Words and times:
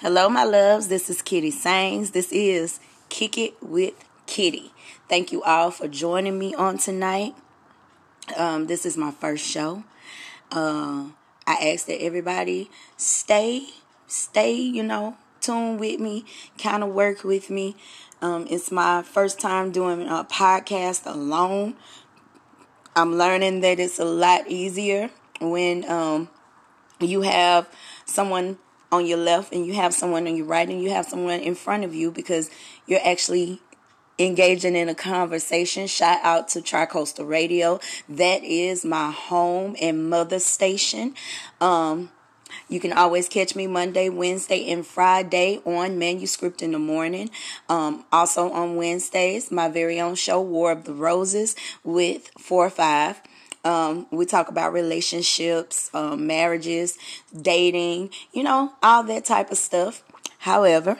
Hello, 0.00 0.28
my 0.28 0.44
loves. 0.44 0.86
This 0.86 1.10
is 1.10 1.22
Kiddy 1.22 1.50
Sains. 1.50 2.12
This 2.12 2.30
is 2.30 2.78
Kick 3.08 3.36
It 3.36 3.60
with 3.60 3.94
Kiddy. 4.26 4.70
Thank 5.08 5.32
you 5.32 5.42
all 5.42 5.72
for 5.72 5.88
joining 5.88 6.38
me 6.38 6.54
on 6.54 6.78
tonight. 6.78 7.34
Um, 8.36 8.68
this 8.68 8.86
is 8.86 8.96
my 8.96 9.10
first 9.10 9.44
show. 9.44 9.82
Uh, 10.52 11.06
I 11.48 11.72
ask 11.72 11.86
that 11.86 12.00
everybody 12.00 12.70
stay, 12.96 13.66
stay, 14.06 14.52
you 14.52 14.84
know, 14.84 15.16
tune 15.40 15.78
with 15.78 15.98
me, 15.98 16.24
kind 16.58 16.84
of 16.84 16.90
work 16.90 17.24
with 17.24 17.50
me. 17.50 17.74
Um, 18.22 18.46
it's 18.48 18.70
my 18.70 19.02
first 19.02 19.40
time 19.40 19.72
doing 19.72 20.02
a 20.06 20.22
podcast 20.22 21.12
alone. 21.12 21.74
I'm 22.94 23.16
learning 23.16 23.62
that 23.62 23.80
it's 23.80 23.98
a 23.98 24.04
lot 24.04 24.46
easier 24.46 25.10
when 25.40 25.90
um, 25.90 26.28
you 27.00 27.22
have 27.22 27.68
someone 28.04 28.58
on 28.90 29.06
your 29.06 29.18
left 29.18 29.52
and 29.52 29.66
you 29.66 29.74
have 29.74 29.92
someone 29.94 30.26
on 30.26 30.36
your 30.36 30.46
right 30.46 30.68
and 30.68 30.82
you 30.82 30.90
have 30.90 31.06
someone 31.06 31.40
in 31.40 31.54
front 31.54 31.84
of 31.84 31.94
you 31.94 32.10
because 32.10 32.50
you're 32.86 33.04
actually 33.04 33.60
engaging 34.18 34.74
in 34.74 34.88
a 34.88 34.94
conversation. 34.94 35.86
Shout 35.86 36.18
out 36.22 36.48
to 36.48 36.60
Tricoastal 36.60 37.28
Radio. 37.28 37.80
That 38.08 38.42
is 38.42 38.84
my 38.84 39.10
home 39.10 39.76
and 39.80 40.10
mother 40.10 40.38
station. 40.38 41.14
Um, 41.60 42.10
you 42.68 42.80
can 42.80 42.92
always 42.92 43.28
catch 43.28 43.54
me 43.54 43.66
Monday, 43.66 44.08
Wednesday, 44.08 44.70
and 44.70 44.86
Friday 44.86 45.60
on 45.64 45.98
Manuscript 45.98 46.62
in 46.62 46.72
the 46.72 46.78
Morning. 46.78 47.30
Um, 47.68 48.04
also 48.10 48.50
on 48.50 48.76
Wednesdays, 48.76 49.50
my 49.50 49.68
very 49.68 50.00
own 50.00 50.14
show, 50.14 50.40
War 50.40 50.72
of 50.72 50.84
the 50.84 50.94
Roses, 50.94 51.54
with 51.84 52.30
4 52.38 52.66
or 52.66 52.70
5. 52.70 53.20
Um, 53.68 54.06
we 54.10 54.24
talk 54.24 54.48
about 54.48 54.72
relationships, 54.72 55.90
um, 55.92 56.26
marriages, 56.26 56.96
dating, 57.38 58.08
you 58.32 58.42
know, 58.42 58.72
all 58.82 59.02
that 59.02 59.26
type 59.26 59.50
of 59.50 59.58
stuff. 59.58 60.02
However, 60.38 60.98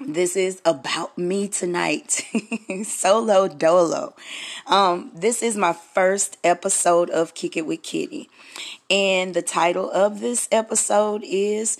this 0.00 0.34
is 0.34 0.62
about 0.64 1.18
me 1.18 1.46
tonight. 1.46 2.24
Solo 2.84 3.48
dolo. 3.48 4.14
Um, 4.66 5.10
this 5.14 5.42
is 5.42 5.58
my 5.58 5.74
first 5.74 6.38
episode 6.42 7.10
of 7.10 7.34
Kick 7.34 7.54
It 7.54 7.66
with 7.66 7.82
Kiddy. 7.82 8.30
And 8.88 9.34
the 9.34 9.42
title 9.42 9.90
of 9.90 10.20
this 10.20 10.48
episode 10.50 11.20
is 11.22 11.76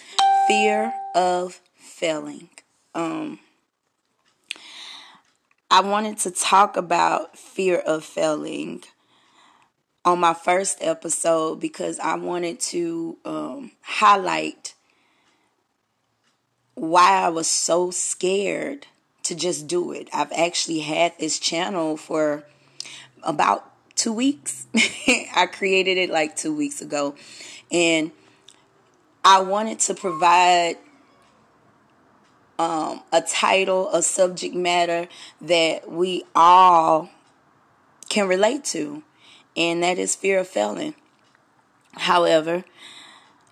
Fear 0.47 0.93
of 1.15 1.63
Failing. 1.77 2.51
Um, 2.95 3.39
I 5.71 5.81
wanted 5.81 6.19
to 6.19 6.31
talk 6.31 6.77
about 6.77 7.39
fear 7.39 7.79
of 7.79 8.05
failing 8.05 8.85
on 10.05 10.21
my 10.21 10.35
first 10.35 10.79
episode 10.81 11.61
because 11.61 11.99
I 11.99 12.15
wanted 12.17 12.61
to 12.61 13.17
um, 13.25 13.71
highlight 13.81 14.75
why 16.75 17.23
I 17.23 17.29
was 17.29 17.49
so 17.49 17.91
scared 17.91 18.87
to 19.23 19.35
just 19.35 19.67
do 19.67 19.93
it. 19.93 20.09
I've 20.13 20.33
actually 20.33 20.81
had 20.81 21.15
this 21.19 21.39
channel 21.39 21.97
for 21.97 22.45
about 23.23 23.71
two 23.95 24.13
weeks. 24.13 24.67
I 25.35 25.49
created 25.51 25.97
it 25.97 26.11
like 26.11 26.37
two 26.37 26.55
weeks 26.55 26.83
ago. 26.83 27.15
And 27.71 28.11
I 29.25 29.41
wanted 29.41 29.79
to 29.81 29.95
provide 29.95 30.77
um, 32.59 33.03
a 33.13 33.23
title, 33.23 33.91
a 33.93 34.03
subject 34.03 34.55
matter 34.55 35.09
that 35.41 35.91
we 35.91 36.25
all 36.35 37.09
can 38.11 38.29
relate 38.29 38.65
to 38.65 39.03
and 39.57 39.83
that 39.83 39.99
is 39.99 40.15
fear 40.15 40.39
of 40.41 40.49
failing. 40.49 40.95
However, 41.93 42.65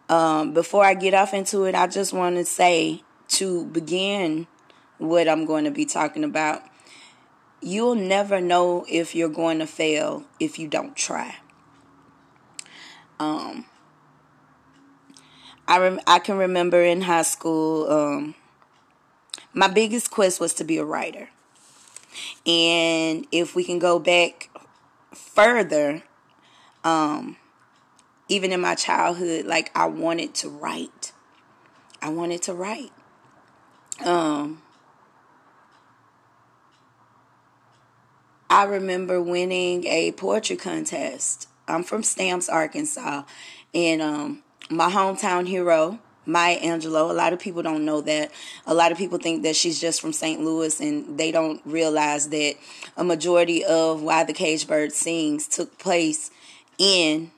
um, 0.09 0.53
before 0.53 0.85
I 0.85 0.95
get 0.95 1.15
off 1.15 1.33
into 1.33 1.65
it, 1.65 1.75
I 1.75 1.87
just 1.87 2.13
want 2.13 2.37
to 2.37 2.45
say 2.45 3.03
to 3.29 3.65
begin 3.67 4.47
what 4.99 5.29
I'm 5.29 5.47
going 5.47 5.65
to 5.65 5.71
be 5.71 5.85
talking 5.85 6.25
about. 6.25 6.63
You'll 7.61 7.95
never 7.95 8.41
know 8.41 8.85
if 8.89 9.15
you're 9.15 9.29
going 9.29 9.61
to 9.61 9.67
fail 9.67 10.25
if 10.41 10.59
you 10.59 10.69
don't 10.69 10.97
try. 10.97 11.37
Um, 13.21 13.67
I 15.69 15.79
rem- 15.79 16.01
I 16.07 16.19
can 16.19 16.37
remember 16.37 16.83
in 16.83 17.03
high 17.03 17.23
school, 17.23 17.91
um, 17.91 18.35
my 19.55 19.69
biggest 19.69 20.11
quest 20.11 20.41
was 20.41 20.55
to 20.55 20.65
be 20.65 20.79
a 20.79 20.85
writer. 20.85 21.29
And 22.47 23.27
if 23.31 23.55
we 23.55 23.65
can 23.65 23.79
go 23.79 23.99
back 23.99 24.51
further, 25.15 26.03
um, 26.85 27.37
even 28.29 28.53
in 28.53 28.61
my 28.61 28.75
childhood, 28.75 29.47
like 29.47 29.71
I 29.75 29.87
wanted 29.87 30.35
to 30.37 30.49
write. 30.49 31.13
I 32.01 32.09
wanted 32.09 32.43
to 32.43 32.55
write. 32.55 32.93
Um, 34.05 34.63
I 38.51 38.65
remember 38.65 39.21
winning 39.23 39.87
a 39.87 40.13
poetry 40.13 40.57
contest. 40.57 41.49
I'm 41.69 41.85
from 41.85 42.03
Stamps, 42.03 42.49
Arkansas, 42.49 43.23
and 43.73 44.03
um, 44.03 44.43
my 44.69 44.91
hometown 44.91 45.47
hero 45.47 46.01
Maya 46.25 46.59
Angelou. 46.61 47.11
A 47.11 47.13
lot 47.13 47.33
of 47.33 47.39
people 47.39 47.63
don't 47.63 47.85
know 47.85 48.01
that. 48.03 48.31
A 48.67 48.75
lot 48.75 48.93
of 48.93 48.99
people 48.99 49.19
think 49.19 49.43
that 49.43 49.57
she's 49.57 49.81
just 49.81 50.01
from 50.01 50.13
St. 50.13 50.41
Louis 50.41 50.81
and 50.81 51.19
they 51.19 51.33
don't 51.33 51.61
realize 51.65 52.29
that 52.29 52.55
a 52.97 53.05
majority 53.05 53.65
of 53.65 54.03
Why 54.03 54.25
the 54.25 54.33
Cage 54.33 54.67
Bird 54.67 54.93
Sings 54.93 55.49
took 55.49 55.79
place 55.79 56.31
in 56.79 57.31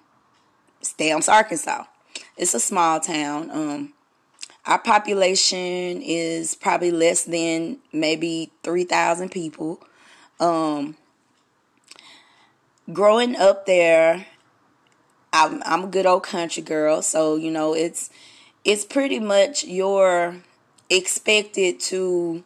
Stamps, 0.83 1.29
Arkansas. 1.29 1.85
It's 2.37 2.55
a 2.55 2.61
small 2.61 3.01
town. 3.01 3.51
Um, 3.51 3.93
our 4.67 4.79
population 4.79 6.01
is 6.03 6.55
probably 6.55 6.91
less 6.91 7.25
than 7.25 7.79
maybe 7.93 8.51
3,000 8.63 9.31
people. 9.31 9.83
Um, 10.41 10.97
growing 12.93 13.37
up 13.37 13.67
there, 13.67 14.27
I'm, 15.33 15.63
I'm 15.67 15.85
a 15.85 15.87
good 15.89 16.07
old 16.07 16.23
country 16.23 16.63
girl, 16.63 17.03
so 17.03 17.37
you 17.37 17.51
know 17.51 17.75
it's 17.75 18.09
it's 18.65 18.85
pretty 18.85 19.21
much 19.21 19.65
you're 19.65 20.37
expected 20.89 21.79
to 21.81 22.43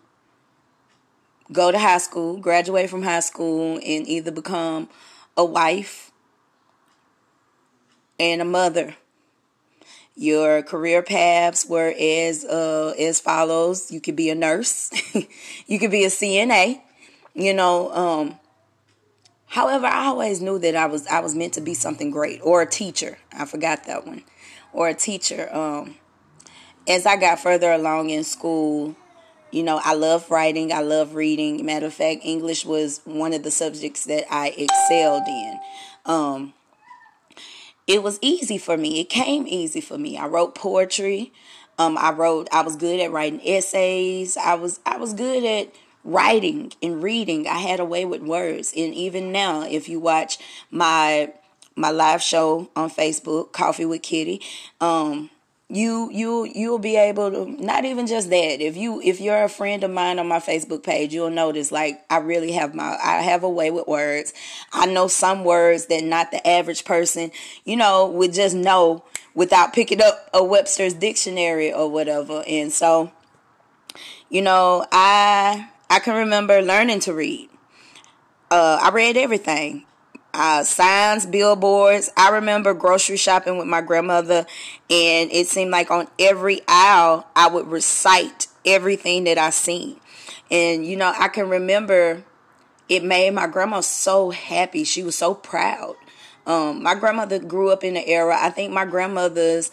go 1.53 1.71
to 1.71 1.79
high 1.79 1.99
school, 1.99 2.37
graduate 2.37 2.91
from 2.91 3.03
high 3.03 3.21
school, 3.21 3.75
and 3.77 4.07
either 4.07 4.31
become 4.31 4.89
a 5.37 5.45
wife 5.45 6.11
and 8.19 8.43
a 8.43 8.45
mother. 8.45 8.97
Your 10.17 10.63
career 10.63 11.03
paths 11.03 11.65
were 11.67 11.95
as 11.99 12.45
uh, 12.45 12.95
as 12.99 13.21
follows: 13.21 13.93
you 13.93 14.01
could 14.01 14.17
be 14.17 14.31
a 14.31 14.35
nurse, 14.35 14.91
you 15.67 15.79
could 15.79 15.93
be 15.93 16.05
a 16.05 16.09
CNA, 16.09 16.81
you 17.35 17.55
know. 17.55 17.93
Um, 17.93 18.41
however, 19.47 19.87
I 19.87 20.07
always 20.07 20.43
knew 20.43 20.59
that 20.59 20.75
I 20.75 20.87
was 20.87 21.07
I 21.07 21.21
was 21.21 21.37
meant 21.37 21.55
to 21.55 21.61
be 21.61 21.75
something 21.75 22.11
great, 22.11 22.41
or 22.43 22.63
a 22.63 22.67
teacher. 22.67 23.19
I 23.33 23.45
forgot 23.45 23.85
that 23.85 24.09
one, 24.09 24.25
or 24.73 24.89
a 24.89 24.95
teacher. 24.95 25.49
Um, 25.55 25.95
as 26.89 27.07
I 27.07 27.17
got 27.17 27.39
further 27.39 27.71
along 27.71 28.11
in 28.11 28.25
school, 28.25 28.97
you 29.51 29.63
know, 29.63 29.81
I 29.83 29.95
love 29.95 30.31
writing, 30.31 30.73
I 30.73 30.81
love 30.81 31.15
reading. 31.15 31.65
Matter 31.65 31.87
of 31.87 31.95
fact, 31.95 32.21
English 32.25 32.65
was 32.65 33.01
one 33.05 33.33
of 33.33 33.43
the 33.43 33.51
subjects 33.51 34.05
that 34.05 34.25
I 34.31 34.49
excelled 34.57 35.27
in. 35.27 35.61
Um, 36.07 36.55
it 37.87 38.03
was 38.03 38.19
easy 38.21 38.59
for 38.59 38.77
me. 38.77 39.01
It 39.01 39.09
came 39.09 39.47
easy 39.47 39.81
for 39.81 39.97
me. 39.97 40.19
I 40.19 40.27
wrote 40.27 40.55
poetry. 40.55 41.33
Um, 41.79 41.97
I 41.97 42.11
wrote. 42.13 42.49
I 42.53 42.63
was 42.63 42.77
good 42.77 43.01
at 43.01 43.13
writing 43.13 43.41
essays. 43.47 44.37
I 44.37 44.55
was. 44.55 44.81
I 44.85 44.99
was 44.99 45.15
good 45.15 45.45
at 45.45 45.73
writing 46.05 46.73
and 46.83 47.03
reading. 47.03 47.47
I 47.47 47.59
had 47.59 47.81
a 47.81 47.85
way 47.85 48.05
with 48.05 48.21
words. 48.21 48.73
And 48.77 48.93
even 48.95 49.33
now, 49.33 49.63
if 49.63 49.89
you 49.89 50.01
watch 50.01 50.39
my 50.71 51.33
my 51.77 51.91
live 51.91 52.21
show 52.21 52.71
on 52.75 52.91
Facebook, 52.91 53.53
Coffee 53.53 53.87
with 53.87 54.03
Kiddy, 54.03 54.43
um, 54.81 55.31
you 55.71 56.11
you 56.11 56.51
you'll 56.55 56.79
be 56.79 56.97
able 56.97 57.31
to 57.31 57.63
not 57.63 57.85
even 57.85 58.07
just 58.07 58.31
that 58.31 58.61
if 58.63 58.75
you 58.75 59.03
if 59.03 59.21
you're 59.21 59.45
a 59.45 59.49
friend 59.51 59.85
of 59.85 59.91
mine 59.91 60.19
on 60.19 60.27
my 60.27 60.39
facebook 60.39 60.83
page 60.83 61.13
you'll 61.13 61.29
notice 61.29 61.71
like 61.71 62.03
i 62.09 62.17
really 62.17 62.53
have 62.53 62.75
my 62.75 62.97
i 63.05 63.21
have 63.21 63.43
a 63.43 63.49
way 63.49 63.71
with 63.71 63.87
words. 63.87 64.33
I 64.73 64.87
know 64.87 65.09
some 65.09 65.45
words 65.45 65.87
that 65.87 66.05
not 66.05 66.31
the 66.31 66.47
average 66.47 66.87
person 66.87 67.31
you 67.65 67.77
know 67.77 68.07
would 68.09 68.33
just 68.33 68.57
know 68.57 69.05
without 69.35 69.75
picking 69.75 70.01
up 70.01 70.31
a 70.33 70.43
webster's 70.43 70.95
dictionary 70.95 71.71
or 71.73 71.91
whatever. 71.91 72.43
And 72.47 72.73
so 72.73 73.13
you 74.31 74.41
know 74.41 74.87
i 74.91 75.69
i 75.91 75.99
can 75.99 76.17
remember 76.17 76.63
learning 76.63 77.01
to 77.01 77.13
read. 77.13 77.51
Uh, 78.51 78.79
I 78.83 78.89
read 78.89 79.19
everything 79.19 79.85
uh, 80.35 80.63
signs, 80.65 81.27
billboards. 81.27 82.11
I 82.17 82.31
remember 82.31 82.75
grocery 82.75 83.17
shopping 83.17 83.59
with 83.59 83.67
my 83.67 83.81
grandmother, 83.81 84.47
and 84.91 85.31
it 85.33 85.49
seemed 85.49 85.71
like 85.71 85.91
on 85.91 86.09
every 86.19 86.61
aisle 86.69 87.27
I 87.35 87.49
would 87.49 87.69
recite 87.69 88.49
everything 88.65 89.25
that 89.25 89.39
I 89.39 89.51
seen. 89.51 90.01
And 90.51 90.87
you 90.87 90.97
know, 90.97 91.13
I 91.19 91.29
can 91.29 91.49
remember 91.49 92.23
it 92.89 93.05
made 93.05 93.35
my 93.35 93.47
grandma 93.47 93.81
so 93.81 94.31
happy. 94.31 94.85
She 94.85 95.03
was 95.03 95.17
so 95.17 95.35
proud. 95.35 95.97
Um, 96.47 96.83
my 96.83 96.95
grandmother 96.95 97.39
grew 97.39 97.71
up 97.71 97.85
in 97.85 97.95
the 97.95 98.09
era. 98.09 98.37
I 98.39 98.51
think 98.51 98.73
my 98.73 98.87
grandmother's 98.87 99.71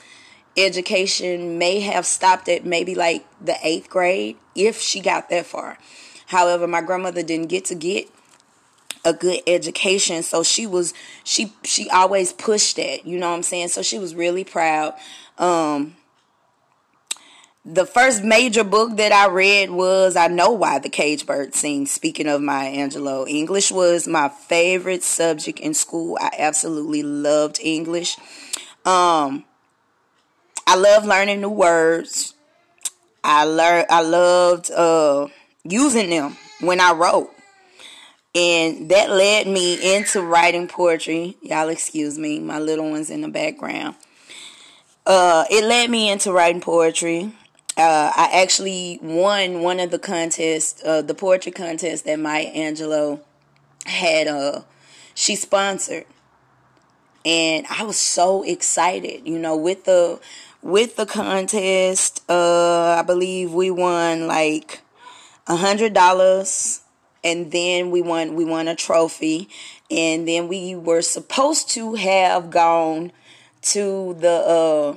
education 0.57 1.57
may 1.57 1.79
have 1.81 2.05
stopped 2.05 2.49
at 2.49 2.65
maybe 2.65 2.95
like 2.95 3.25
the 3.41 3.55
eighth 3.63 3.89
grade 3.89 4.37
if 4.55 4.79
she 4.81 4.99
got 4.99 5.29
that 5.29 5.45
far. 5.45 5.77
However, 6.27 6.67
my 6.67 6.81
grandmother 6.81 7.23
didn't 7.23 7.47
get 7.47 7.65
to 7.65 7.75
get 7.75 8.09
a 9.05 9.13
good 9.13 9.39
education 9.47 10.23
so 10.23 10.43
she 10.43 10.67
was 10.67 10.93
she 11.23 11.53
she 11.63 11.89
always 11.89 12.33
pushed 12.33 12.75
that 12.75 13.05
you 13.05 13.17
know 13.17 13.29
what 13.29 13.35
i'm 13.35 13.43
saying 13.43 13.67
so 13.67 13.81
she 13.81 13.99
was 13.99 14.15
really 14.15 14.43
proud 14.43 14.93
um 15.37 15.95
the 17.65 17.85
first 17.85 18.23
major 18.23 18.63
book 18.63 18.95
that 18.97 19.11
I 19.11 19.27
read 19.27 19.71
was 19.71 20.15
I 20.15 20.27
Know 20.27 20.51
Why 20.51 20.77
the 20.77 20.87
Cage 20.87 21.25
Bird 21.25 21.55
Sings. 21.55 21.91
Speaking 21.91 22.27
of 22.27 22.39
Maya 22.39 22.71
Angelou, 22.71 23.27
English 23.27 23.71
was 23.71 24.07
my 24.07 24.29
favorite 24.29 25.01
subject 25.01 25.59
in 25.59 25.73
school. 25.73 26.15
I 26.21 26.29
absolutely 26.37 27.01
loved 27.01 27.59
English. 27.59 28.17
Um, 28.85 29.45
I 30.67 30.75
love 30.75 31.05
learning 31.05 31.41
new 31.41 31.49
words. 31.49 32.35
I 33.23 33.45
learned 33.45 33.87
I 33.89 34.01
loved 34.03 34.69
uh, 34.69 35.27
using 35.63 36.11
them 36.11 36.37
when 36.61 36.79
I 36.79 36.93
wrote. 36.93 37.34
And 38.35 38.89
that 38.89 39.09
led 39.09 39.47
me 39.47 39.95
into 39.95 40.21
writing 40.21 40.67
poetry. 40.67 41.37
Y'all 41.41 41.69
excuse 41.69 42.19
me, 42.19 42.39
my 42.39 42.59
little 42.59 42.91
ones 42.91 43.09
in 43.09 43.21
the 43.21 43.29
background. 43.29 43.95
Uh, 45.05 45.45
it 45.49 45.63
led 45.63 45.89
me 45.89 46.09
into 46.09 46.31
writing 46.33 46.61
poetry 46.61 47.31
uh, 47.77 48.11
I 48.15 48.29
actually 48.41 48.99
won 49.01 49.61
one 49.61 49.81
of 49.81 49.91
the 49.91 49.99
contests, 49.99 50.81
uh, 50.85 51.01
the 51.01 51.13
poetry 51.13 51.51
contest 51.51 52.05
that 52.05 52.19
Maya 52.19 52.49
Angelou 52.53 53.19
had. 53.85 54.27
Uh, 54.27 54.61
she 55.13 55.35
sponsored, 55.35 56.05
and 57.25 57.65
I 57.69 57.83
was 57.83 57.97
so 57.97 58.43
excited. 58.43 59.27
You 59.27 59.37
know, 59.37 59.57
with 59.57 59.83
the 59.83 60.21
with 60.61 60.95
the 60.95 61.05
contest, 61.05 62.23
uh, 62.29 62.95
I 62.97 63.01
believe 63.01 63.53
we 63.53 63.71
won 63.71 64.25
like 64.25 64.79
a 65.45 65.57
hundred 65.57 65.93
dollars, 65.93 66.79
and 67.25 67.51
then 67.51 67.89
we 67.91 68.01
won 68.01 68.35
we 68.35 68.45
won 68.45 68.69
a 68.69 68.75
trophy, 68.75 69.49
and 69.91 70.27
then 70.27 70.47
we 70.47 70.75
were 70.75 71.01
supposed 71.01 71.69
to 71.71 71.95
have 71.95 72.51
gone 72.51 73.11
to 73.63 74.15
the 74.19 74.29
uh, 74.29 74.95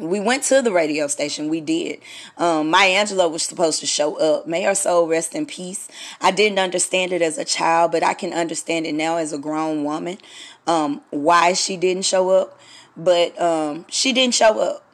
we 0.00 0.20
went 0.20 0.42
to 0.44 0.62
the 0.62 0.72
radio 0.72 1.06
station. 1.06 1.48
We 1.48 1.60
did. 1.60 2.00
Um, 2.38 2.70
Maya 2.70 3.06
was 3.28 3.42
supposed 3.42 3.80
to 3.80 3.86
show 3.86 4.16
up. 4.16 4.46
May 4.46 4.62
her 4.62 4.74
soul 4.74 5.06
rest 5.06 5.34
in 5.34 5.46
peace. 5.46 5.86
I 6.20 6.30
didn't 6.30 6.58
understand 6.58 7.12
it 7.12 7.22
as 7.22 7.38
a 7.38 7.44
child, 7.44 7.92
but 7.92 8.02
I 8.02 8.14
can 8.14 8.32
understand 8.32 8.86
it 8.86 8.94
now 8.94 9.18
as 9.18 9.32
a 9.32 9.38
grown 9.38 9.84
woman. 9.84 10.18
Um, 10.66 11.02
why 11.10 11.52
she 11.52 11.76
didn't 11.76 12.04
show 12.04 12.30
up, 12.30 12.58
but 12.96 13.38
um, 13.40 13.84
she 13.88 14.12
didn't 14.12 14.34
show 14.34 14.60
up, 14.60 14.84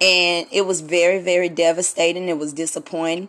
and 0.00 0.46
it 0.50 0.62
was 0.62 0.80
very, 0.80 1.20
very 1.20 1.48
devastating. 1.48 2.28
It 2.28 2.38
was 2.38 2.52
disappointing. 2.52 3.28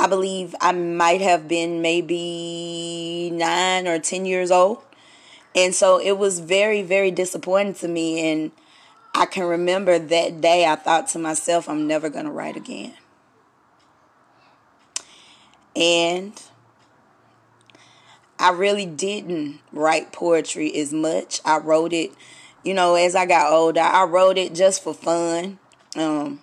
I 0.00 0.06
believe 0.06 0.54
I 0.62 0.72
might 0.72 1.20
have 1.20 1.46
been 1.46 1.82
maybe 1.82 3.30
nine 3.34 3.86
or 3.86 3.98
ten 3.98 4.24
years 4.24 4.50
old, 4.50 4.82
and 5.54 5.74
so 5.74 6.00
it 6.00 6.16
was 6.16 6.40
very, 6.40 6.82
very 6.82 7.10
disappointing 7.10 7.74
to 7.74 7.88
me. 7.88 8.32
And 8.32 8.50
I 9.14 9.26
can 9.26 9.44
remember 9.44 9.98
that 9.98 10.40
day 10.40 10.64
I 10.64 10.76
thought 10.76 11.08
to 11.08 11.18
myself, 11.18 11.68
I'm 11.68 11.86
never 11.86 12.08
going 12.08 12.24
to 12.24 12.30
write 12.30 12.56
again. 12.56 12.94
And 15.76 16.32
I 18.38 18.52
really 18.52 18.86
didn't 18.86 19.60
write 19.70 20.12
poetry 20.12 20.74
as 20.76 20.94
much. 20.94 21.42
I 21.44 21.58
wrote 21.58 21.92
it, 21.92 22.12
you 22.64 22.72
know, 22.72 22.94
as 22.94 23.14
I 23.14 23.26
got 23.26 23.52
older. 23.52 23.80
I 23.80 24.04
wrote 24.04 24.38
it 24.38 24.54
just 24.54 24.82
for 24.82 24.94
fun. 24.94 25.58
Um, 25.94 26.40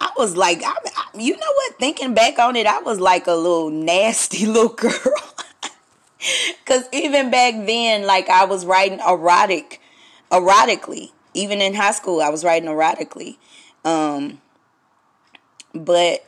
I 0.00 0.10
was 0.16 0.36
like, 0.36 0.62
I, 0.62 0.74
I, 0.96 1.18
you 1.18 1.36
know 1.36 1.52
what? 1.54 1.78
Thinking 1.78 2.14
back 2.14 2.38
on 2.38 2.56
it, 2.56 2.66
I 2.66 2.80
was 2.80 3.00
like 3.00 3.26
a 3.26 3.34
little 3.34 3.70
nasty 3.70 4.46
little 4.46 4.68
girl. 4.68 4.92
Cause 6.64 6.88
even 6.92 7.30
back 7.30 7.54
then, 7.66 8.06
like 8.06 8.30
I 8.30 8.46
was 8.46 8.64
writing 8.64 9.00
erotic, 9.00 9.80
erotically 10.30 11.10
even 11.34 11.60
in 11.60 11.74
high 11.74 11.90
school, 11.90 12.22
I 12.22 12.30
was 12.30 12.44
writing 12.44 12.68
erotically. 12.68 13.36
Um, 13.84 14.40
but 15.74 16.24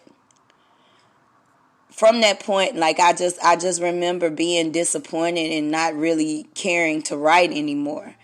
from 1.91 2.21
that 2.21 2.41
point, 2.41 2.77
like 2.77 2.99
I 2.99 3.13
just 3.13 3.39
I 3.43 3.57
just 3.57 3.81
remember 3.81 4.29
being 4.29 4.73
disappointed 4.73 5.53
and 5.53 5.71
not 5.71 5.95
really 5.95 6.47
caring 6.55 7.01
to 7.03 7.17
write 7.17 7.53
anymore. 7.53 8.17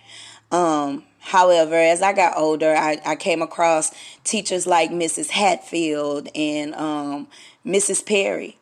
Um, 0.51 1.05
however, 1.23 1.77
as 1.77 2.03
I 2.03 2.13
got 2.13 2.37
older, 2.37 2.75
I, 2.75 3.01
I 3.05 3.17
came 3.17 3.43
across 3.43 3.93
teachers 4.25 4.67
like 4.67 4.91
Mrs. 4.91 5.31
Hatfield 5.31 6.29
and 6.35 6.75
um, 6.75 7.29
Mrs. 7.65 8.05
Perry. 8.05 8.59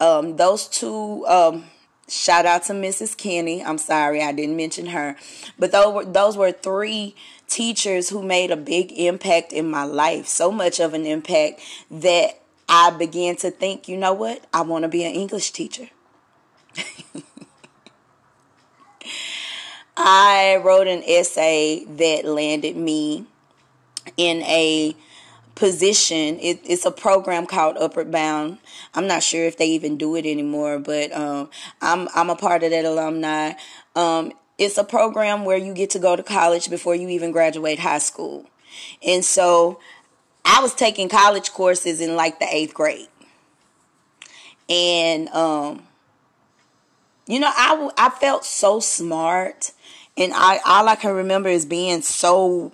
Um, 0.00 0.36
those 0.36 0.68
two 0.68 1.26
um, 1.26 1.64
shout 2.08 2.46
out 2.46 2.64
to 2.64 2.72
Mrs. 2.72 3.16
Kenny. 3.16 3.62
I'm 3.62 3.78
sorry 3.78 4.22
I 4.22 4.32
didn't 4.32 4.56
mention 4.56 4.86
her, 4.86 5.16
but 5.58 5.72
those 5.72 5.94
were 5.94 6.04
those 6.04 6.36
were 6.36 6.52
three 6.52 7.14
teachers 7.48 8.08
who 8.08 8.22
made 8.22 8.50
a 8.50 8.56
big 8.56 8.92
impact 8.92 9.52
in 9.52 9.70
my 9.70 9.84
life, 9.84 10.26
so 10.26 10.50
much 10.50 10.80
of 10.80 10.94
an 10.94 11.06
impact 11.06 11.60
that 11.90 12.40
I 12.68 12.90
began 12.90 13.36
to 13.36 13.50
think, 13.50 13.88
you 13.88 13.96
know 13.96 14.12
what? 14.12 14.44
I 14.52 14.62
want 14.62 14.82
to 14.82 14.88
be 14.88 15.04
an 15.04 15.12
English 15.12 15.52
teacher. 15.52 15.88
I 20.00 20.60
wrote 20.64 20.86
an 20.86 21.02
essay 21.04 21.84
that 21.84 22.24
landed 22.24 22.76
me 22.76 23.26
in 24.16 24.42
a 24.42 24.94
position. 25.56 26.38
It, 26.38 26.60
it's 26.64 26.86
a 26.86 26.92
program 26.92 27.46
called 27.46 27.76
Upward 27.78 28.12
Bound. 28.12 28.58
I'm 28.94 29.08
not 29.08 29.24
sure 29.24 29.44
if 29.44 29.58
they 29.58 29.66
even 29.66 29.98
do 29.98 30.14
it 30.14 30.24
anymore, 30.24 30.78
but 30.78 31.12
um, 31.12 31.50
I'm 31.82 32.08
I'm 32.14 32.30
a 32.30 32.36
part 32.36 32.62
of 32.62 32.70
that 32.70 32.84
alumni. 32.84 33.54
Um, 33.96 34.32
it's 34.56 34.78
a 34.78 34.84
program 34.84 35.44
where 35.44 35.58
you 35.58 35.74
get 35.74 35.90
to 35.90 35.98
go 35.98 36.14
to 36.14 36.22
college 36.22 36.70
before 36.70 36.94
you 36.94 37.08
even 37.08 37.32
graduate 37.32 37.80
high 37.80 37.98
school. 37.98 38.48
And 39.04 39.24
so 39.24 39.80
I 40.44 40.60
was 40.62 40.74
taking 40.74 41.08
college 41.08 41.50
courses 41.50 42.00
in 42.00 42.14
like 42.14 42.38
the 42.38 42.46
eighth 42.48 42.72
grade. 42.72 43.08
And, 44.68 45.28
um, 45.30 45.82
you 47.26 47.40
know, 47.40 47.50
I, 47.52 47.90
I 47.96 48.10
felt 48.10 48.44
so 48.44 48.80
smart. 48.80 49.72
And 50.18 50.32
I, 50.34 50.58
all 50.66 50.88
I 50.88 50.96
can 50.96 51.14
remember 51.14 51.48
is 51.48 51.64
being 51.64 52.02
so 52.02 52.72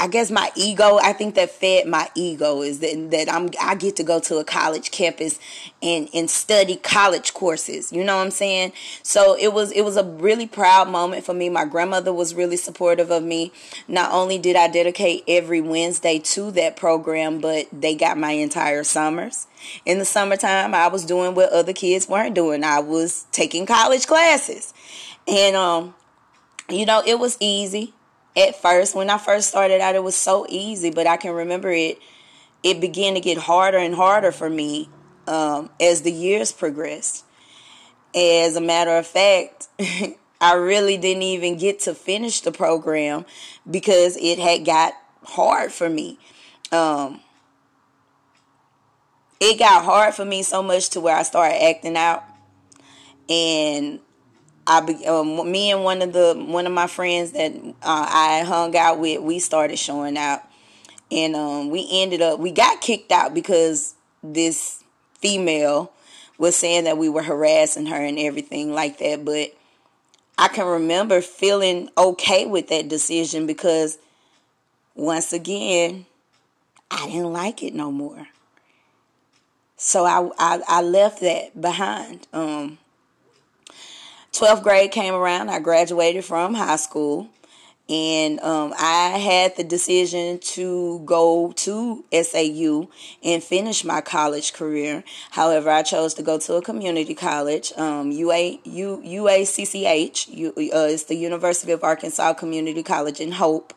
I 0.00 0.08
guess 0.08 0.28
my 0.30 0.50
ego, 0.56 0.98
I 1.00 1.12
think 1.12 1.36
that 1.36 1.50
fed 1.50 1.86
my 1.86 2.10
ego 2.16 2.62
is 2.62 2.80
that, 2.80 3.10
that 3.12 3.32
I'm 3.32 3.50
I 3.60 3.76
get 3.76 3.94
to 3.96 4.02
go 4.02 4.18
to 4.20 4.38
a 4.38 4.44
college 4.44 4.90
campus 4.90 5.38
and 5.82 6.08
and 6.12 6.28
study 6.28 6.76
college 6.76 7.32
courses. 7.32 7.92
You 7.92 8.02
know 8.02 8.16
what 8.16 8.24
I'm 8.24 8.30
saying? 8.32 8.72
So 9.04 9.36
it 9.38 9.52
was 9.52 9.70
it 9.70 9.82
was 9.82 9.96
a 9.96 10.02
really 10.02 10.48
proud 10.48 10.88
moment 10.88 11.24
for 11.24 11.32
me. 11.32 11.48
My 11.48 11.64
grandmother 11.64 12.12
was 12.12 12.34
really 12.34 12.56
supportive 12.56 13.12
of 13.12 13.22
me. 13.22 13.52
Not 13.86 14.10
only 14.12 14.36
did 14.36 14.56
I 14.56 14.66
dedicate 14.66 15.22
every 15.28 15.60
Wednesday 15.60 16.18
to 16.18 16.50
that 16.50 16.76
program, 16.76 17.38
but 17.38 17.68
they 17.72 17.94
got 17.94 18.18
my 18.18 18.32
entire 18.32 18.82
summers. 18.82 19.46
In 19.86 20.00
the 20.00 20.04
summertime, 20.04 20.74
I 20.74 20.88
was 20.88 21.04
doing 21.04 21.36
what 21.36 21.50
other 21.52 21.72
kids 21.72 22.08
weren't 22.08 22.34
doing. 22.34 22.64
I 22.64 22.80
was 22.80 23.26
taking 23.30 23.64
college 23.64 24.08
classes. 24.08 24.74
And 25.28 25.54
um 25.54 25.94
you 26.68 26.84
know, 26.84 27.02
it 27.06 27.18
was 27.18 27.36
easy 27.40 27.92
at 28.36 28.60
first 28.60 28.94
when 28.94 29.10
I 29.10 29.18
first 29.18 29.48
started 29.48 29.80
out 29.80 29.94
it 29.94 30.02
was 30.02 30.16
so 30.16 30.46
easy, 30.48 30.90
but 30.90 31.06
I 31.06 31.16
can 31.16 31.32
remember 31.32 31.70
it 31.70 31.98
it 32.62 32.80
began 32.80 33.14
to 33.14 33.20
get 33.20 33.36
harder 33.36 33.76
and 33.76 33.94
harder 33.94 34.32
for 34.32 34.48
me 34.48 34.88
um, 35.26 35.70
as 35.78 36.02
the 36.02 36.10
years 36.10 36.50
progressed. 36.50 37.24
As 38.14 38.56
a 38.56 38.60
matter 38.60 38.96
of 38.96 39.06
fact, 39.06 39.68
I 40.40 40.54
really 40.54 40.96
didn't 40.96 41.22
even 41.22 41.58
get 41.58 41.80
to 41.80 41.94
finish 41.94 42.40
the 42.40 42.52
program 42.52 43.26
because 43.70 44.16
it 44.16 44.38
had 44.38 44.64
got 44.64 44.94
hard 45.24 45.72
for 45.72 45.88
me. 45.88 46.18
Um, 46.72 47.20
it 49.40 49.58
got 49.58 49.84
hard 49.84 50.14
for 50.14 50.24
me 50.24 50.42
so 50.42 50.62
much 50.62 50.90
to 50.90 51.00
where 51.00 51.16
I 51.16 51.22
started 51.22 51.62
acting 51.62 51.96
out, 51.96 52.24
and 53.28 54.00
I 54.66 54.80
be, 54.80 55.06
um, 55.06 55.50
me 55.50 55.70
and 55.70 55.84
one 55.84 56.00
of 56.00 56.12
the 56.12 56.34
one 56.34 56.66
of 56.66 56.72
my 56.72 56.86
friends 56.86 57.32
that 57.32 57.52
uh, 57.54 57.72
I 57.82 58.44
hung 58.46 58.76
out 58.76 58.98
with, 58.98 59.20
we 59.20 59.38
started 59.38 59.78
showing 59.78 60.16
out, 60.16 60.42
and 61.10 61.36
um, 61.36 61.70
we 61.70 61.86
ended 61.90 62.22
up 62.22 62.38
we 62.38 62.50
got 62.50 62.80
kicked 62.80 63.12
out 63.12 63.34
because 63.34 63.94
this 64.22 64.82
female 65.18 65.92
was 66.38 66.56
saying 66.56 66.84
that 66.84 66.98
we 66.98 67.08
were 67.08 67.22
harassing 67.22 67.86
her 67.86 67.96
and 67.96 68.18
everything 68.18 68.72
like 68.72 68.98
that. 68.98 69.24
But 69.24 69.54
I 70.38 70.48
can 70.48 70.66
remember 70.66 71.20
feeling 71.20 71.90
okay 71.96 72.46
with 72.46 72.68
that 72.68 72.88
decision 72.88 73.46
because 73.46 73.98
once 74.94 75.32
again, 75.32 76.06
I 76.90 77.06
didn't 77.06 77.32
like 77.32 77.62
it 77.62 77.74
no 77.74 77.92
more. 77.92 78.28
So 79.76 80.06
I 80.06 80.30
I, 80.38 80.60
I 80.66 80.82
left 80.82 81.20
that 81.20 81.60
behind. 81.60 82.26
Um, 82.32 82.78
12th 84.34 84.64
grade 84.64 84.90
came 84.90 85.14
around. 85.14 85.48
I 85.48 85.60
graduated 85.60 86.24
from 86.24 86.54
high 86.54 86.76
school. 86.76 87.28
and 87.88 88.40
um, 88.40 88.72
I 88.78 89.18
had 89.18 89.56
the 89.56 89.62
decision 89.62 90.38
to 90.38 91.02
go 91.04 91.52
to 91.52 92.04
SAU 92.10 92.88
and 93.22 93.44
finish 93.44 93.84
my 93.84 94.00
college 94.00 94.52
career. 94.54 95.04
However, 95.30 95.70
I 95.70 95.82
chose 95.82 96.14
to 96.14 96.22
go 96.22 96.38
to 96.38 96.54
a 96.54 96.62
community 96.62 97.14
college, 97.14 97.72
um, 97.76 98.10
UA, 98.10 98.58
U, 98.64 99.02
UACCH. 99.04 100.28
U, 100.34 100.48
uh, 100.50 100.88
it's 100.90 101.04
the 101.04 101.14
University 101.14 101.72
of 101.72 101.84
Arkansas 101.84 102.32
Community 102.32 102.82
College 102.82 103.20
in 103.20 103.32
Hope. 103.32 103.72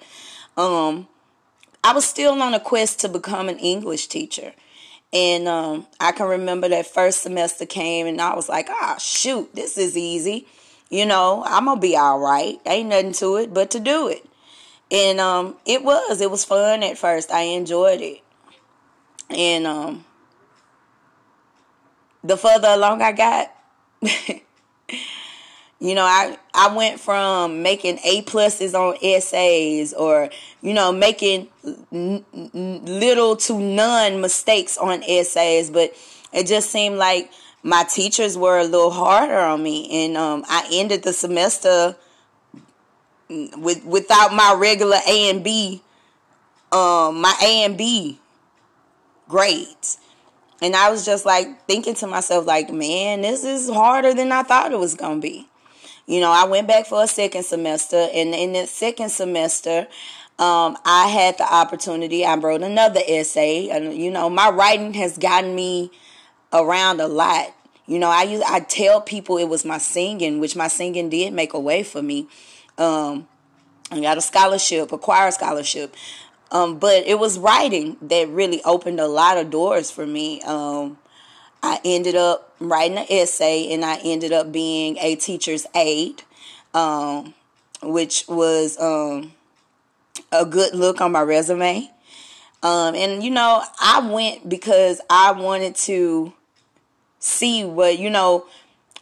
Um, 0.56 1.08
I 1.84 1.94
was 1.94 2.06
still 2.06 2.42
on 2.42 2.54
a 2.54 2.60
quest 2.60 3.00
to 3.02 3.10
become 3.10 3.50
an 3.50 3.60
English 3.60 4.08
teacher. 4.08 4.54
And 5.14 5.48
um, 5.48 5.88
I 6.00 6.12
can 6.12 6.28
remember 6.28 6.68
that 6.70 6.86
first 6.86 7.24
semester 7.24 7.66
came, 7.66 8.08
and 8.08 8.20
I 8.20 8.36
was 8.36 8.50
like, 8.50 8.68
ah, 8.70 8.98
shoot, 9.00 9.56
this 9.56 9.78
is 9.78 9.98
easy 9.98 10.48
you 10.90 11.06
know, 11.06 11.44
I'm 11.46 11.66
gonna 11.66 11.80
be 11.80 11.98
all 11.98 12.20
right. 12.20 12.60
Ain't 12.66 12.90
nothing 12.90 13.12
to 13.14 13.38
it 13.38 13.54
but 13.54 13.72
to 13.72 13.80
do 13.80 14.08
it. 14.08 14.26
And 14.92 15.20
um 15.20 15.58
it 15.66 15.84
was. 15.84 16.22
It 16.22 16.32
was 16.32 16.46
fun 16.46 16.84
at 16.84 16.98
first. 16.98 17.32
I 17.32 17.42
enjoyed 17.42 18.02
it. 18.02 18.22
And 19.30 19.68
um 19.68 20.06
the 22.24 22.38
further 22.38 22.70
along 22.70 23.02
I 23.02 23.12
got, 23.12 23.52
you 25.79 25.93
know, 25.93 26.03
I 26.03 26.38
I 26.53 26.75
went 26.75 27.00
from 27.00 27.62
making 27.62 28.00
A 28.03 28.24
pluses 28.24 28.74
on 28.74 28.98
essays 29.03 29.93
or 29.93 30.29
you 30.62 30.74
know 30.74 30.91
making 30.91 31.50
n- 31.91 32.25
n- 32.34 32.81
little 32.86 33.36
to 33.38 33.60
none 33.60 34.19
mistakes 34.19 34.77
on 34.77 35.03
essays, 35.03 35.69
but 35.69 35.93
it 36.34 36.48
just 36.48 36.72
seemed 36.72 36.98
like 36.98 37.31
my 37.62 37.84
teachers 37.84 38.38
were 38.38 38.57
a 38.57 38.63
little 38.63 38.91
harder 38.91 39.38
on 39.38 39.62
me, 39.62 40.05
and 40.05 40.17
um, 40.17 40.46
I 40.48 40.67
ended 40.72 41.03
the 41.03 41.13
semester 41.13 41.96
with 43.29 43.84
without 43.86 44.34
my 44.34 44.55
regular 44.57 44.98
A 45.07 45.29
and 45.29 45.43
B, 45.43 45.84
um, 46.72 47.22
my 47.22 47.36
A 47.43 47.63
and 47.65 47.77
B 47.77 48.19
grades. 49.27 50.00
And 50.60 50.75
I 50.75 50.89
was 50.89 51.05
just 51.05 51.24
like 51.24 51.67
thinking 51.67 51.93
to 51.96 52.07
myself, 52.07 52.48
like, 52.48 52.72
man, 52.72 53.22
this 53.22 53.43
is 53.43 53.69
harder 53.69 54.13
than 54.15 54.31
I 54.31 54.41
thought 54.41 54.72
it 54.72 54.79
was 54.79 54.96
gonna 54.96 55.19
be. 55.19 55.48
You 56.08 56.22
know, 56.22 56.32
I 56.32 56.46
went 56.46 56.68
back 56.68 56.86
for 56.88 57.04
a 57.04 57.08
second 57.08 57.44
semester, 57.44 58.08
and 58.14 58.34
in 58.34 58.54
the 58.54 58.66
second 58.66 59.10
semester, 59.10 59.88
um, 60.40 60.78
I 60.86 61.10
had 61.10 61.38
the 61.38 61.54
opportunity. 61.54 62.26
I 62.26 62.36
wrote 62.36 62.64
another 62.64 63.02
essay, 63.06 63.70
and 63.70 63.94
you 63.94 64.10
know, 64.10 64.30
my 64.30 64.50
writing 64.50 64.94
has 64.94 65.18
gotten 65.18 65.54
me 65.54 65.92
around 66.54 67.02
a 67.02 67.08
lot. 67.08 67.54
You 67.88 68.00
know, 68.00 68.10
I 68.10 68.24
use 68.24 68.42
I 68.48 68.62
tell 68.62 69.02
people 69.02 69.38
it 69.38 69.50
was 69.50 69.66
my 69.66 69.80
singing, 69.80 70.40
which 70.40 70.56
my 70.56 70.70
singing 70.70 71.10
did 71.10 71.34
make 71.34 71.54
a 71.54 71.60
way 71.60 71.84
for 71.84 72.02
me. 72.02 72.28
Um, 72.78 73.28
I 73.92 74.00
got 74.00 74.18
a 74.18 74.22
scholarship, 74.22 74.92
a 74.94 74.98
choir 74.98 75.32
scholarship. 75.32 75.94
Um, 76.52 76.80
but 76.80 77.06
it 77.06 77.20
was 77.20 77.38
writing 77.38 77.98
that 78.02 78.30
really 78.30 78.64
opened 78.64 79.02
a 79.02 79.08
lot 79.08 79.38
of 79.38 79.50
doors 79.50 79.92
for 79.92 80.06
me. 80.06 80.42
Um, 80.44 80.98
I 81.67 81.81
ended 81.83 82.15
up 82.15 82.55
writing 82.62 82.97
an 82.97 83.05
essay 83.09 83.74
and 83.74 83.83
I 83.83 83.97
ended 83.97 84.31
up 84.31 84.53
being 84.53 84.97
a 85.00 85.17
teacher's 85.17 85.67
aide, 85.75 86.24
um, 86.74 87.33
which 87.83 88.24
was 88.29 88.79
um, 88.79 89.33
a 90.31 90.45
good 90.45 90.74
look 90.74 91.01
on 91.01 91.12
my 91.12 91.21
resume. 91.21 91.91
Um, 92.63 92.95
and 92.95 93.21
you 93.21 93.31
know, 93.31 93.63
I 93.81 94.00
went 94.09 94.47
because 94.47 95.01
I 95.09 95.33
wanted 95.33 95.75
to 95.75 96.31
see 97.19 97.65
what 97.65 98.00
you 98.00 98.09
know 98.09 98.45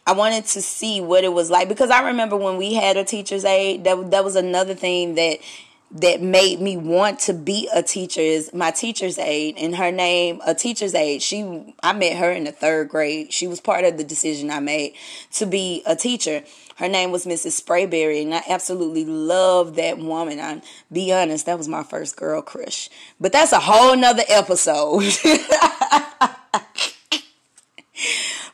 I 0.04 0.12
wanted 0.12 0.46
to 0.46 0.60
see 0.62 1.00
what 1.00 1.22
it 1.22 1.32
was 1.32 1.50
like 1.50 1.68
because 1.68 1.90
I 1.90 2.08
remember 2.08 2.36
when 2.36 2.56
we 2.56 2.74
had 2.74 2.96
a 2.96 3.04
teacher's 3.04 3.44
aide 3.44 3.84
that 3.84 4.10
that 4.10 4.24
was 4.24 4.34
another 4.34 4.74
thing 4.74 5.14
that 5.14 5.38
that 5.92 6.20
made 6.20 6.60
me 6.60 6.76
want 6.76 7.20
to 7.20 7.32
be 7.32 7.68
a 7.72 7.82
teacher 7.82 8.20
is 8.20 8.52
my 8.52 8.70
teacher's 8.70 9.18
aide 9.18 9.56
and 9.56 9.76
her 9.76 9.92
name 9.92 10.40
a 10.46 10.54
teacher's 10.54 10.94
aide. 10.94 11.22
She 11.22 11.74
I 11.82 11.92
met 11.92 12.16
her 12.16 12.30
in 12.30 12.44
the 12.44 12.52
3rd 12.52 12.88
grade. 12.88 13.32
She 13.32 13.46
was 13.46 13.60
part 13.60 13.84
of 13.84 13.96
the 13.96 14.04
decision 14.04 14.50
I 14.50 14.60
made 14.60 14.94
to 15.34 15.46
be 15.46 15.82
a 15.86 15.94
teacher. 15.94 16.42
Her 16.76 16.88
name 16.88 17.12
was 17.12 17.24
Mrs. 17.24 17.60
Sprayberry 17.62 18.22
and 18.22 18.34
I 18.34 18.42
absolutely 18.48 19.04
love 19.04 19.76
that 19.76 19.98
woman. 19.98 20.40
I 20.40 20.60
be 20.92 21.12
honest 21.12 21.46
that 21.46 21.58
was 21.58 21.68
my 21.68 21.84
first 21.84 22.16
girl 22.16 22.42
crush. 22.42 22.90
But 23.20 23.32
that's 23.32 23.52
a 23.52 23.60
whole 23.60 23.96
nother 23.96 24.24
episode. 24.28 25.04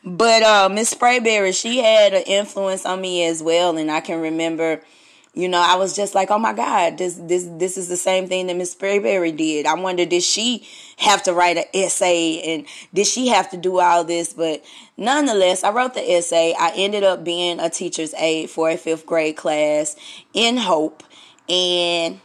But 0.03 0.43
uh, 0.43 0.69
Miss 0.69 0.93
Sprayberry, 0.93 1.59
she 1.59 1.79
had 1.79 2.13
an 2.13 2.23
influence 2.23 2.85
on 2.85 2.99
me 2.99 3.25
as 3.25 3.41
well, 3.41 3.77
and 3.77 3.89
I 3.89 4.01
can 4.01 4.19
remember, 4.19 4.81
you 5.35 5.49
know, 5.49 5.59
I 5.59 5.75
was 5.75 5.95
just 5.95 6.13
like, 6.13 6.29
oh 6.29 6.37
my 6.37 6.53
God, 6.53 6.99
this 6.99 7.15
this 7.15 7.47
this 7.53 7.75
is 7.75 7.87
the 7.87 7.97
same 7.97 8.27
thing 8.27 8.47
that 8.47 8.55
Miss 8.55 8.75
Sprayberry 8.75 9.35
did. 9.35 9.65
I 9.65 9.73
wonder, 9.73 10.05
did 10.05 10.21
she 10.21 10.67
have 10.97 11.23
to 11.23 11.33
write 11.33 11.57
an 11.57 11.63
essay, 11.73 12.39
and 12.41 12.65
did 12.93 13.07
she 13.07 13.29
have 13.29 13.49
to 13.49 13.57
do 13.57 13.79
all 13.79 14.03
this? 14.03 14.33
But 14.33 14.63
nonetheless, 14.95 15.63
I 15.63 15.71
wrote 15.71 15.95
the 15.95 16.07
essay. 16.07 16.53
I 16.57 16.71
ended 16.75 17.03
up 17.03 17.23
being 17.23 17.59
a 17.59 17.69
teacher's 17.69 18.13
aide 18.13 18.51
for 18.51 18.69
a 18.69 18.77
fifth 18.77 19.07
grade 19.07 19.35
class 19.35 19.95
in 20.33 20.57
Hope, 20.57 21.03
and 21.49 22.21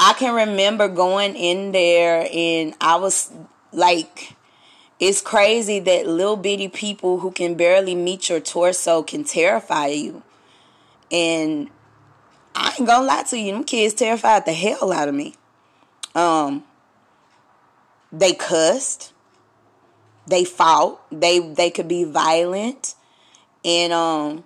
I 0.00 0.14
can 0.14 0.34
remember 0.34 0.88
going 0.88 1.36
in 1.36 1.70
there, 1.70 2.28
and 2.32 2.74
I 2.80 2.96
was 2.96 3.32
like 3.72 4.34
it's 4.98 5.20
crazy 5.20 5.80
that 5.80 6.06
little 6.06 6.36
bitty 6.36 6.68
people 6.68 7.20
who 7.20 7.32
can 7.32 7.54
barely 7.54 7.94
meet 7.94 8.28
your 8.28 8.38
torso 8.38 9.02
can 9.02 9.24
terrify 9.24 9.88
you. 9.88 10.22
And 11.12 11.68
I 12.54 12.74
ain't 12.78 12.86
gonna 12.86 13.06
lie 13.06 13.22
to 13.24 13.38
you, 13.38 13.52
them 13.52 13.64
kids 13.64 13.94
terrified 13.94 14.46
the 14.46 14.52
hell 14.52 14.92
out 14.92 15.08
of 15.08 15.14
me. 15.14 15.34
Um, 16.14 16.64
they 18.10 18.32
cussed, 18.32 19.12
they 20.26 20.44
fought, 20.44 21.00
they 21.10 21.38
they 21.38 21.70
could 21.70 21.88
be 21.88 22.04
violent, 22.04 22.94
and 23.64 23.92
um, 23.92 24.44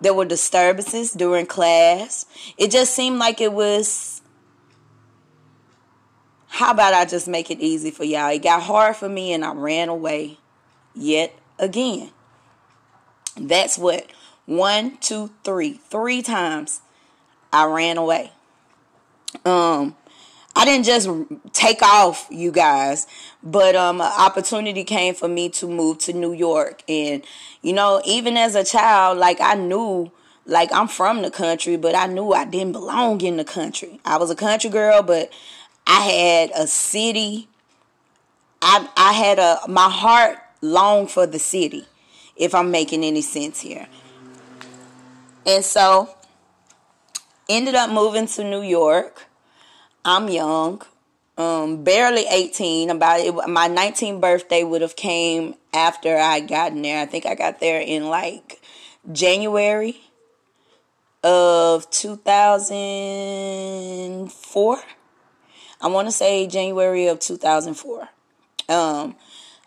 there 0.00 0.14
were 0.14 0.24
disturbances 0.24 1.12
during 1.12 1.46
class. 1.46 2.26
It 2.58 2.70
just 2.70 2.94
seemed 2.94 3.18
like 3.18 3.40
it 3.40 3.52
was 3.52 4.20
how 6.50 6.72
about 6.72 6.94
I 6.94 7.04
just 7.04 7.28
make 7.28 7.50
it 7.50 7.60
easy 7.60 7.90
for 7.90 8.04
y'all? 8.04 8.30
It 8.30 8.42
got 8.42 8.62
hard 8.62 8.96
for 8.96 9.08
me 9.08 9.32
and 9.32 9.44
I 9.44 9.52
ran 9.52 9.88
away 9.88 10.38
yet 10.94 11.32
again. 11.58 12.10
That's 13.36 13.78
what 13.78 14.10
one, 14.50 14.96
two, 14.96 15.30
three, 15.44 15.74
three 15.74 16.22
times 16.22 16.80
I 17.52 17.66
ran 17.66 17.96
away. 17.96 18.32
Um, 19.44 19.94
I 20.56 20.64
didn't 20.64 20.86
just 20.86 21.08
take 21.52 21.80
off, 21.82 22.26
you 22.30 22.50
guys, 22.50 23.06
but 23.44 23.76
um, 23.76 24.00
an 24.00 24.10
opportunity 24.18 24.82
came 24.82 25.14
for 25.14 25.28
me 25.28 25.50
to 25.50 25.68
move 25.68 25.98
to 25.98 26.12
New 26.12 26.32
York, 26.32 26.82
and 26.88 27.22
you 27.62 27.72
know, 27.72 28.02
even 28.04 28.36
as 28.36 28.56
a 28.56 28.64
child, 28.64 29.18
like 29.18 29.40
I 29.40 29.54
knew, 29.54 30.10
like 30.46 30.72
I'm 30.72 30.88
from 30.88 31.22
the 31.22 31.30
country, 31.30 31.76
but 31.76 31.94
I 31.94 32.08
knew 32.08 32.32
I 32.32 32.44
didn't 32.44 32.72
belong 32.72 33.20
in 33.20 33.36
the 33.36 33.44
country. 33.44 34.00
I 34.04 34.18
was 34.18 34.30
a 34.30 34.34
country 34.34 34.68
girl, 34.68 35.02
but 35.04 35.32
I 35.86 36.00
had 36.00 36.50
a 36.56 36.66
city. 36.66 37.46
I 38.60 38.88
I 38.96 39.12
had 39.12 39.38
a 39.38 39.60
my 39.68 39.88
heart 39.88 40.38
longed 40.60 41.12
for 41.12 41.24
the 41.24 41.38
city, 41.38 41.86
if 42.34 42.52
I'm 42.52 42.72
making 42.72 43.04
any 43.04 43.22
sense 43.22 43.60
here. 43.60 43.86
And 45.50 45.64
so 45.64 46.08
ended 47.48 47.74
up 47.74 47.90
moving 47.90 48.28
to 48.28 48.44
New 48.44 48.62
York. 48.62 49.26
I'm 50.04 50.28
young, 50.28 50.82
um, 51.36 51.82
barely 51.82 52.24
18. 52.30 52.88
About 52.88 53.18
it, 53.18 53.34
my 53.48 53.68
19th 53.68 54.20
birthday 54.20 54.62
would 54.62 54.80
have 54.80 54.94
came 54.94 55.56
after 55.74 56.16
I 56.16 56.38
got 56.38 56.80
there. 56.80 57.02
I 57.02 57.06
think 57.06 57.26
I 57.26 57.34
got 57.34 57.58
there 57.58 57.80
in 57.80 58.08
like 58.08 58.62
January 59.10 60.00
of 61.24 61.90
2004. 61.90 64.78
I 65.80 65.88
want 65.88 66.06
to 66.06 66.12
say 66.12 66.46
January 66.46 67.08
of 67.08 67.18
2004. 67.18 68.08
Um, 68.68 69.16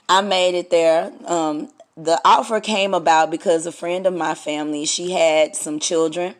I 0.07 0.21
made 0.21 0.55
it 0.55 0.69
there. 0.69 1.11
Um, 1.25 1.67
the 1.95 2.19
offer 2.25 2.59
came 2.59 2.93
about 2.93 3.31
because 3.31 3.65
a 3.65 3.71
friend 3.71 4.05
of 4.05 4.13
my 4.13 4.35
family, 4.35 4.85
she 4.85 5.11
had 5.11 5.55
some 5.55 5.79
children 5.79 6.35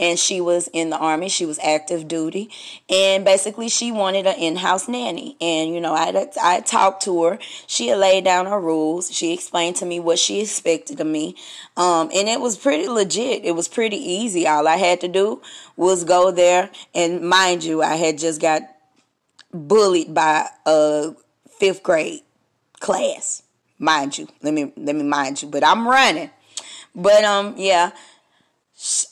and 0.00 0.18
she 0.18 0.40
was 0.40 0.68
in 0.72 0.90
the 0.90 0.96
army. 0.96 1.28
She 1.28 1.44
was 1.44 1.58
active 1.58 2.06
duty, 2.06 2.50
and 2.88 3.24
basically 3.24 3.68
she 3.68 3.90
wanted 3.90 4.26
an 4.26 4.38
in-house 4.38 4.88
nanny. 4.88 5.36
And 5.40 5.74
you 5.74 5.80
know, 5.80 5.94
I 5.94 6.28
I 6.40 6.60
talked 6.60 7.02
to 7.04 7.24
her. 7.24 7.38
She 7.66 7.94
laid 7.94 8.24
down 8.24 8.46
her 8.46 8.60
rules. 8.60 9.12
She 9.12 9.32
explained 9.32 9.76
to 9.76 9.86
me 9.86 10.00
what 10.00 10.18
she 10.18 10.40
expected 10.40 11.00
of 11.00 11.06
me, 11.06 11.34
um, 11.76 12.10
and 12.14 12.28
it 12.28 12.40
was 12.40 12.56
pretty 12.56 12.88
legit. 12.88 13.44
It 13.44 13.52
was 13.52 13.68
pretty 13.68 13.96
easy. 13.96 14.46
All 14.46 14.68
I 14.68 14.76
had 14.76 15.00
to 15.00 15.08
do 15.08 15.42
was 15.76 16.04
go 16.04 16.30
there, 16.30 16.70
and 16.94 17.28
mind 17.28 17.64
you, 17.64 17.82
I 17.82 17.96
had 17.96 18.18
just 18.18 18.40
got 18.40 18.62
bullied 19.52 20.14
by 20.14 20.46
a 20.66 21.14
fifth 21.58 21.82
grade 21.82 22.20
class, 22.80 23.42
mind 23.78 24.18
you. 24.18 24.28
Let 24.42 24.54
me 24.54 24.72
let 24.76 24.96
me 24.96 25.02
mind 25.02 25.42
you, 25.42 25.48
but 25.48 25.64
I'm 25.64 25.86
running. 25.86 26.30
But 26.94 27.24
um, 27.24 27.54
yeah, 27.56 27.92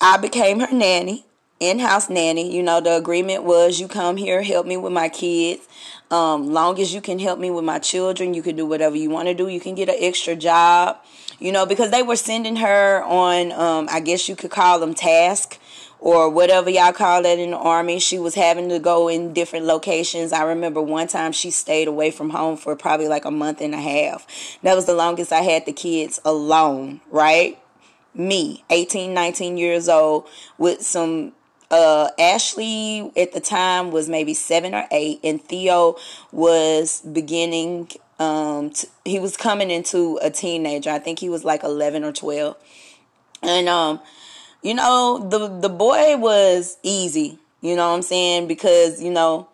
I 0.00 0.16
became 0.16 0.61
her 0.61 0.73
nanny, 0.73 1.26
in-house 1.61 2.11
nanny. 2.11 2.54
You 2.54 2.62
know, 2.62 2.80
the 2.80 2.96
agreement 2.96 3.44
was 3.44 3.80
you 3.80 3.88
come 3.88 4.16
here, 4.16 4.42
help 4.42 4.66
me 4.66 4.76
with 4.76 4.92
my 4.92 5.08
kids. 5.08 5.66
Um, 6.11 6.52
long 6.52 6.78
as 6.80 6.94
you 6.94 7.00
can 7.00 7.18
help 7.18 7.38
me 7.38 7.50
with 7.50 7.64
my 7.64 7.78
children, 7.78 8.35
you 8.35 8.42
can 8.42 8.56
do 8.56 8.66
whatever 8.66 8.96
you 8.96 9.11
want 9.11 9.28
to 9.28 9.35
do. 9.35 9.49
You 9.49 9.61
can 9.61 9.75
get 9.75 9.88
an 9.88 9.96
extra 9.99 10.37
job, 10.37 10.99
you 11.40 11.50
know, 11.50 11.66
because 11.66 11.90
they 11.90 12.02
were 12.02 12.16
sending 12.16 12.56
her 12.56 13.02
on, 13.04 13.50
um, 13.52 13.88
I 13.90 14.00
guess 14.00 14.28
you 14.28 14.37
could 14.37 14.52
call 14.52 14.78
them 14.78 14.94
task 14.94 15.58
or 15.98 16.28
whatever 16.28 16.70
y'all 16.70 16.92
call 16.92 17.24
it 17.24 17.38
in 17.38 17.50
the 17.50 17.56
army. 17.56 17.98
She 17.98 18.18
was 18.18 18.34
having 18.34 18.68
to 18.68 18.78
go 18.78 19.08
in 19.08 19.32
different 19.32 19.66
locations. 19.66 20.32
I 20.32 20.42
remember 20.44 20.82
one 20.82 21.08
time 21.08 21.32
she 21.32 21.50
stayed 21.50 21.88
away 21.88 22.10
from 22.10 22.30
home 22.30 22.56
for 22.56 22.76
probably 22.76 23.08
like 23.08 23.24
a 23.24 23.30
month 23.30 23.60
and 23.60 23.74
a 23.74 23.80
half. 23.80 24.26
That 24.62 24.74
was 24.74 24.86
the 24.86 24.94
longest 24.94 25.32
I 25.32 25.42
had 25.42 25.66
the 25.66 25.72
kids 25.72 26.20
alone, 26.24 27.00
right? 27.10 27.58
Me, 28.14 28.64
18, 28.70 29.12
19 29.12 29.58
years 29.58 29.88
old, 29.88 30.26
with 30.58 30.82
some 30.82 31.32
uh, 31.70 32.10
Ashley 32.18 33.10
at 33.16 33.32
the 33.32 33.40
time 33.40 33.90
was 33.90 34.08
maybe 34.08 34.34
seven 34.34 34.74
or 34.74 34.86
eight, 34.90 35.20
and 35.24 35.42
Theo 35.42 35.96
was 36.32 37.00
beginning. 37.00 37.90
Um, 38.18 38.70
to, 38.70 38.86
he 39.04 39.18
was 39.18 39.36
coming 39.36 39.70
into 39.70 40.18
a 40.22 40.30
teenager. 40.30 40.90
I 40.90 40.98
think 40.98 41.18
he 41.18 41.28
was 41.28 41.44
like 41.44 41.64
eleven 41.64 42.04
or 42.04 42.12
twelve, 42.12 42.56
and 43.42 43.68
um, 43.68 44.00
you 44.62 44.75
know, 44.75 45.26
the 45.28 45.48
the 45.48 45.68
boy 45.68 46.16
was 46.16 46.76
easy, 46.82 47.38
you 47.60 47.76
know 47.76 47.88
what 47.88 47.96
I'm 47.96 48.02
saying? 48.02 48.48
Because, 48.48 49.02
you 49.02 49.10
know, 49.10 49.48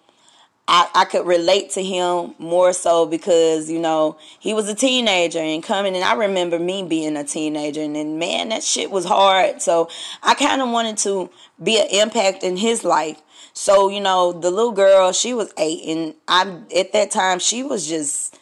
I, 0.69 0.89
I 0.95 1.05
could 1.05 1.27
relate 1.27 1.71
to 1.71 1.83
him 1.83 2.35
more 2.39 2.73
so 2.73 3.05
because, 3.05 3.71
you 3.71 3.81
know, 3.81 4.17
he 4.39 4.55
was 4.55 4.69
a 4.69 4.75
teenager 4.75 5.41
and 5.41 5.63
coming 5.63 5.95
and 5.95 6.05
I 6.05 6.15
remember 6.15 6.59
me 6.59 6.83
being 6.83 7.17
a 7.17 7.25
teenager 7.25 7.83
and, 7.83 7.97
and 7.97 8.19
man, 8.19 8.51
that 8.51 8.63
shit 8.63 8.91
was 8.91 9.05
hard. 9.05 9.61
So 9.61 9.89
I 10.23 10.35
kind 10.35 10.63
of 10.63 10.71
wanted 10.71 10.99
to 10.99 11.31
be 11.63 11.79
an 11.81 11.89
impact 11.91 12.45
in 12.45 12.57
his 12.57 12.85
life. 12.85 13.21
So, 13.55 13.89
you 13.89 14.01
know, 14.01 14.33
the 14.33 14.51
little 14.51 14.73
girl, 14.73 15.13
she 15.13 15.35
was 15.35 15.53
eight 15.59 15.83
and 15.87 16.15
I 16.29 16.61
at 16.77 16.93
that 16.93 17.11
time 17.11 17.39
she 17.39 17.63
was 17.63 17.87
just 17.87 18.39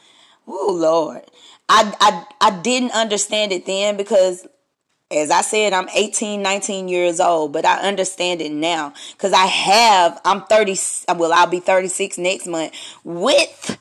oh 0.47 0.77
Lord. 0.79 1.23
I, 1.69 1.95
I 2.01 2.49
I 2.49 2.61
didn't 2.61 2.93
understand 2.93 3.51
it 3.51 3.67
then 3.67 3.97
because 3.97 4.47
as 5.11 5.31
I 5.31 5.41
said, 5.43 5.73
I'm 5.73 5.89
18, 5.89 6.41
19 6.41 6.89
years 6.89 7.19
old, 7.19 7.53
but 7.53 7.65
I 7.65 7.81
understand 7.81 8.41
it 8.41 8.53
now 8.53 8.95
because 9.13 9.33
I 9.33 9.47
have, 9.47 10.21
I'm 10.25 10.43
30, 10.45 10.77
well, 11.17 11.33
I'll 11.33 11.49
be 11.49 11.59
36 11.59 12.17
next 12.19 12.47
month 12.47 12.73
with 13.03 13.79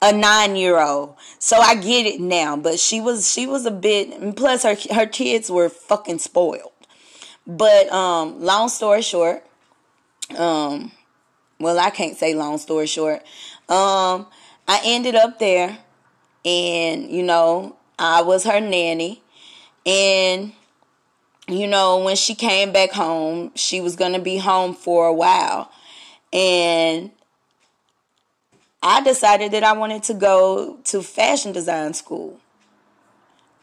a 0.00 0.12
nine 0.12 0.56
year 0.56 0.80
old. 0.80 1.14
So 1.38 1.56
I 1.56 1.76
get 1.76 2.06
it 2.06 2.20
now, 2.20 2.56
but 2.56 2.80
she 2.80 3.00
was, 3.00 3.30
she 3.30 3.46
was 3.46 3.64
a 3.64 3.70
bit, 3.70 4.36
plus 4.36 4.64
her, 4.64 4.76
her 4.92 5.06
kids 5.06 5.50
were 5.50 5.68
fucking 5.68 6.18
spoiled. 6.18 6.72
But, 7.46 7.90
um, 7.92 8.40
long 8.42 8.68
story 8.68 9.02
short, 9.02 9.44
um, 10.36 10.90
well, 11.60 11.78
I 11.78 11.90
can't 11.90 12.16
say 12.16 12.34
long 12.34 12.58
story 12.58 12.86
short. 12.86 13.22
Um, 13.68 14.26
I 14.66 14.80
ended 14.84 15.14
up 15.14 15.38
there 15.38 15.78
and, 16.44 17.08
you 17.08 17.22
know, 17.22 17.76
I 18.00 18.22
was 18.22 18.44
her 18.44 18.60
nanny 18.60 19.22
and 19.86 20.52
you 21.48 21.66
know, 21.66 21.98
when 21.98 22.16
she 22.16 22.34
came 22.34 22.72
back 22.72 22.92
home, 22.92 23.52
she 23.54 23.80
was 23.80 23.96
going 23.96 24.12
to 24.12 24.20
be 24.20 24.38
home 24.38 24.74
for 24.74 25.06
a 25.06 25.12
while. 25.12 25.70
And 26.32 27.10
I 28.82 29.02
decided 29.02 29.52
that 29.52 29.62
I 29.62 29.72
wanted 29.72 30.02
to 30.04 30.14
go 30.14 30.78
to 30.84 31.02
fashion 31.02 31.52
design 31.52 31.94
school. 31.94 32.38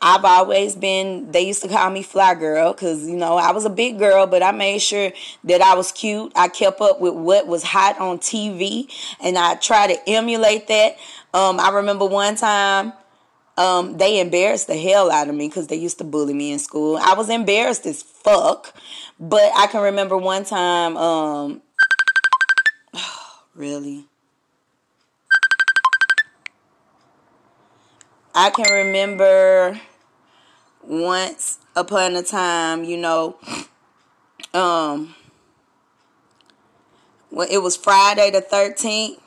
I've 0.02 0.24
always 0.24 0.78
been, 0.78 1.30
they 1.32 1.42
used 1.42 1.62
to 1.64 1.68
call 1.68 1.90
me 1.90 2.04
fly 2.04 2.34
girl 2.34 2.72
because, 2.72 3.06
you 3.06 3.18
know, 3.18 3.36
I 3.36 3.52
was 3.52 3.66
a 3.66 3.70
big 3.70 4.00
girl, 4.00 4.28
but 4.28 4.42
I 4.42 4.52
made 4.52 4.80
sure 4.80 5.12
that 5.44 5.62
I 5.62 5.76
was 5.76 5.92
cute. 5.92 6.32
I 6.38 6.48
kept 6.48 6.80
up 6.80 7.02
with 7.02 7.16
what 7.16 7.48
was 7.48 7.64
hot 7.64 8.00
on 8.00 8.20
TV 8.20 8.90
and 9.22 9.38
I 9.38 9.56
tried 9.56 9.88
to 9.88 10.10
emulate 10.10 10.68
that. 10.68 10.96
Um, 11.34 11.60
I 11.60 11.70
remember 11.72 12.06
one 12.06 12.38
time 12.38 12.94
um, 13.60 13.98
they 13.98 14.22
embarrassed 14.22 14.68
the 14.68 14.78
hell 14.78 15.12
out 15.12 15.28
of 15.28 15.36
me 15.36 15.50
because 15.50 15.68
they 15.68 15.76
used 15.76 15.98
to 15.98 16.06
bully 16.06 16.34
me 16.34 16.54
in 16.54 16.60
school. 16.60 16.98
I 16.98 17.14
was 17.14 17.30
embarrassed 17.30 17.86
as 17.86 18.02
fuck. 18.02 18.74
But 19.20 19.52
I 19.54 19.68
can 19.68 19.82
remember 19.82 20.18
one 20.18 20.46
time, 20.46 20.96
um, 20.96 21.62
really? 23.56 24.06
I 28.34 28.50
can 28.50 28.72
remember 28.72 29.82
once 30.82 31.60
upon 31.76 32.16
a 32.16 32.24
time, 32.24 32.86
you 32.86 32.96
know, 32.96 33.36
um, 34.54 35.16
well, 37.30 37.48
it 37.52 37.58
was 37.58 37.76
Friday 37.76 38.32
the 38.32 38.42
13th 38.42 39.20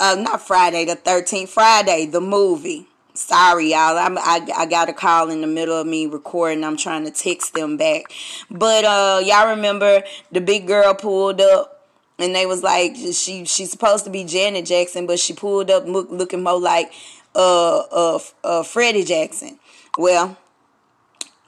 uh, 0.00 0.16
not 0.18 0.40
Friday 0.40 0.84
the 0.84 0.96
13th, 0.96 1.48
Friday, 1.48 2.06
the 2.06 2.20
movie. 2.20 2.86
Sorry, 3.14 3.70
y'all. 3.70 3.96
I'm, 3.96 4.18
I, 4.18 4.46
I 4.56 4.66
got 4.66 4.88
a 4.88 4.92
call 4.92 5.30
in 5.30 5.40
the 5.40 5.46
middle 5.46 5.76
of 5.80 5.86
me 5.86 6.06
recording. 6.06 6.64
I'm 6.64 6.76
trying 6.76 7.04
to 7.04 7.12
text 7.12 7.54
them 7.54 7.76
back. 7.76 8.12
But 8.50 8.84
uh, 8.84 9.20
y'all 9.24 9.50
remember 9.50 10.02
the 10.32 10.40
big 10.40 10.66
girl 10.66 10.94
pulled 10.94 11.40
up 11.40 11.74
and 12.18 12.34
they 12.34 12.46
was 12.46 12.62
like, 12.62 12.96
she 12.96 13.44
she's 13.44 13.70
supposed 13.70 14.04
to 14.04 14.10
be 14.10 14.24
Janet 14.24 14.66
Jackson, 14.66 15.06
but 15.06 15.20
she 15.20 15.32
pulled 15.32 15.70
up 15.70 15.86
look, 15.86 16.10
looking 16.10 16.42
more 16.42 16.60
like 16.60 16.92
uh, 17.34 17.78
uh, 17.78 18.18
uh, 18.42 18.62
Freddie 18.62 19.04
Jackson. 19.04 19.58
Well, 19.96 20.36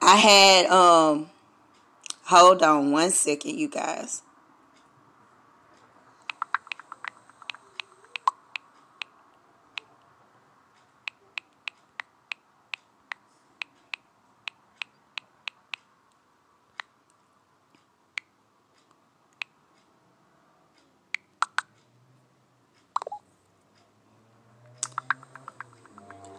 I 0.00 0.16
had, 0.16 0.66
um, 0.66 1.30
hold 2.24 2.62
on 2.62 2.92
one 2.92 3.10
second, 3.10 3.58
you 3.58 3.68
guys. 3.68 4.22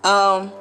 Um, 0.07 0.53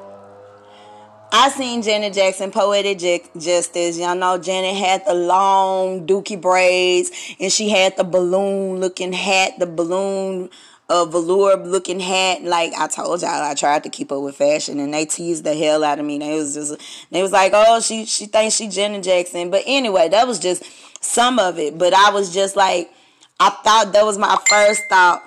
I 1.30 1.50
seen 1.50 1.80
Janet 1.80 2.14
Jackson, 2.14 2.50
Poetic 2.50 2.98
Justice. 2.98 3.96
Y'all 3.96 4.16
know 4.16 4.38
Janet 4.38 4.74
had 4.74 5.06
the 5.06 5.14
long 5.14 6.04
dookie 6.04 6.40
braids 6.40 7.12
and 7.38 7.52
she 7.52 7.68
had 7.68 7.96
the 7.96 8.02
balloon 8.02 8.80
looking 8.80 9.12
hat, 9.12 9.52
the 9.60 9.66
balloon 9.66 10.50
uh, 10.88 11.04
velour 11.04 11.64
looking 11.64 12.00
hat. 12.00 12.42
Like 12.42 12.72
I 12.76 12.88
told 12.88 13.22
y'all, 13.22 13.40
I 13.40 13.54
tried 13.54 13.84
to 13.84 13.88
keep 13.88 14.10
up 14.10 14.20
with 14.20 14.34
fashion 14.34 14.80
and 14.80 14.92
they 14.92 15.06
teased 15.06 15.44
the 15.44 15.54
hell 15.54 15.84
out 15.84 16.00
of 16.00 16.06
me. 16.06 16.18
They 16.18 16.34
was 16.34 16.54
just, 16.54 16.80
they 17.12 17.22
was 17.22 17.30
like, 17.30 17.52
oh, 17.54 17.80
she, 17.80 18.04
she 18.04 18.26
thinks 18.26 18.56
she 18.56 18.66
Janet 18.66 19.04
Jackson. 19.04 19.50
But 19.50 19.62
anyway, 19.64 20.08
that 20.08 20.26
was 20.26 20.40
just 20.40 20.64
some 21.00 21.38
of 21.38 21.60
it. 21.60 21.78
But 21.78 21.94
I 21.94 22.10
was 22.10 22.34
just 22.34 22.56
like, 22.56 22.90
I 23.38 23.50
thought 23.50 23.92
that 23.92 24.04
was 24.04 24.18
my 24.18 24.36
first 24.48 24.82
thought 24.88 25.22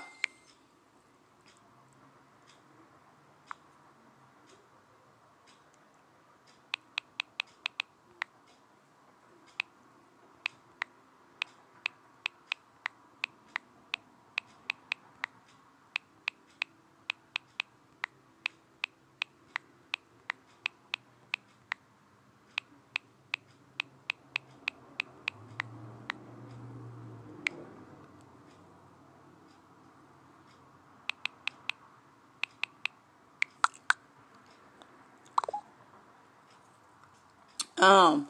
Um. 37.79 38.27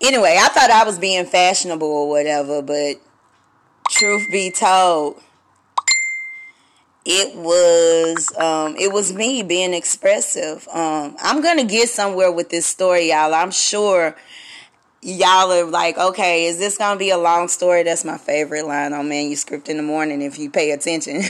Anyway, 0.00 0.36
I 0.40 0.48
thought 0.48 0.70
I 0.70 0.84
was 0.84 0.98
being 0.98 1.24
fashionable 1.24 1.86
or 1.86 2.08
whatever, 2.08 2.60
but 2.60 2.96
truth 3.88 4.30
be 4.30 4.50
told, 4.50 5.22
it 7.04 7.36
was 7.36 8.34
um, 8.36 8.76
it 8.76 8.92
was 8.92 9.12
me 9.12 9.42
being 9.42 9.74
expressive. 9.74 10.66
Um, 10.72 11.16
I'm 11.22 11.42
gonna 11.42 11.64
get 11.64 11.88
somewhere 11.88 12.32
with 12.32 12.48
this 12.48 12.66
story, 12.66 13.10
y'all. 13.10 13.34
I'm 13.34 13.50
sure 13.50 14.16
y'all 15.02 15.52
are 15.52 15.64
like, 15.64 15.98
okay, 15.98 16.46
is 16.46 16.58
this 16.58 16.78
gonna 16.78 16.98
be 16.98 17.10
a 17.10 17.18
long 17.18 17.48
story? 17.48 17.82
That's 17.82 18.04
my 18.04 18.16
favorite 18.16 18.66
line 18.66 18.92
on 18.92 19.08
manuscript 19.08 19.68
in 19.68 19.76
the 19.76 19.82
morning 19.82 20.22
if 20.22 20.38
you 20.38 20.50
pay 20.50 20.70
attention. 20.70 21.22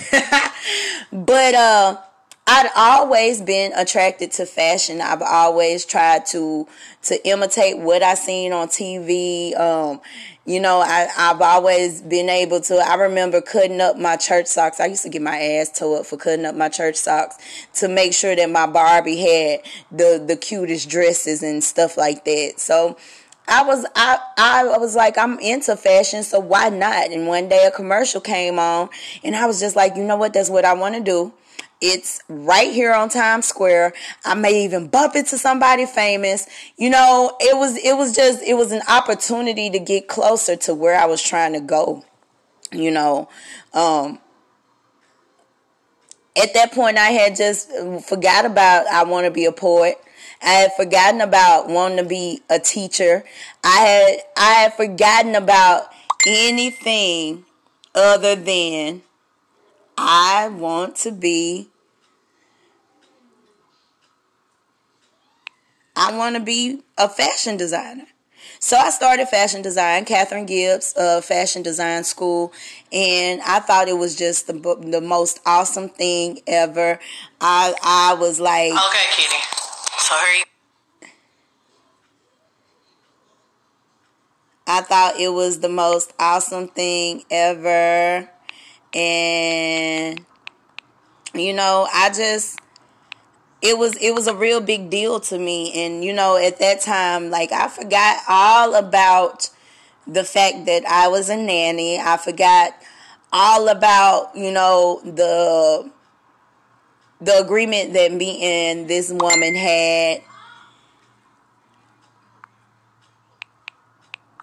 but 1.13 1.55
uh 1.55 1.97
I'd 2.47 2.71
always 2.77 3.41
been 3.41 3.73
attracted 3.73 4.31
to 4.33 4.45
fashion. 4.45 5.01
I've 5.01 5.23
always 5.23 5.87
tried 5.87 6.27
to 6.27 6.69
to 7.05 7.27
imitate 7.27 7.79
what 7.79 8.03
I 8.03 8.15
seen 8.15 8.53
on 8.53 8.69
TV. 8.69 9.59
Um, 9.59 10.03
you 10.45 10.61
know, 10.61 10.81
I, 10.81 11.09
I've 11.17 11.41
always 11.41 12.03
been 12.03 12.29
able 12.29 12.61
to. 12.61 12.77
I 12.77 12.97
remember 12.97 13.41
cutting 13.41 13.81
up 13.81 13.97
my 13.97 14.17
church 14.17 14.47
socks. 14.47 14.79
I 14.79 14.87
used 14.87 15.05
to 15.05 15.09
get 15.09 15.23
my 15.23 15.39
ass 15.39 15.71
tore 15.79 16.01
up 16.01 16.07
for 16.07 16.19
cutting 16.19 16.45
up 16.45 16.55
my 16.55 16.69
church 16.69 16.97
socks 16.97 17.39
to 17.77 17.89
make 17.89 18.13
sure 18.13 18.37
that 18.37 18.51
my 18.51 18.67
Barbie 18.67 19.17
had 19.17 19.61
the 19.91 20.23
the 20.23 20.37
cutest 20.37 20.91
dresses 20.91 21.43
and 21.43 21.65
stuff 21.65 21.97
like 21.97 22.27
that. 22.27 22.55
So 22.59 22.99
I 23.49 23.63
was 23.65 23.87
I 23.97 24.19
I 24.37 24.65
was 24.77 24.95
like 24.95 25.17
I'm 25.17 25.39
into 25.39 25.77
fashion, 25.77 26.23
so 26.23 26.41
why 26.41 26.69
not? 26.69 27.11
And 27.11 27.27
one 27.27 27.49
day 27.49 27.65
a 27.65 27.71
commercial 27.71 28.21
came 28.21 28.59
on, 28.59 28.91
and 29.23 29.35
I 29.35 29.47
was 29.47 29.61
just 29.61 29.77
like, 29.77 29.97
you 29.97 30.05
know 30.05 30.17
what? 30.17 30.35
That's 30.35 30.51
what 30.51 30.67
I 30.67 30.75
want 30.75 30.95
to 30.97 31.01
do. 31.01 31.33
It's 31.87 32.23
right 32.31 32.73
here 32.73 32.95
on 32.95 33.11
Times 33.11 33.45
Square. 33.45 33.93
I 34.25 34.35
may 34.35 34.65
even 34.65 34.89
bump 34.89 35.15
into 35.17 35.37
somebody 35.37 35.85
famous. 35.85 36.47
You 36.79 36.89
know, 36.89 37.37
it 37.39 37.55
was 37.59 37.77
it 37.77 37.95
was 37.99 38.17
just 38.17 38.43
it 38.43 38.55
was 38.55 38.73
an 38.73 38.81
opportunity 38.89 39.69
to 39.69 39.79
get 39.79 40.09
closer 40.09 40.57
to 40.57 40.73
where 40.73 40.99
I 40.99 41.05
was 41.05 41.23
trying 41.23 41.53
to 41.53 41.61
go. 41.61 42.03
You 42.73 42.91
know, 42.91 43.29
um, 43.75 44.19
at 46.35 46.55
that 46.55 46.73
point 46.73 46.97
I 46.97 47.11
had 47.11 47.37
just 47.37 47.71
forgot 48.09 48.47
about 48.47 48.87
I 48.87 49.05
want 49.05 49.27
to 49.27 49.31
be 49.31 49.45
a 49.45 49.53
poet. 49.53 49.99
I 50.43 50.53
had 50.53 50.73
forgotten 50.73 51.21
about 51.21 51.69
wanting 51.69 51.99
to 51.99 52.05
be 52.05 52.41
a 52.49 52.59
teacher. 52.59 53.25
I 53.63 53.77
had 53.77 54.19
I 54.39 54.53
had 54.55 54.73
forgotten 54.73 55.35
about 55.35 55.89
anything 56.27 57.45
other 57.95 58.37
than 58.37 59.03
I 59.99 60.49
want 60.49 60.97
to 60.97 61.13
be 61.13 61.69
I 65.97 66.17
want 66.17 66.37
to 66.37 66.41
be 66.43 66.83
a 66.99 67.09
fashion 67.09 67.57
designer. 67.57 68.07
So 68.61 68.77
I 68.77 68.91
started 68.91 69.29
fashion 69.29 69.63
design, 69.63 70.05
Katharine 70.07 70.47
Gibbs 70.47 70.95
uh, 70.97 71.21
Fashion 71.21 71.63
Design 71.63 72.03
School, 72.05 72.53
and 72.93 73.41
I 73.43 73.61
thought 73.61 73.89
it 73.89 73.99
was 73.99 74.17
just 74.17 74.47
the 74.47 74.55
the 74.81 75.01
most 75.01 75.41
awesome 75.45 75.89
thing 75.89 76.41
ever. 76.47 76.99
I 77.41 77.75
I 77.83 78.15
was 78.15 78.41
like, 78.41 78.73
okay, 78.73 79.05
Kitty, 79.13 79.37
sorry. 79.99 80.45
I 84.67 84.81
thought 84.81 85.21
it 85.21 85.29
was 85.29 85.61
the 85.61 85.69
most 85.69 86.15
awesome 86.19 86.69
thing 86.69 87.25
ever, 87.31 88.29
and 88.95 90.25
you 91.35 91.53
know, 91.53 91.87
I 91.93 92.11
just 92.11 92.59
it 93.65 93.77
was 93.79 93.97
it 93.97 94.15
was 94.15 94.27
a 94.27 94.35
real 94.35 94.61
big 94.61 94.91
deal 94.91 95.19
to 95.19 95.39
me 95.39 95.73
and 95.85 96.05
you 96.05 96.13
know 96.13 96.37
at 96.37 96.59
that 96.59 96.81
time 96.81 97.31
like 97.31 97.51
I 97.51 97.67
forgot 97.69 98.19
all 98.29 98.75
about 98.75 99.51
the 100.07 100.25
fact 100.25 100.67
that 100.67 100.85
I 100.87 101.09
was 101.09 101.29
a 101.29 101.37
nanny. 101.37 101.99
I 101.99 102.17
forgot 102.17 102.75
all 103.33 103.69
about, 103.69 104.37
you 104.37 104.53
know, 104.53 105.01
the 105.05 105.91
the 107.21 107.39
agreement 107.39 107.95
that 107.95 108.13
me 108.13 108.43
and 108.43 108.89
this 108.89 109.11
woman 109.11 109.55
had. 109.55 110.23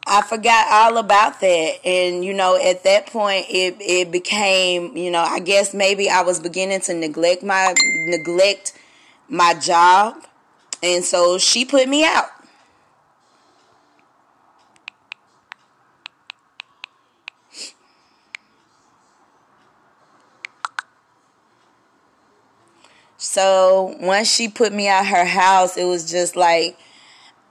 I 0.07 0.23
forgot 0.23 0.67
all 0.69 0.97
about 0.97 1.39
that. 1.39 1.85
And, 1.85 2.25
you 2.25 2.33
know, 2.33 2.57
at 2.61 2.83
that 2.83 3.07
point 3.07 3.45
it 3.49 3.77
it 3.79 4.11
became, 4.11 4.97
you 4.97 5.11
know, 5.11 5.21
I 5.21 5.39
guess 5.39 5.73
maybe 5.73 6.09
I 6.09 6.21
was 6.21 6.39
beginning 6.39 6.81
to 6.81 6.93
neglect 6.93 7.43
my 7.43 7.73
neglect 8.07 8.73
my 9.31 9.55
job. 9.55 10.17
And 10.83 11.03
so 11.03 11.37
she 11.37 11.65
put 11.65 11.87
me 11.87 12.05
out. 12.05 12.27
So 23.17 23.95
once 23.99 24.33
she 24.33 24.49
put 24.49 24.73
me 24.73 24.87
out 24.87 25.05
her 25.05 25.25
house, 25.25 25.77
it 25.77 25.85
was 25.85 26.09
just 26.09 26.35
like, 26.35 26.77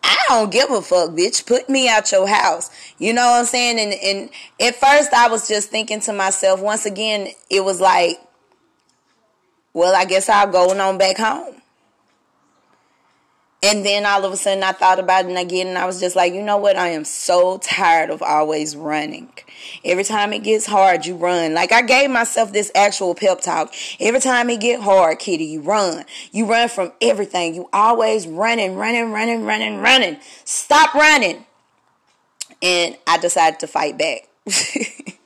I 0.02 0.16
don't 0.28 0.50
give 0.50 0.70
a 0.70 0.82
fuck, 0.82 1.10
bitch. 1.10 1.46
Put 1.46 1.68
me 1.68 1.88
out 1.88 2.10
your 2.10 2.26
house. 2.26 2.70
You 2.98 3.12
know 3.12 3.24
what 3.24 3.40
I'm 3.40 3.44
saying? 3.46 3.78
And 3.78 3.94
and 3.94 4.30
at 4.60 4.74
first 4.74 5.12
I 5.12 5.28
was 5.28 5.46
just 5.46 5.70
thinking 5.70 6.00
to 6.00 6.12
myself, 6.12 6.60
once 6.60 6.86
again, 6.86 7.28
it 7.48 7.64
was 7.64 7.80
like, 7.80 8.20
well, 9.72 9.94
I 9.94 10.04
guess 10.04 10.28
I'll 10.28 10.50
go 10.50 10.70
on 10.76 10.98
back 10.98 11.16
home. 11.16 11.59
And 13.62 13.84
then 13.84 14.06
all 14.06 14.24
of 14.24 14.32
a 14.32 14.38
sudden 14.38 14.62
I 14.62 14.72
thought 14.72 14.98
about 14.98 15.26
it 15.26 15.36
again 15.36 15.66
and 15.66 15.76
I 15.76 15.84
was 15.84 16.00
just 16.00 16.16
like, 16.16 16.32
you 16.32 16.42
know 16.42 16.56
what? 16.56 16.76
I 16.76 16.88
am 16.88 17.04
so 17.04 17.58
tired 17.58 18.08
of 18.08 18.22
always 18.22 18.74
running. 18.74 19.30
Every 19.84 20.04
time 20.04 20.32
it 20.32 20.42
gets 20.42 20.64
hard, 20.64 21.04
you 21.04 21.14
run. 21.14 21.52
Like 21.52 21.70
I 21.70 21.82
gave 21.82 22.08
myself 22.10 22.54
this 22.54 22.72
actual 22.74 23.14
pep 23.14 23.42
talk. 23.42 23.74
Every 24.00 24.20
time 24.20 24.48
it 24.48 24.60
get 24.60 24.80
hard, 24.80 25.18
Kiddy, 25.18 25.44
you 25.44 25.60
run. 25.60 26.06
You 26.32 26.46
run 26.46 26.70
from 26.70 26.92
everything. 27.02 27.54
You 27.54 27.68
always 27.70 28.26
running, 28.26 28.76
running, 28.76 29.12
running, 29.12 29.44
running, 29.44 29.76
running. 29.76 30.16
Stop 30.46 30.94
running. 30.94 31.44
And 32.62 32.96
I 33.06 33.18
decided 33.18 33.60
to 33.60 33.66
fight 33.66 33.98
back. 33.98 34.26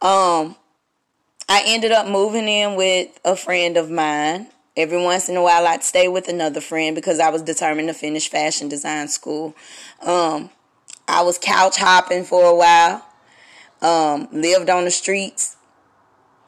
um, 0.00 0.54
I 1.48 1.64
ended 1.66 1.90
up 1.90 2.06
moving 2.06 2.46
in 2.46 2.76
with 2.76 3.18
a 3.24 3.34
friend 3.34 3.76
of 3.76 3.90
mine 3.90 4.46
Every 4.74 5.02
once 5.02 5.28
in 5.28 5.36
a 5.36 5.42
while, 5.42 5.66
I'd 5.66 5.84
stay 5.84 6.08
with 6.08 6.28
another 6.28 6.62
friend 6.62 6.96
because 6.96 7.20
I 7.20 7.28
was 7.28 7.42
determined 7.42 7.88
to 7.88 7.94
finish 7.94 8.30
fashion 8.30 8.70
design 8.70 9.08
school. 9.08 9.54
Um, 10.00 10.48
I 11.06 11.22
was 11.22 11.36
couch 11.36 11.76
hopping 11.76 12.24
for 12.24 12.44
a 12.46 12.54
while. 12.54 13.06
Um, 13.82 14.28
lived 14.32 14.70
on 14.70 14.84
the 14.84 14.90
streets. 14.90 15.56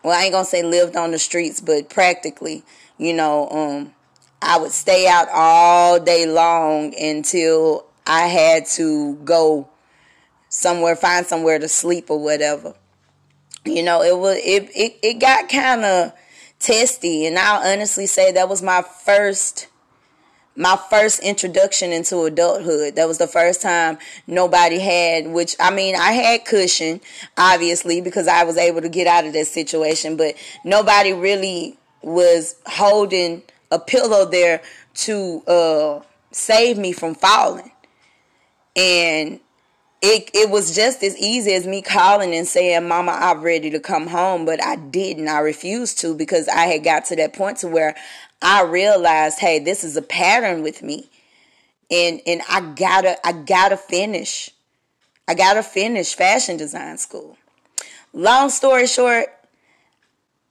Well, 0.03 0.19
I 0.19 0.25
ain't 0.25 0.33
gonna 0.33 0.47
say 0.47 0.63
lived 0.63 0.97
on 0.97 1.11
the 1.11 1.19
streets, 1.19 1.61
but 1.61 1.91
practically, 1.91 2.63
you 2.97 3.13
know, 3.13 3.49
um, 3.51 3.95
I 4.41 4.59
would 4.59 4.71
stay 4.71 5.07
out 5.07 5.29
all 5.31 6.01
day 6.01 6.27
long 6.27 6.95
until 6.99 7.87
I 8.07 8.27
had 8.27 8.67
to 8.77 9.17
go 9.17 9.69
somewhere, 10.49 10.97
find 10.97 11.27
somewhere 11.27 11.59
to 11.59 11.69
sleep 11.69 12.11
or 12.11 12.23
whatever. 12.23 12.75
You 13.67 13.83
know, 13.83 14.03
it 14.03 14.17
was 14.17 14.37
it 14.37 14.71
it, 14.75 14.99
it 15.03 15.15
got 15.19 15.49
kind 15.49 15.85
of 15.85 16.13
testy 16.64 17.27
and 17.27 17.38
I'll 17.38 17.62
honestly 17.62 18.07
say 18.07 18.33
that 18.33 18.48
was 18.48 18.62
my 18.62 18.83
first 18.83 19.68
my 20.57 20.79
first 20.88 21.20
introduction 21.20 21.92
into 21.92 22.22
adulthood. 22.22 22.94
That 22.94 23.09
was 23.09 23.18
the 23.18 23.27
first 23.27 23.61
time 23.61 23.98
nobody 24.27 24.79
had, 24.79 25.27
which 25.27 25.57
I 25.59 25.74
mean, 25.74 25.96
I 25.96 26.12
had 26.12 26.44
cushion, 26.44 27.00
obviously, 27.37 28.00
because 28.00 28.29
I 28.29 28.44
was 28.44 28.57
able 28.57 28.81
to 28.81 28.88
get 28.88 29.09
out 29.09 29.27
of 29.27 29.33
that 29.33 29.46
situation, 29.48 30.16
but 30.16 30.37
nobody 30.64 31.12
really 31.12 31.77
was 32.03 32.55
holding 32.66 33.42
a 33.72 33.81
pillow 33.81 34.24
there 34.27 34.62
to 34.94 35.42
uh, 35.48 36.00
save 36.31 36.79
me 36.79 36.92
from 36.92 37.16
falling. 37.16 37.72
And 38.77 39.40
it 40.05 40.31
it 40.35 40.51
was 40.51 40.75
just 40.75 41.03
as 41.03 41.17
easy 41.17 41.55
as 41.55 41.67
me 41.67 41.81
calling 41.81 42.35
and 42.35 42.47
saying, 42.47 42.87
"Mama, 42.87 43.12
I'm 43.12 43.40
ready 43.40 43.71
to 43.71 43.81
come 43.81 44.07
home," 44.07 44.45
but 44.45 44.62
I 44.62 44.77
didn't. 44.77 45.29
I 45.29 45.38
refused 45.38 45.99
to 46.01 46.14
because 46.14 46.47
I 46.47 46.67
had 46.67 46.85
got 46.85 47.07
to 47.07 47.17
that 47.17 47.33
point 47.33 47.59
to 47.59 47.69
where 47.69 47.97
I 48.43 48.62
realized, 48.64 49.38
"Hey, 49.38 49.59
this 49.61 49.83
is 49.83 49.97
a 49.97 50.03
pattern 50.03 50.62
with 50.62 50.83
me." 50.83 51.09
And 51.90 52.21
and 52.27 52.43
I 52.51 52.61
got 52.61 53.03
to 53.03 53.27
I 53.27 53.33
got 53.33 53.71
to 53.71 53.79
finish. 53.79 54.51
I 55.27 55.33
got 55.33 55.55
to 55.55 55.62
finish 55.62 56.14
fashion 56.14 56.59
design 56.59 56.99
school. 56.99 57.38
Long 58.12 58.51
story 58.51 58.87
short, 58.87 59.29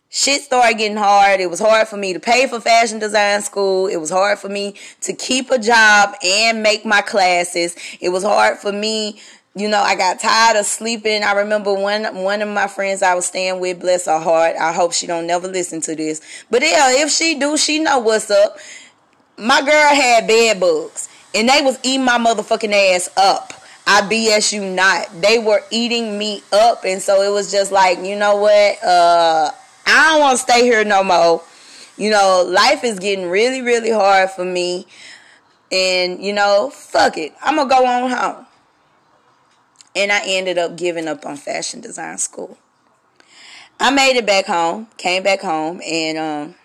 shit 0.09 0.41
started 0.41 0.79
getting 0.79 0.97
hard. 0.97 1.39
It 1.39 1.49
was 1.51 1.59
hard 1.59 1.87
for 1.87 1.97
me 1.97 2.13
to 2.13 2.19
pay 2.19 2.47
for 2.47 2.59
fashion 2.59 2.97
design 2.97 3.43
school. 3.43 3.85
It 3.85 3.97
was 3.97 4.09
hard 4.09 4.39
for 4.39 4.49
me 4.49 4.73
to 5.01 5.13
keep 5.13 5.51
a 5.51 5.59
job 5.59 6.15
and 6.23 6.63
make 6.63 6.85
my 6.85 7.01
classes. 7.01 7.75
It 8.01 8.09
was 8.09 8.23
hard 8.23 8.57
for 8.57 8.71
me 8.71 9.21
you 9.55 9.69
know, 9.69 9.81
I 9.81 9.95
got 9.95 10.19
tired 10.19 10.57
of 10.57 10.65
sleeping. 10.65 11.23
I 11.23 11.33
remember 11.33 11.73
one 11.73 12.03
one 12.23 12.41
of 12.41 12.49
my 12.49 12.67
friends 12.67 13.03
I 13.03 13.13
was 13.13 13.27
staying 13.27 13.59
with, 13.59 13.79
bless 13.79 14.07
her 14.07 14.19
heart. 14.19 14.55
I 14.59 14.73
hope 14.73 14.93
she 14.93 15.05
don't 15.05 15.27
never 15.27 15.47
listen 15.47 15.79
to 15.81 15.95
this. 15.95 16.21
But 16.49 16.63
yeah, 16.63 17.03
if 17.03 17.11
she 17.11 17.37
do, 17.37 17.55
she 17.55 17.79
know 17.79 17.99
what's 17.99 18.31
up. 18.31 18.57
My 19.37 19.61
girl 19.61 19.95
had 19.95 20.27
bed 20.27 20.59
bugs, 20.59 21.07
and 21.35 21.49
they 21.49 21.61
was 21.61 21.79
eating 21.83 22.05
my 22.05 22.17
motherfucking 22.17 22.95
ass 22.95 23.09
up. 23.15 23.53
I 23.85 24.01
BS 24.01 24.53
you 24.53 24.63
not. 24.63 25.21
They 25.21 25.39
were 25.39 25.61
eating 25.69 26.17
me 26.17 26.41
up, 26.51 26.83
and 26.85 27.01
so 27.01 27.21
it 27.21 27.31
was 27.31 27.51
just 27.51 27.71
like, 27.71 27.99
you 27.99 28.15
know 28.15 28.37
what? 28.37 28.83
Uh, 28.83 29.51
I 29.85 30.11
don't 30.13 30.21
want 30.21 30.37
to 30.37 30.43
stay 30.43 30.63
here 30.63 30.83
no 30.83 31.03
more. 31.03 31.43
You 31.97 32.09
know, 32.09 32.43
life 32.47 32.83
is 32.83 32.97
getting 32.97 33.29
really, 33.29 33.61
really 33.61 33.91
hard 33.91 34.31
for 34.31 34.45
me, 34.45 34.87
and 35.71 36.23
you 36.23 36.33
know, 36.33 36.71
fuck 36.73 37.17
it. 37.17 37.35
I'm 37.43 37.57
gonna 37.57 37.69
go 37.69 37.85
on 37.85 38.09
home. 38.09 38.45
And 39.95 40.11
I 40.11 40.21
ended 40.25 40.57
up 40.57 40.75
giving 40.75 41.07
up 41.07 41.25
on 41.25 41.37
fashion 41.37 41.81
design 41.81 42.17
school. 42.17 42.57
I 43.79 43.91
made 43.91 44.17
it 44.17 44.25
back 44.25 44.45
home, 44.45 44.87
came 44.97 45.23
back 45.23 45.41
home, 45.41 45.81
and 45.81 46.17
um, 46.17 46.55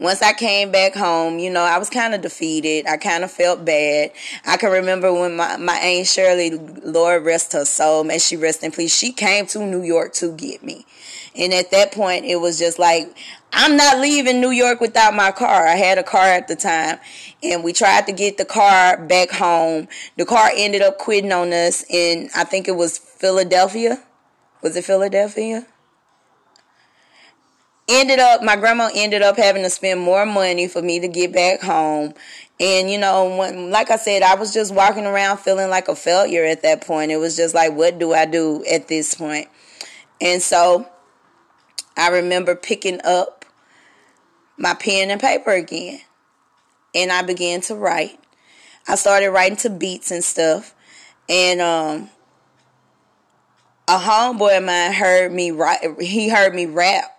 once 0.00 0.22
I 0.22 0.32
came 0.32 0.70
back 0.72 0.94
home, 0.94 1.38
you 1.38 1.50
know, 1.50 1.60
I 1.60 1.76
was 1.76 1.90
kind 1.90 2.14
of 2.14 2.22
defeated. 2.22 2.86
I 2.86 2.96
kind 2.96 3.22
of 3.22 3.30
felt 3.30 3.66
bad. 3.66 4.12
I 4.46 4.56
can 4.56 4.72
remember 4.72 5.12
when 5.12 5.36
my, 5.36 5.58
my 5.58 5.76
Aunt 5.76 6.06
Shirley, 6.06 6.50
Lord 6.50 7.24
rest 7.24 7.52
her 7.52 7.66
soul, 7.66 8.02
may 8.04 8.18
she 8.18 8.36
rest 8.36 8.64
in 8.64 8.72
peace, 8.72 8.96
she 8.96 9.12
came 9.12 9.46
to 9.48 9.58
New 9.58 9.82
York 9.82 10.14
to 10.14 10.32
get 10.32 10.62
me. 10.62 10.86
And 11.36 11.52
at 11.52 11.70
that 11.72 11.92
point, 11.92 12.24
it 12.24 12.36
was 12.36 12.58
just 12.58 12.78
like, 12.78 13.14
I'm 13.52 13.76
not 13.76 13.98
leaving 13.98 14.40
New 14.40 14.50
York 14.50 14.80
without 14.80 15.14
my 15.14 15.32
car. 15.32 15.66
I 15.66 15.74
had 15.74 15.98
a 15.98 16.02
car 16.02 16.24
at 16.24 16.48
the 16.48 16.56
time, 16.56 16.98
and 17.42 17.64
we 17.64 17.72
tried 17.72 18.06
to 18.06 18.12
get 18.12 18.36
the 18.36 18.44
car 18.44 18.96
back 18.96 19.30
home. 19.30 19.88
The 20.16 20.24
car 20.24 20.50
ended 20.54 20.82
up 20.82 20.98
quitting 20.98 21.32
on 21.32 21.52
us 21.52 21.84
in, 21.88 22.30
I 22.34 22.44
think 22.44 22.68
it 22.68 22.76
was 22.76 22.98
Philadelphia. 22.98 24.02
Was 24.62 24.76
it 24.76 24.84
Philadelphia? 24.84 25.66
Ended 27.88 28.20
up, 28.20 28.42
my 28.42 28.54
grandma 28.54 28.88
ended 28.94 29.22
up 29.22 29.36
having 29.36 29.64
to 29.64 29.70
spend 29.70 30.00
more 30.00 30.24
money 30.24 30.68
for 30.68 30.80
me 30.80 31.00
to 31.00 31.08
get 31.08 31.32
back 31.32 31.60
home. 31.60 32.14
And, 32.60 32.90
you 32.90 32.98
know, 32.98 33.36
when, 33.36 33.70
like 33.70 33.90
I 33.90 33.96
said, 33.96 34.22
I 34.22 34.36
was 34.36 34.54
just 34.54 34.72
walking 34.72 35.06
around 35.06 35.38
feeling 35.38 35.70
like 35.70 35.88
a 35.88 35.96
failure 35.96 36.44
at 36.44 36.62
that 36.62 36.82
point. 36.82 37.10
It 37.10 37.16
was 37.16 37.36
just 37.36 37.54
like, 37.54 37.72
what 37.72 37.98
do 37.98 38.12
I 38.12 38.26
do 38.26 38.64
at 38.70 38.86
this 38.86 39.14
point? 39.14 39.48
And 40.20 40.40
so 40.40 40.86
I 41.96 42.08
remember 42.10 42.54
picking 42.54 43.00
up 43.02 43.39
my 44.60 44.74
pen 44.74 45.10
and 45.10 45.20
paper 45.20 45.50
again. 45.50 46.00
And 46.94 47.10
I 47.10 47.22
began 47.22 47.62
to 47.62 47.74
write. 47.74 48.18
I 48.86 48.94
started 48.94 49.30
writing 49.30 49.56
to 49.58 49.70
beats 49.70 50.10
and 50.10 50.22
stuff. 50.22 50.74
And 51.28 51.60
um, 51.60 52.10
a 53.88 53.96
homeboy 53.96 54.58
of 54.58 54.64
mine 54.64 54.92
heard 54.92 55.32
me 55.32 55.50
write. 55.50 56.00
He 56.00 56.28
heard 56.28 56.54
me 56.54 56.66
rap. 56.66 57.16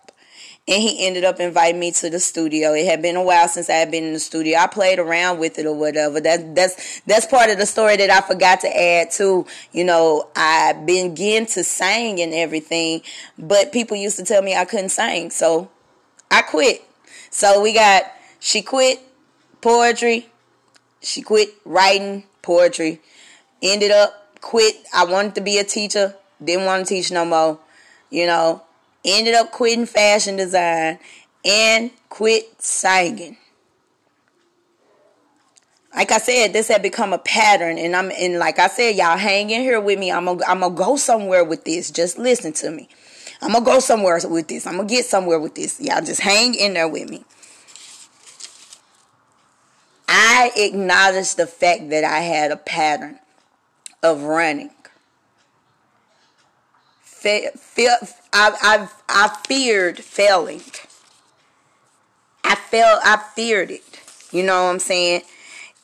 And 0.67 0.82
he 0.82 1.08
ended 1.08 1.23
up 1.23 1.39
inviting 1.39 1.80
me 1.80 1.91
to 1.93 2.10
the 2.12 2.19
studio. 2.19 2.73
It 2.73 2.86
had 2.86 3.01
been 3.01 3.15
a 3.15 3.23
while 3.23 3.47
since 3.47 3.69
I 3.69 3.73
had 3.73 3.89
been 3.89 4.04
in 4.04 4.13
the 4.13 4.19
studio. 4.19 4.60
I 4.60 4.67
played 4.67 4.99
around 4.99 5.39
with 5.39 5.58
it 5.58 5.65
or 5.65 5.75
whatever. 5.75 6.21
That 6.21 6.54
that's 6.54 7.01
that's 7.01 7.25
part 7.25 7.49
of 7.49 7.58
the 7.58 7.65
story 7.65 7.97
that 7.97 8.12
I 8.12 8.21
forgot 8.21 8.62
to 8.62 8.67
add 8.67 9.10
too. 9.10 9.47
You 9.71 9.84
know, 9.84 10.30
I 10.36 10.73
began 10.73 11.47
to 11.47 11.63
sing 11.63 12.21
and 12.21 12.32
everything, 12.34 13.01
but 13.39 13.71
people 13.71 13.97
used 13.97 14.17
to 14.17 14.23
tell 14.23 14.43
me 14.43 14.56
I 14.56 14.65
couldn't 14.65 14.89
sing, 14.89 15.32
so 15.32 15.71
I 16.30 16.43
quit. 16.43 16.86
So 17.31 17.61
we 17.61 17.73
got 17.73 18.03
she 18.39 18.61
quit 18.61 18.99
poetry, 19.61 20.27
she 21.01 21.21
quit 21.21 21.49
writing 21.65 22.25
poetry, 22.41 22.99
ended 23.63 23.89
up 23.89 24.37
quit. 24.41 24.75
I 24.93 25.05
wanted 25.05 25.35
to 25.35 25.41
be 25.41 25.57
a 25.57 25.63
teacher, 25.63 26.15
didn't 26.43 26.65
want 26.65 26.85
to 26.85 26.93
teach 26.93 27.09
no 27.09 27.25
more. 27.25 27.57
You 28.09 28.27
know, 28.27 28.63
ended 29.05 29.33
up 29.33 29.51
quitting 29.51 29.85
fashion 29.85 30.35
design 30.35 30.99
and 31.45 31.91
quit 32.09 32.61
singing. 32.61 33.37
Like 35.95 36.11
I 36.11 36.19
said, 36.19 36.53
this 36.53 36.67
had 36.67 36.81
become 36.81 37.13
a 37.13 37.17
pattern, 37.17 37.77
and 37.77 37.95
I'm 37.95 38.11
and 38.11 38.39
like 38.39 38.59
I 38.59 38.67
said, 38.67 38.95
y'all 38.95 39.17
hang 39.17 39.49
in 39.49 39.61
here 39.61 39.79
with 39.79 39.97
me. 39.97 40.11
I'm 40.11 40.25
gonna 40.25 40.43
I'm 40.45 40.59
gonna 40.59 40.75
go 40.75 40.97
somewhere 40.97 41.45
with 41.45 41.63
this. 41.63 41.91
Just 41.91 42.17
listen 42.17 42.51
to 42.53 42.71
me. 42.71 42.89
I'm 43.41 43.54
gonna 43.54 43.65
go 43.65 43.80
somewhere 43.80 44.19
with 44.23 44.47
this. 44.47 44.67
I'm 44.67 44.77
gonna 44.77 44.88
get 44.88 45.06
somewhere 45.06 45.39
with 45.39 45.56
this. 45.56 45.80
Y'all 45.82 46.01
just 46.01 46.21
hang 46.21 46.54
in 46.54 46.73
there 46.73 46.88
with 46.88 47.10
me. 47.10 47.25
I 50.08 50.51
acknowledge 50.56 51.36
the 51.36 51.47
fact 51.47 51.89
that 51.89 52.04
I 52.04 52.19
had 52.19 52.51
a 52.51 52.58
pattern 52.58 53.19
of 54.04 54.23
running. 54.23 54.69
I, 57.23 57.99
I, 58.34 58.89
I 59.08 59.38
feared 59.47 59.99
failing. 59.99 60.62
I 62.43 62.56
felt, 62.56 63.01
I 63.04 63.17
feared 63.36 63.71
it. 63.71 63.84
You 64.32 64.43
know 64.43 64.65
what 64.65 64.71
I'm 64.71 64.80
saying? 64.80 65.21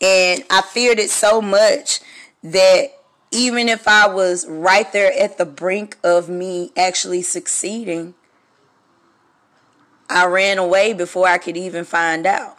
And 0.01 0.43
I 0.49 0.61
feared 0.61 0.99
it 0.99 1.09
so 1.09 1.41
much 1.41 2.01
that 2.43 2.96
even 3.31 3.69
if 3.69 3.87
I 3.87 4.07
was 4.07 4.47
right 4.47 4.91
there 4.91 5.11
at 5.19 5.37
the 5.37 5.45
brink 5.45 5.97
of 6.03 6.29
me 6.29 6.71
actually 6.77 7.21
succeeding, 7.21 8.15
I 10.09 10.25
ran 10.25 10.57
away 10.57 10.93
before 10.93 11.27
I 11.27 11.37
could 11.37 11.57
even 11.57 11.83
find 11.83 12.25
out. 12.25 12.57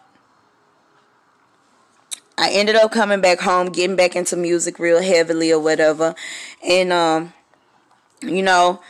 I 2.36 2.50
ended 2.52 2.76
up 2.76 2.92
coming 2.92 3.20
back 3.20 3.40
home, 3.40 3.70
getting 3.70 3.96
back 3.96 4.14
into 4.14 4.36
music 4.36 4.78
real 4.78 5.02
heavily 5.02 5.50
or 5.50 5.58
whatever. 5.58 6.14
And 6.64 6.92
um, 6.92 7.32
you 8.22 8.42
know, 8.42 8.80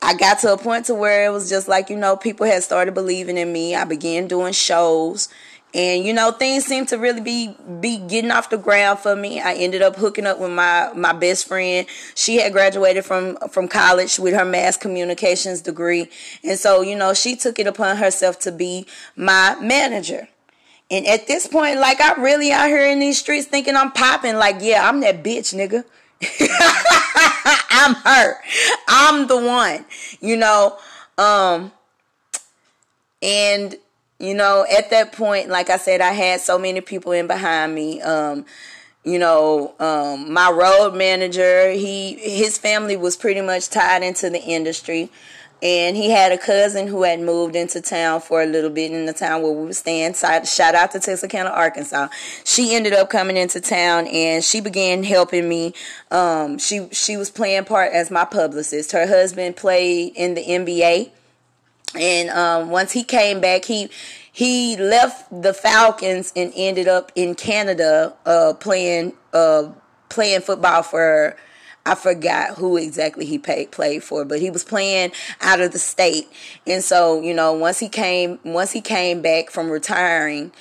I 0.00 0.14
got 0.14 0.38
to 0.40 0.52
a 0.52 0.58
point 0.58 0.86
to 0.86 0.94
where 0.94 1.26
it 1.26 1.30
was 1.30 1.50
just 1.50 1.68
like, 1.68 1.90
you 1.90 1.96
know, 1.96 2.16
people 2.16 2.46
had 2.46 2.62
started 2.62 2.94
believing 2.94 3.36
in 3.36 3.52
me. 3.52 3.74
I 3.74 3.84
began 3.84 4.28
doing 4.28 4.52
shows 4.52 5.28
and 5.74 6.04
you 6.04 6.12
know 6.14 6.30
things 6.30 6.64
seemed 6.64 6.88
to 6.88 6.96
really 6.96 7.20
be 7.20 7.54
be 7.80 7.98
getting 7.98 8.30
off 8.30 8.50
the 8.50 8.56
ground 8.56 8.98
for 9.00 9.14
me. 9.14 9.40
I 9.40 9.54
ended 9.54 9.82
up 9.82 9.96
hooking 9.96 10.26
up 10.26 10.38
with 10.38 10.50
my 10.50 10.90
my 10.94 11.12
best 11.12 11.46
friend. 11.46 11.86
She 12.14 12.36
had 12.36 12.52
graduated 12.52 13.04
from 13.04 13.36
from 13.50 13.68
college 13.68 14.18
with 14.18 14.34
her 14.34 14.44
mass 14.44 14.76
communications 14.76 15.60
degree. 15.60 16.08
And 16.42 16.58
so 16.58 16.80
you 16.80 16.96
know 16.96 17.12
she 17.12 17.36
took 17.36 17.58
it 17.58 17.66
upon 17.66 17.96
herself 17.98 18.38
to 18.40 18.52
be 18.52 18.86
my 19.14 19.56
manager. 19.60 20.28
And 20.90 21.06
at 21.06 21.26
this 21.26 21.46
point 21.46 21.78
like 21.80 21.98
i'm 22.00 22.22
really 22.22 22.50
out 22.50 22.68
here 22.68 22.86
in 22.86 22.98
these 22.98 23.18
streets 23.18 23.46
thinking 23.46 23.76
i'm 23.76 23.92
popping. 23.92 24.36
Like 24.36 24.56
yeah 24.60 24.88
i'm 24.88 25.00
that 25.00 25.22
bitch 25.22 25.54
nigga. 25.54 25.84
I'm 27.70 27.94
her. 27.94 28.34
I'm 28.88 29.28
the 29.28 29.36
one, 29.36 29.84
you 30.20 30.36
know. 30.36 30.78
Um 31.18 31.72
and 33.20 33.76
you 34.18 34.34
know, 34.34 34.66
at 34.70 34.90
that 34.90 35.12
point, 35.12 35.48
like 35.48 35.70
I 35.70 35.76
said, 35.76 36.00
I 36.00 36.12
had 36.12 36.40
so 36.40 36.58
many 36.58 36.80
people 36.80 37.12
in 37.12 37.26
behind 37.26 37.74
me. 37.74 38.00
Um, 38.02 38.46
you 39.04 39.18
know, 39.18 39.74
um, 39.78 40.32
my 40.32 40.50
road 40.50 40.94
manager, 40.94 41.70
he 41.70 42.14
his 42.14 42.58
family 42.58 42.96
was 42.96 43.16
pretty 43.16 43.40
much 43.40 43.70
tied 43.70 44.02
into 44.02 44.28
the 44.28 44.42
industry 44.42 45.10
and 45.62 45.96
he 45.96 46.10
had 46.10 46.30
a 46.30 46.38
cousin 46.38 46.86
who 46.86 47.02
had 47.02 47.20
moved 47.20 47.56
into 47.56 47.80
town 47.80 48.20
for 48.20 48.42
a 48.42 48.46
little 48.46 48.70
bit 48.70 48.92
in 48.92 49.06
the 49.06 49.12
town 49.12 49.42
where 49.42 49.52
we 49.52 49.66
were 49.66 49.72
staying. 49.72 50.14
Shout 50.14 50.74
out 50.74 50.92
to 50.92 51.00
Texarkana, 51.00 51.50
Arkansas. 51.50 52.08
She 52.44 52.74
ended 52.74 52.92
up 52.92 53.10
coming 53.10 53.36
into 53.36 53.60
town 53.60 54.06
and 54.06 54.44
she 54.44 54.60
began 54.60 55.02
helping 55.02 55.48
me. 55.48 55.74
Um, 56.10 56.58
she 56.58 56.88
she 56.92 57.16
was 57.16 57.30
playing 57.30 57.64
part 57.64 57.92
as 57.92 58.10
my 58.10 58.24
publicist. 58.24 58.92
Her 58.92 59.06
husband 59.06 59.56
played 59.56 60.12
in 60.14 60.34
the 60.34 60.44
NBA, 60.44 61.10
and 61.94 62.30
um, 62.30 62.70
once 62.70 62.92
he 62.92 63.02
came 63.02 63.40
back, 63.40 63.64
he 63.64 63.88
he 64.32 64.76
left 64.76 65.30
the 65.42 65.52
Falcons 65.52 66.32
and 66.36 66.52
ended 66.54 66.86
up 66.86 67.10
in 67.14 67.34
Canada 67.34 68.14
uh, 68.26 68.54
playing 68.54 69.14
uh, 69.32 69.70
playing 70.08 70.40
football 70.40 70.82
for 70.82 71.36
I 71.88 71.94
forgot 71.94 72.56
who 72.56 72.76
exactly 72.76 73.24
he 73.24 73.38
paid, 73.38 73.70
played 73.70 74.04
for, 74.04 74.24
but 74.24 74.40
he 74.40 74.50
was 74.50 74.62
playing 74.62 75.12
out 75.40 75.60
of 75.60 75.72
the 75.72 75.78
state. 75.78 76.28
And 76.66 76.84
so, 76.84 77.22
you 77.22 77.32
know, 77.32 77.54
once 77.54 77.78
he 77.78 77.88
came, 77.88 78.38
once 78.44 78.72
he 78.72 78.82
came 78.82 79.22
back 79.22 79.50
from 79.50 79.70
retiring, 79.70 80.52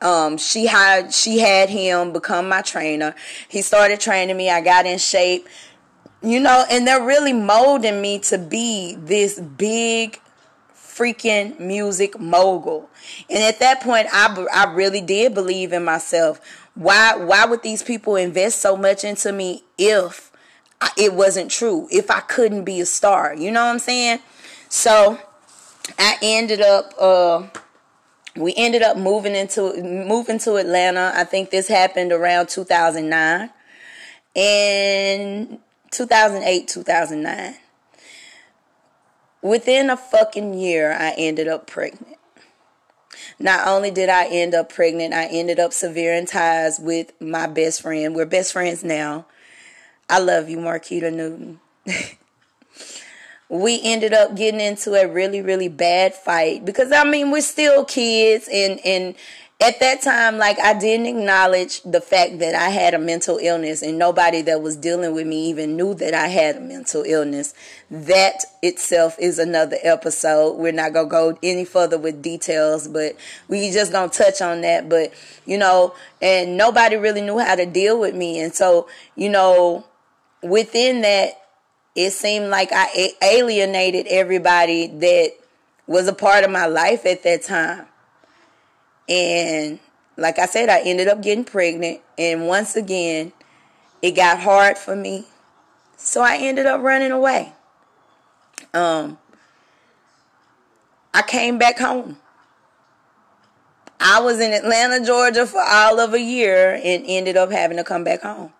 um, 0.00 0.38
she 0.38 0.66
had 0.66 1.12
she 1.12 1.38
had 1.38 1.68
him 1.68 2.12
become 2.12 2.48
my 2.48 2.62
trainer. 2.62 3.14
He 3.48 3.60
started 3.60 4.00
training 4.00 4.36
me. 4.36 4.48
I 4.48 4.62
got 4.62 4.86
in 4.86 4.98
shape, 4.98 5.46
you 6.22 6.40
know, 6.40 6.64
and 6.70 6.86
they're 6.86 7.04
really 7.04 7.34
molding 7.34 8.00
me 8.00 8.18
to 8.20 8.38
be 8.38 8.96
this 8.96 9.38
big 9.38 10.18
freaking 10.96 11.58
music 11.58 12.18
mogul. 12.18 12.88
And 13.28 13.42
at 13.42 13.58
that 13.60 13.80
point, 13.80 14.08
I 14.12 14.46
I 14.52 14.72
really 14.72 15.00
did 15.00 15.34
believe 15.34 15.72
in 15.72 15.84
myself. 15.84 16.40
Why 16.74 17.16
why 17.16 17.44
would 17.44 17.62
these 17.62 17.82
people 17.82 18.16
invest 18.16 18.60
so 18.60 18.76
much 18.76 19.04
into 19.04 19.32
me 19.32 19.64
if 19.78 20.30
it 20.96 21.14
wasn't 21.14 21.50
true 21.50 21.88
if 21.90 22.10
I 22.10 22.20
couldn't 22.20 22.64
be 22.64 22.80
a 22.80 22.86
star. 22.86 23.34
You 23.34 23.50
know 23.50 23.64
what 23.64 23.72
I'm 23.72 23.78
saying? 23.78 24.20
So 24.68 25.18
I 25.98 26.16
ended 26.22 26.60
up 26.60 26.92
uh 26.98 27.46
we 28.36 28.52
ended 28.56 28.82
up 28.82 28.96
moving 28.96 29.34
into 29.34 29.82
moving 29.82 30.38
to 30.40 30.56
Atlanta. 30.56 31.12
I 31.14 31.24
think 31.24 31.50
this 31.50 31.68
happened 31.68 32.12
around 32.12 32.48
2009 32.48 33.50
and 34.36 35.58
2008, 35.90 36.68
2009. 36.68 37.54
Within 39.44 39.90
a 39.90 39.96
fucking 39.98 40.54
year, 40.54 40.90
I 40.90 41.14
ended 41.18 41.48
up 41.48 41.66
pregnant. 41.66 42.16
Not 43.38 43.68
only 43.68 43.90
did 43.90 44.08
I 44.08 44.24
end 44.24 44.54
up 44.54 44.72
pregnant, 44.72 45.12
I 45.12 45.26
ended 45.26 45.60
up 45.60 45.74
severing 45.74 46.24
ties 46.24 46.80
with 46.80 47.12
my 47.20 47.46
best 47.46 47.82
friend. 47.82 48.14
We're 48.14 48.24
best 48.24 48.54
friends 48.54 48.82
now. 48.82 49.26
I 50.08 50.20
love 50.20 50.48
you, 50.48 50.56
Marquita 50.56 51.12
Newton. 51.12 51.60
we 53.50 53.82
ended 53.82 54.14
up 54.14 54.34
getting 54.34 54.62
into 54.62 54.94
a 54.94 55.06
really, 55.06 55.42
really 55.42 55.68
bad 55.68 56.14
fight 56.14 56.64
because 56.64 56.90
I 56.90 57.04
mean 57.04 57.30
we're 57.30 57.42
still 57.42 57.84
kids 57.84 58.48
and 58.50 58.80
and 58.82 59.14
at 59.60 59.78
that 59.80 60.02
time, 60.02 60.36
like 60.36 60.58
I 60.58 60.76
didn't 60.78 61.06
acknowledge 61.06 61.80
the 61.82 62.00
fact 62.00 62.40
that 62.40 62.54
I 62.54 62.70
had 62.70 62.92
a 62.92 62.98
mental 62.98 63.38
illness 63.38 63.82
and 63.82 63.98
nobody 63.98 64.42
that 64.42 64.60
was 64.60 64.76
dealing 64.76 65.14
with 65.14 65.26
me 65.26 65.48
even 65.48 65.76
knew 65.76 65.94
that 65.94 66.12
I 66.12 66.26
had 66.26 66.56
a 66.56 66.60
mental 66.60 67.04
illness. 67.04 67.54
That 67.90 68.44
itself 68.62 69.16
is 69.18 69.38
another 69.38 69.76
episode. 69.82 70.58
We're 70.58 70.72
not 70.72 70.92
to 70.92 71.04
go 71.06 71.38
any 71.42 71.64
further 71.64 71.96
with 71.96 72.20
details, 72.20 72.88
but 72.88 73.16
we 73.48 73.70
just 73.70 73.92
to 73.92 74.08
touch 74.08 74.42
on 74.42 74.62
that. 74.62 74.88
But, 74.88 75.14
you 75.46 75.56
know, 75.56 75.94
and 76.20 76.56
nobody 76.56 76.96
really 76.96 77.20
knew 77.20 77.38
how 77.38 77.54
to 77.54 77.64
deal 77.64 77.98
with 77.98 78.14
me. 78.14 78.40
And 78.40 78.52
so, 78.52 78.88
you 79.14 79.28
know, 79.28 79.86
within 80.42 81.02
that, 81.02 81.40
it 81.94 82.10
seemed 82.10 82.48
like 82.48 82.70
I 82.72 83.12
alienated 83.22 84.08
everybody 84.08 84.88
that 84.88 85.30
was 85.86 86.08
a 86.08 86.12
part 86.12 86.42
of 86.42 86.50
my 86.50 86.66
life 86.66 87.06
at 87.06 87.22
that 87.22 87.44
time 87.44 87.86
and 89.08 89.78
like 90.16 90.38
I 90.38 90.46
said, 90.46 90.68
I 90.68 90.80
ended 90.80 91.08
up 91.08 91.22
getting 91.22 91.44
pregnant. 91.44 92.00
And 92.18 92.46
once 92.46 92.76
again, 92.76 93.32
it 94.02 94.12
got 94.12 94.40
hard 94.40 94.78
for 94.78 94.94
me. 94.94 95.26
So 95.96 96.22
I 96.22 96.36
ended 96.36 96.66
up 96.66 96.80
running 96.82 97.10
away. 97.10 97.52
Um, 98.72 99.18
I 101.12 101.22
came 101.22 101.58
back 101.58 101.78
home. 101.78 102.18
I 104.00 104.20
was 104.20 104.40
in 104.40 104.52
Atlanta, 104.52 105.04
Georgia 105.04 105.46
for 105.46 105.62
all 105.62 105.98
of 105.98 106.12
a 106.12 106.20
year 106.20 106.74
and 106.74 107.04
ended 107.06 107.36
up 107.36 107.50
having 107.50 107.76
to 107.78 107.84
come 107.84 108.04
back 108.04 108.22
home. 108.22 108.52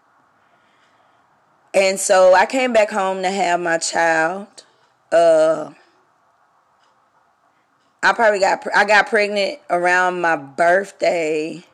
And 1.74 1.98
so 1.98 2.34
I 2.34 2.46
came 2.46 2.72
back 2.72 2.90
home 2.90 3.22
to 3.22 3.30
have 3.30 3.60
my 3.60 3.78
child. 3.78 4.46
Uh, 5.10 5.72
I 8.04 8.12
probably 8.12 8.38
got 8.38 8.66
I 8.76 8.84
got 8.84 9.06
pregnant 9.06 9.60
around 9.70 10.20
my 10.20 10.36
birthday 10.36 11.64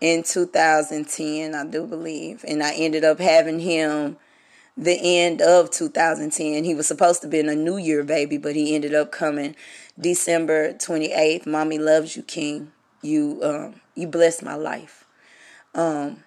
in 0.00 0.22
2010, 0.22 1.54
I 1.54 1.66
do 1.66 1.86
believe, 1.86 2.42
and 2.48 2.62
I 2.62 2.72
ended 2.72 3.04
up 3.04 3.18
having 3.18 3.60
him 3.60 4.16
the 4.78 4.98
end 4.98 5.42
of 5.42 5.70
2010. 5.70 6.64
He 6.64 6.74
was 6.74 6.86
supposed 6.86 7.20
to 7.20 7.28
be 7.28 7.40
a 7.40 7.54
New 7.54 7.76
Year 7.76 8.02
baby, 8.02 8.38
but 8.38 8.56
he 8.56 8.74
ended 8.74 8.94
up 8.94 9.12
coming 9.12 9.56
December 10.00 10.72
28th. 10.72 11.46
Mommy 11.46 11.76
loves 11.76 12.16
you, 12.16 12.22
King. 12.22 12.72
You 13.02 13.40
um 13.42 13.80
you 13.94 14.06
blessed 14.06 14.42
my 14.42 14.54
life. 14.54 15.04
Um 15.74 16.24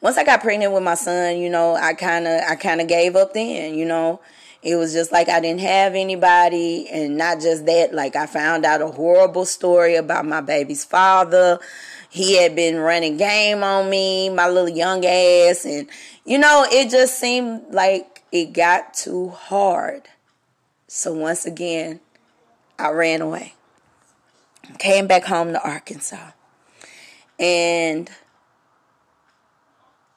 once 0.00 0.18
I 0.18 0.24
got 0.24 0.40
pregnant 0.40 0.72
with 0.72 0.82
my 0.82 0.96
son, 0.96 1.38
you 1.38 1.48
know, 1.48 1.76
I 1.76 1.94
kind 1.94 2.26
of 2.26 2.40
I 2.40 2.56
kind 2.56 2.80
of 2.80 2.88
gave 2.88 3.14
up 3.14 3.34
then, 3.34 3.76
you 3.76 3.84
know. 3.84 4.20
It 4.62 4.76
was 4.76 4.92
just 4.92 5.10
like 5.10 5.28
I 5.28 5.40
didn't 5.40 5.60
have 5.60 5.94
anybody. 5.94 6.88
And 6.88 7.16
not 7.16 7.40
just 7.40 7.66
that, 7.66 7.94
like 7.94 8.16
I 8.16 8.26
found 8.26 8.64
out 8.64 8.82
a 8.82 8.88
horrible 8.88 9.46
story 9.46 9.96
about 9.96 10.26
my 10.26 10.40
baby's 10.40 10.84
father. 10.84 11.58
He 12.10 12.36
had 12.42 12.54
been 12.56 12.76
running 12.76 13.16
game 13.16 13.62
on 13.62 13.88
me, 13.88 14.28
my 14.28 14.48
little 14.48 14.68
young 14.68 15.04
ass. 15.04 15.64
And, 15.64 15.88
you 16.24 16.38
know, 16.38 16.66
it 16.70 16.90
just 16.90 17.18
seemed 17.18 17.72
like 17.72 18.22
it 18.32 18.52
got 18.52 18.94
too 18.94 19.30
hard. 19.30 20.08
So 20.88 21.14
once 21.14 21.46
again, 21.46 22.00
I 22.78 22.90
ran 22.90 23.22
away. 23.22 23.54
Came 24.78 25.06
back 25.06 25.24
home 25.24 25.52
to 25.52 25.62
Arkansas. 25.62 26.32
And 27.38 28.10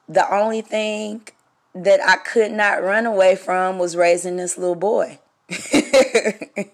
the 0.08 0.30
only 0.32 0.60
thing 0.60 1.26
that 1.74 2.00
I 2.02 2.16
could 2.16 2.52
not 2.52 2.82
run 2.82 3.06
away 3.06 3.36
from 3.36 3.78
was 3.78 3.96
raising 3.96 4.36
this 4.36 4.56
little 4.56 4.74
boy. 4.74 5.18
the 5.48 6.66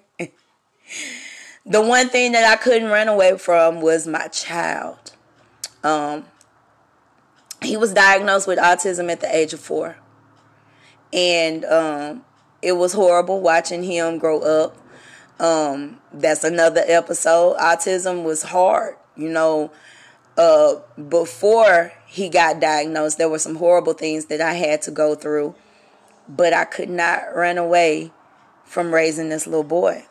one 1.67 2.09
thing 2.09 2.33
that 2.33 2.45
I 2.45 2.57
couldn't 2.57 2.89
run 2.89 3.09
away 3.09 3.39
from 3.39 3.81
was 3.81 4.07
my 4.07 4.29
child. 4.29 5.13
Um, 5.83 6.25
he 7.63 7.77
was 7.77 7.95
diagnosed 7.95 8.47
with 8.47 8.59
autism 8.59 9.11
at 9.11 9.21
the 9.21 9.35
age 9.35 9.53
of 9.53 9.61
four. 9.61 9.97
And 11.13 11.65
um, 11.65 12.25
it 12.63 12.73
was 12.73 12.93
horrible 12.93 13.41
watching 13.41 13.83
him 13.83 14.19
grow 14.19 14.41
up. 14.41 14.77
Um, 15.41 16.01
that's 16.13 16.45
another 16.45 16.83
episode. 16.87 17.57
Autism 17.57 18.23
was 18.23 18.43
hard. 18.43 18.97
You 19.17 19.31
know, 19.31 19.73
uh, 20.37 20.77
before 21.09 21.93
he 22.11 22.29
got 22.29 22.59
diagnosed, 22.59 23.19
there 23.19 23.29
were 23.29 23.39
some 23.39 23.55
horrible 23.55 23.93
things 23.93 24.25
that 24.25 24.41
I 24.41 24.55
had 24.55 24.83
to 24.83 24.91
go 24.91 25.15
through, 25.15 25.55
but 26.29 26.53
I 26.53 26.65
could 26.65 26.91
not 26.91 27.37
run 27.37 27.57
away 27.57 28.11
from 28.65 28.93
raising 28.93 29.29
this 29.29 29.47
little 29.47 29.63
boy. 29.63 30.07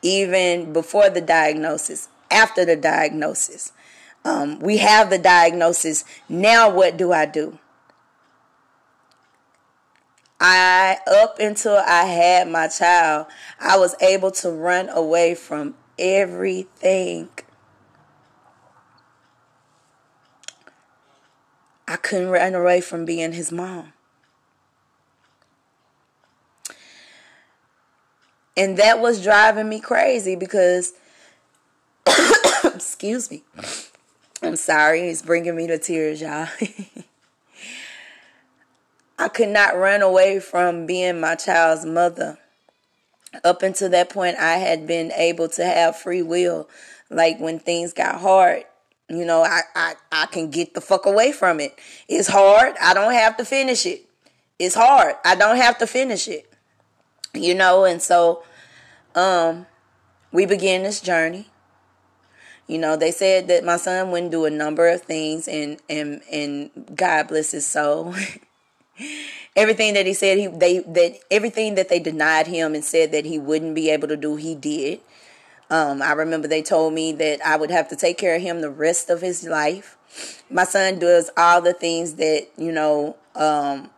Even 0.00 0.72
before 0.72 1.10
the 1.10 1.20
diagnosis, 1.20 2.08
after 2.30 2.64
the 2.64 2.76
diagnosis, 2.76 3.72
um, 4.24 4.58
we 4.58 4.78
have 4.78 5.10
the 5.10 5.18
diagnosis. 5.18 6.02
Now, 6.30 6.70
what 6.70 6.96
do 6.96 7.12
I 7.12 7.26
do? 7.26 7.58
I, 10.40 10.96
up 11.06 11.38
until 11.38 11.76
I 11.76 12.04
had 12.04 12.48
my 12.48 12.68
child, 12.68 13.26
I 13.60 13.76
was 13.76 13.94
able 14.00 14.30
to 14.30 14.50
run 14.50 14.88
away 14.88 15.34
from 15.34 15.74
everything 15.98 17.28
I 21.88 21.96
couldn't 21.96 22.30
run 22.30 22.54
away 22.54 22.80
from 22.80 23.04
being 23.04 23.32
his 23.32 23.52
mom. 23.52 23.92
And 28.56 28.78
that 28.78 29.00
was 29.00 29.22
driving 29.22 29.68
me 29.68 29.80
crazy 29.80 30.34
because, 30.34 30.94
excuse 32.64 33.30
me, 33.30 33.44
I'm 34.42 34.56
sorry, 34.56 35.02
it's 35.02 35.20
bringing 35.22 35.54
me 35.54 35.66
to 35.66 35.78
tears, 35.78 36.20
y'all. 36.22 36.48
I 39.18 39.28
could 39.28 39.48
not 39.48 39.76
run 39.76 40.02
away 40.02 40.40
from 40.40 40.86
being 40.86 41.20
my 41.20 41.34
child's 41.34 41.84
mother. 41.86 42.38
Up 43.44 43.62
until 43.62 43.90
that 43.90 44.08
point, 44.08 44.36
I 44.38 44.54
had 44.54 44.86
been 44.86 45.12
able 45.12 45.48
to 45.50 45.64
have 45.64 45.96
free 45.96 46.22
will. 46.22 46.68
Like 47.10 47.38
when 47.38 47.58
things 47.58 47.92
got 47.92 48.20
hard, 48.20 48.64
you 49.08 49.24
know, 49.24 49.42
I, 49.42 49.60
I, 49.74 49.94
I 50.10 50.26
can 50.26 50.50
get 50.50 50.74
the 50.74 50.80
fuck 50.80 51.06
away 51.06 51.32
from 51.32 51.60
it. 51.60 51.78
It's 52.08 52.28
hard. 52.28 52.74
I 52.80 52.92
don't 52.94 53.12
have 53.12 53.36
to 53.36 53.44
finish 53.44 53.86
it. 53.86 54.04
It's 54.58 54.74
hard. 54.74 55.14
I 55.24 55.34
don't 55.34 55.56
have 55.56 55.78
to 55.78 55.86
finish 55.86 56.28
it. 56.28 56.50
You 57.34 57.54
know, 57.54 57.84
and 57.84 58.00
so 58.00 58.42
um 59.14 59.66
we 60.32 60.46
began 60.46 60.82
this 60.82 61.00
journey. 61.00 61.48
You 62.66 62.78
know, 62.78 62.96
they 62.96 63.12
said 63.12 63.46
that 63.48 63.64
my 63.64 63.76
son 63.76 64.10
wouldn't 64.10 64.32
do 64.32 64.44
a 64.44 64.50
number 64.50 64.88
of 64.88 65.02
things 65.02 65.46
and 65.46 65.78
and 65.88 66.22
and 66.32 66.70
God 66.94 67.28
bless 67.28 67.52
his 67.52 67.66
soul. 67.66 68.14
everything 69.56 69.94
that 69.94 70.06
he 70.06 70.14
said 70.14 70.38
he 70.38 70.46
they 70.46 70.78
that 70.80 71.18
everything 71.30 71.74
that 71.74 71.88
they 71.88 71.98
denied 71.98 72.46
him 72.46 72.74
and 72.74 72.84
said 72.84 73.12
that 73.12 73.24
he 73.24 73.38
wouldn't 73.38 73.74
be 73.74 73.90
able 73.90 74.08
to 74.08 74.16
do, 74.16 74.36
he 74.36 74.54
did. 74.54 75.00
Um, 75.68 76.00
I 76.00 76.12
remember 76.12 76.46
they 76.46 76.62
told 76.62 76.94
me 76.94 77.12
that 77.12 77.44
I 77.44 77.56
would 77.56 77.70
have 77.70 77.88
to 77.88 77.96
take 77.96 78.18
care 78.18 78.36
of 78.36 78.42
him 78.42 78.60
the 78.60 78.70
rest 78.70 79.10
of 79.10 79.20
his 79.20 79.44
life. 79.44 79.96
My 80.48 80.64
son 80.64 80.98
does 80.98 81.30
all 81.36 81.60
the 81.60 81.72
things 81.72 82.14
that, 82.14 82.46
you 82.56 82.70
know, 82.70 83.16
um, 83.34 83.90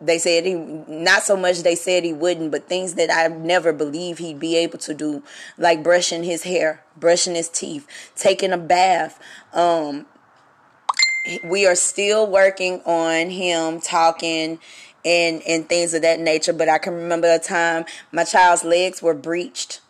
they 0.00 0.18
said 0.18 0.44
he 0.46 0.54
not 0.54 1.22
so 1.22 1.36
much 1.36 1.58
they 1.58 1.74
said 1.74 2.04
he 2.04 2.12
wouldn't 2.12 2.50
but 2.50 2.68
things 2.68 2.94
that 2.94 3.10
i 3.10 3.28
never 3.28 3.72
believed 3.72 4.18
he'd 4.18 4.40
be 4.40 4.56
able 4.56 4.78
to 4.78 4.94
do 4.94 5.22
like 5.58 5.82
brushing 5.82 6.24
his 6.24 6.44
hair 6.44 6.82
brushing 6.96 7.34
his 7.34 7.48
teeth 7.48 7.86
taking 8.16 8.52
a 8.52 8.58
bath 8.58 9.20
um, 9.52 10.06
we 11.44 11.66
are 11.66 11.74
still 11.74 12.26
working 12.26 12.80
on 12.86 13.30
him 13.30 13.80
talking 13.80 14.58
and 15.04 15.42
and 15.46 15.68
things 15.68 15.92
of 15.92 16.02
that 16.02 16.18
nature 16.18 16.52
but 16.52 16.68
i 16.68 16.78
can 16.78 16.94
remember 16.94 17.30
a 17.30 17.38
time 17.38 17.84
my 18.10 18.24
child's 18.24 18.64
legs 18.64 19.02
were 19.02 19.14
breached 19.14 19.80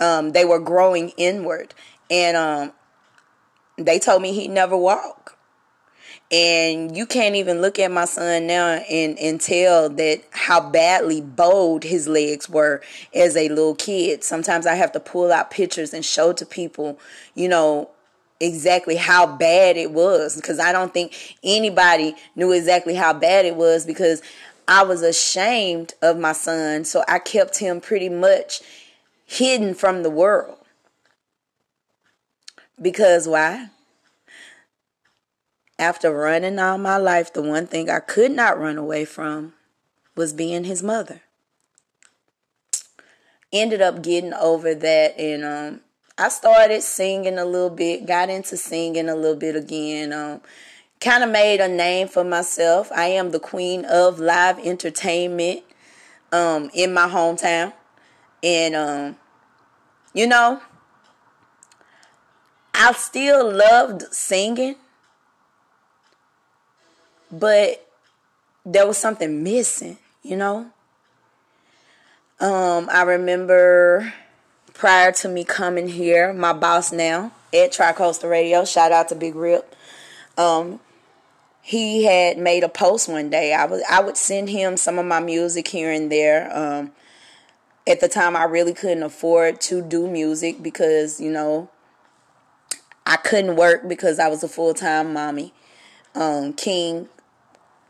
um, 0.00 0.32
they 0.32 0.44
were 0.44 0.58
growing 0.58 1.10
inward, 1.16 1.74
and 2.10 2.36
um, 2.36 2.72
they 3.76 3.98
told 3.98 4.22
me 4.22 4.32
he'd 4.32 4.50
never 4.50 4.76
walk. 4.76 5.36
And 6.30 6.94
you 6.94 7.06
can't 7.06 7.36
even 7.36 7.62
look 7.62 7.78
at 7.78 7.90
my 7.90 8.04
son 8.04 8.46
now 8.46 8.66
and, 8.90 9.18
and 9.18 9.40
tell 9.40 9.88
that 9.88 10.22
how 10.30 10.68
badly 10.68 11.22
bowed 11.22 11.84
his 11.84 12.06
legs 12.06 12.50
were 12.50 12.82
as 13.14 13.34
a 13.34 13.48
little 13.48 13.74
kid. 13.74 14.22
Sometimes 14.22 14.66
I 14.66 14.74
have 14.74 14.92
to 14.92 15.00
pull 15.00 15.32
out 15.32 15.50
pictures 15.50 15.94
and 15.94 16.04
show 16.04 16.34
to 16.34 16.44
people, 16.44 16.98
you 17.34 17.48
know, 17.48 17.88
exactly 18.40 18.96
how 18.96 19.26
bad 19.26 19.76
it 19.76 19.90
was 19.90 20.36
because 20.36 20.60
I 20.60 20.70
don't 20.70 20.92
think 20.92 21.36
anybody 21.42 22.14
knew 22.36 22.52
exactly 22.52 22.94
how 22.94 23.12
bad 23.12 23.46
it 23.46 23.56
was 23.56 23.84
because 23.86 24.22
I 24.68 24.82
was 24.82 25.02
ashamed 25.02 25.94
of 26.02 26.18
my 26.18 26.32
son. 26.32 26.84
So 26.84 27.02
I 27.08 27.20
kept 27.20 27.58
him 27.58 27.80
pretty 27.80 28.10
much 28.10 28.60
hidden 29.28 29.74
from 29.74 30.02
the 30.02 30.10
world. 30.10 30.56
Because 32.80 33.28
why? 33.28 33.68
After 35.78 36.10
running 36.12 36.58
all 36.58 36.78
my 36.78 36.96
life, 36.96 37.32
the 37.32 37.42
one 37.42 37.66
thing 37.66 37.90
I 37.90 38.00
could 38.00 38.32
not 38.32 38.58
run 38.58 38.78
away 38.78 39.04
from 39.04 39.52
was 40.16 40.32
being 40.32 40.64
his 40.64 40.82
mother. 40.82 41.20
Ended 43.52 43.82
up 43.82 44.02
getting 44.02 44.32
over 44.32 44.74
that, 44.74 45.18
and 45.18 45.44
um, 45.44 45.80
I 46.16 46.30
started 46.30 46.82
singing 46.82 47.38
a 47.38 47.44
little 47.44 47.70
bit, 47.70 48.06
got 48.06 48.30
into 48.30 48.56
singing 48.56 49.08
a 49.08 49.14
little 49.14 49.36
bit 49.36 49.56
again. 49.56 50.12
Um, 50.12 50.40
kind 51.00 51.22
of 51.22 51.30
made 51.30 51.60
a 51.60 51.68
name 51.68 52.08
for 52.08 52.24
myself. 52.24 52.90
I 52.92 53.06
am 53.08 53.30
the 53.30 53.40
queen 53.40 53.84
of 53.84 54.18
live 54.18 54.58
entertainment 54.58 55.62
um, 56.32 56.70
in 56.72 56.92
my 56.94 57.08
hometown. 57.08 57.72
And, 58.42 58.74
um, 58.74 59.16
you 60.14 60.26
know, 60.26 60.60
I 62.74 62.92
still 62.92 63.52
loved 63.52 64.02
singing, 64.12 64.76
but 67.30 67.84
there 68.64 68.86
was 68.86 68.98
something 68.98 69.42
missing, 69.42 69.98
you 70.22 70.36
know? 70.36 70.70
Um, 72.40 72.88
I 72.92 73.02
remember 73.02 74.12
prior 74.74 75.10
to 75.10 75.28
me 75.28 75.42
coming 75.42 75.88
here, 75.88 76.32
my 76.32 76.52
boss 76.52 76.92
now 76.92 77.32
at 77.52 77.72
Tri-Coastal 77.72 78.30
Radio, 78.30 78.64
shout 78.64 78.92
out 78.92 79.08
to 79.08 79.16
Big 79.16 79.34
Rip. 79.34 79.74
Um, 80.36 80.78
he 81.62 82.04
had 82.04 82.38
made 82.38 82.62
a 82.62 82.68
post 82.68 83.08
one 83.08 83.28
day. 83.28 83.52
I 83.52 83.66
was 83.66 83.82
I 83.90 84.00
would 84.00 84.16
send 84.16 84.48
him 84.48 84.76
some 84.76 84.98
of 84.98 85.04
my 85.04 85.20
music 85.20 85.68
here 85.68 85.90
and 85.90 86.10
there. 86.10 86.48
Um, 86.56 86.92
at 87.88 88.00
the 88.00 88.08
time, 88.08 88.36
I 88.36 88.44
really 88.44 88.74
couldn't 88.74 89.02
afford 89.02 89.60
to 89.62 89.82
do 89.82 90.06
music 90.06 90.62
because 90.62 91.20
you 91.20 91.30
know 91.30 91.70
I 93.06 93.16
couldn't 93.16 93.56
work 93.56 93.88
because 93.88 94.18
I 94.18 94.28
was 94.28 94.44
a 94.44 94.48
full 94.48 94.74
time 94.74 95.12
mommy. 95.14 95.54
Um, 96.14 96.52
King 96.52 97.08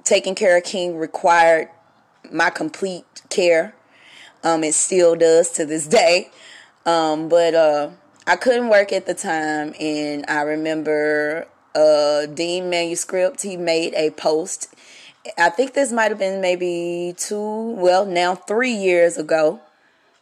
taking 0.05 0.35
care 0.35 0.57
of 0.57 0.65
King 0.65 0.97
required 0.97 1.69
my 2.31 2.51
complete 2.51 3.05
care. 3.29 3.75
Um, 4.45 4.63
it 4.63 4.75
still 4.75 5.17
does 5.17 5.51
to 5.53 5.67
this 5.67 5.87
day. 6.01 6.31
Um, 6.87 7.29
but 7.29 7.55
uh, 7.55 7.91
I 8.27 8.37
couldn't 8.37 8.69
work 8.69 8.93
at 8.93 9.07
the 9.07 9.15
time, 9.15 9.75
and 9.79 10.25
I 10.29 10.43
remember 10.43 11.47
uh, 11.75 12.27
Dean 12.27 12.71
Manuscript. 12.71 13.43
He 13.43 13.57
made 13.57 13.93
a 13.95 14.11
post. 14.11 14.75
I 15.37 15.51
think 15.51 15.75
this 15.75 15.93
might 15.93 16.11
have 16.11 16.19
been 16.19 16.41
maybe 16.41 17.15
two, 17.19 17.73
well, 17.73 18.07
now 18.07 18.35
three 18.35 18.73
years 18.73 19.19
ago. 19.19 19.61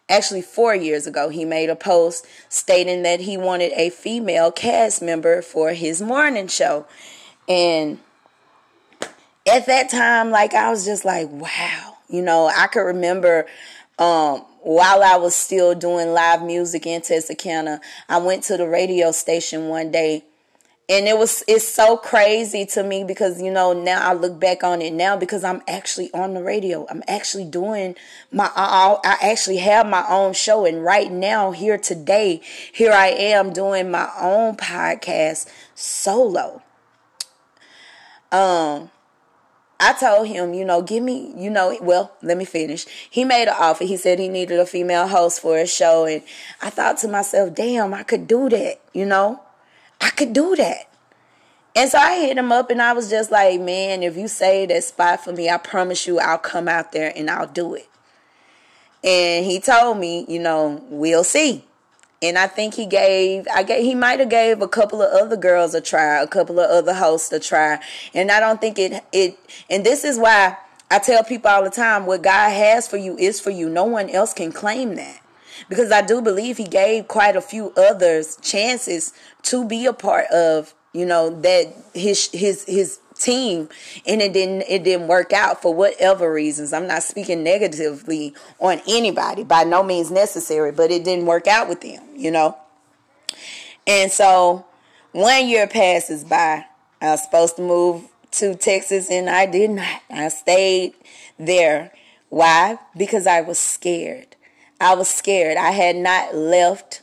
Actually, 0.09 0.43
four 0.43 0.75
years 0.75 1.07
ago, 1.07 1.29
he 1.29 1.45
made 1.45 1.69
a 1.69 1.77
post 1.77 2.27
stating 2.49 3.03
that 3.03 3.21
he 3.21 3.37
wanted 3.37 3.73
a 3.75 3.91
female 3.91 4.53
cast 4.53 5.03
member 5.03 5.43
for 5.43 5.73
his 5.73 6.01
morning 6.01 6.47
show. 6.47 6.87
And 7.49 7.99
at 9.49 9.67
that 9.67 9.91
time, 9.91 10.31
like, 10.31 10.55
I 10.55 10.71
was 10.71 10.85
just 10.85 11.05
like, 11.05 11.29
wow. 11.31 11.95
You 12.09 12.23
know, 12.23 12.47
I 12.47 12.69
could 12.69 12.83
remember 12.83 13.47
um, 13.99 14.45
while 14.63 15.03
I 15.03 15.17
was 15.17 15.35
still 15.35 15.75
doing 15.75 16.13
live 16.13 16.43
music 16.43 16.87
in 16.87 17.03
Texarkana, 17.03 17.81
I 18.09 18.19
went 18.19 18.45
to 18.45 18.57
the 18.57 18.69
radio 18.69 19.11
station 19.11 19.69
one 19.69 19.91
day 19.91 20.25
and 20.89 21.09
it 21.09 21.19
was 21.19 21.43
it's 21.49 21.67
so 21.67 21.97
crazy 21.97 22.65
to 22.65 22.85
me 22.85 23.03
because 23.03 23.43
you 23.43 23.51
know 23.51 23.73
now 23.73 24.09
I 24.09 24.15
look 24.15 24.39
back 24.39 24.63
on 24.63 24.81
it 24.81 24.93
now 24.93 25.17
because 25.17 25.43
I'm 25.43 25.63
actually 25.67 26.13
on 26.13 26.35
the 26.35 26.43
radio. 26.43 26.87
I'm 26.89 27.03
actually 27.09 27.45
doing 27.45 27.97
my 28.31 28.51
I, 28.55 28.99
I 29.05 29.31
actually 29.31 29.59
have 29.59 29.87
my 29.89 30.05
own 30.09 30.33
show 30.33 30.65
and 30.65 30.85
right 30.85 31.11
now 31.11 31.51
here 31.51 31.79
today 31.79 32.41
here 32.73 32.93
I 32.93 33.09
am 33.09 33.53
doing 33.53 33.91
my 33.91 34.09
own 34.21 34.57
podcast 34.57 35.49
solo. 35.75 36.63
Um 38.31 38.91
I 39.79 39.93
told 39.93 40.29
him, 40.29 40.55
you 40.55 40.65
know, 40.65 40.81
give 40.81 41.03
me, 41.03 41.35
you 41.37 41.51
know, 41.51 41.77
well, 41.83 42.13
let 42.23 42.39
me 42.39 42.47
finish. 42.47 42.87
He 43.11 43.25
made 43.25 43.47
an 43.47 43.57
offer. 43.59 43.85
He 43.85 43.99
said 43.99 44.19
he 44.19 44.31
needed 44.31 44.59
a 44.59 44.65
female 44.65 45.07
host 45.07 45.43
for 45.43 45.59
his 45.59 45.71
show. 45.71 46.07
And 46.07 46.23
I 46.63 46.71
thought 46.71 46.97
to 46.99 47.09
myself, 47.09 47.55
damn, 47.55 47.93
I 47.93 48.03
could 48.03 48.27
do 48.27 48.49
that, 48.49 48.81
you 48.95 49.05
know? 49.05 49.43
I 50.01 50.11
could 50.11 50.33
do 50.33 50.57
that. 50.57 50.89
And 51.77 51.91
so 51.91 51.99
I 51.99 52.21
hit 52.21 52.39
him 52.39 52.53
up 52.53 52.71
and 52.71 52.81
I 52.81 52.95
was 52.95 53.11
just 53.11 53.31
like, 53.31 53.61
man, 53.61 54.03
if 54.03 54.17
you 54.17 54.29
say 54.29 54.65
that 54.65 54.83
spot 54.83 55.23
for 55.23 55.33
me, 55.33 55.51
I 55.51 55.59
promise 55.59 56.07
you 56.07 56.19
I'll 56.19 56.39
come 56.39 56.69
out 56.69 56.93
there 56.93 57.13
and 57.15 57.29
I'll 57.29 57.47
do 57.47 57.75
it. 57.75 57.89
And 59.05 59.45
he 59.45 59.61
told 59.61 59.99
me, 59.99 60.25
you 60.27 60.39
know, 60.39 60.83
we'll 60.89 61.23
see. 61.23 61.67
And 62.23 62.39
I 62.39 62.47
think 62.47 62.75
he 62.75 62.87
gave 62.87 63.47
I 63.55 63.63
gave 63.63 63.85
he 63.85 63.95
might 63.95 64.21
have 64.21 64.31
gave 64.31 64.63
a 64.63 64.69
couple 64.69 65.03
of 65.03 65.13
other 65.13 65.37
girls 65.37 65.75
a 65.75 65.83
try, 65.83 66.23
a 66.23 66.27
couple 66.27 66.59
of 66.59 66.71
other 66.71 66.95
hosts 66.95 67.31
a 67.33 67.39
try. 67.39 67.79
And 68.15 68.31
I 68.31 68.41
don't 68.41 68.59
think 68.59 68.79
it 68.79 69.05
it 69.13 69.39
and 69.69 69.85
this 69.85 70.03
is 70.03 70.19
why 70.19 70.57
I 70.91 70.99
tell 70.99 71.23
people 71.25 71.51
all 71.51 71.63
the 71.63 71.69
time 71.71 72.07
what 72.07 72.23
God 72.23 72.51
has 72.51 72.89
for 72.89 72.97
you 72.97 73.19
is 73.19 73.39
for 73.39 73.51
you. 73.51 73.69
No 73.69 73.85
one 73.85 74.09
else 74.09 74.33
can 74.33 74.51
claim 74.51 74.95
that 74.95 75.21
because 75.69 75.91
I 75.91 76.03
do 76.03 76.21
believe 76.21 76.57
he 76.57 76.65
gave 76.65 77.09
quite 77.09 77.37
a 77.37 77.41
few 77.41 77.73
others 77.77 78.37
chances 78.43 79.13
to 79.43 79.67
be 79.67 79.87
a 79.87 79.93
part 79.93 80.27
of, 80.31 80.75
you 80.93 81.07
know, 81.07 81.31
that 81.41 81.75
his 81.95 82.31
his 82.33 82.65
his 82.65 83.01
team 83.19 83.69
and 84.07 84.21
it 84.21 84.33
didn't 84.33 84.63
it 84.69 84.85
didn't 84.85 85.09
work 85.09 85.33
out 85.33 85.63
for 85.63 85.75
whatever 85.75 86.33
reasons. 86.33 86.73
I'm 86.73 86.87
not 86.87 87.03
speaking 87.03 87.43
negatively 87.43 88.35
on 88.59 88.81
anybody 88.87 89.45
by 89.45 89.65
no 89.65 89.83
means 89.83 90.11
necessary, 90.11 90.73
but 90.73 90.91
it 90.91 91.05
didn't 91.05 91.27
work 91.27 91.47
out 91.47 91.69
with 91.69 91.81
them, 91.81 92.03
you 92.15 92.31
know. 92.31 92.57
And 93.87 94.11
so 94.11 94.67
one 95.13 95.49
year 95.49 95.67
passes 95.67 96.25
by. 96.25 96.67
I 97.01 97.11
was 97.11 97.23
supposed 97.23 97.57
to 97.57 97.63
move 97.63 98.05
to 98.33 98.55
Texas 98.55 99.11
and 99.11 99.31
I 99.31 99.47
did 99.47 99.71
not. 99.71 100.03
I 100.11 100.29
stayed 100.29 100.95
there. 101.39 101.93
Why? 102.29 102.79
Because 102.97 103.27
I 103.27 103.41
was 103.41 103.59
scared. 103.59 104.36
I 104.81 104.95
was 104.95 105.09
scared. 105.09 105.57
I 105.57 105.71
had 105.71 105.97
not 105.97 106.35
left 106.35 107.03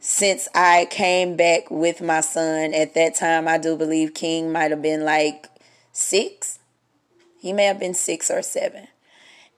since 0.00 0.48
I 0.54 0.86
came 0.90 1.36
back 1.36 1.70
with 1.70 2.00
my 2.00 2.20
son. 2.20 2.74
At 2.74 2.94
that 2.94 3.14
time, 3.14 3.46
I 3.46 3.58
do 3.58 3.76
believe 3.76 4.14
King 4.14 4.52
might 4.52 4.70
have 4.70 4.82
been 4.82 5.04
like 5.04 5.48
six. 5.92 6.58
He 7.38 7.52
may 7.52 7.64
have 7.64 7.78
been 7.78 7.94
six 7.94 8.30
or 8.30 8.42
seven. 8.42 8.88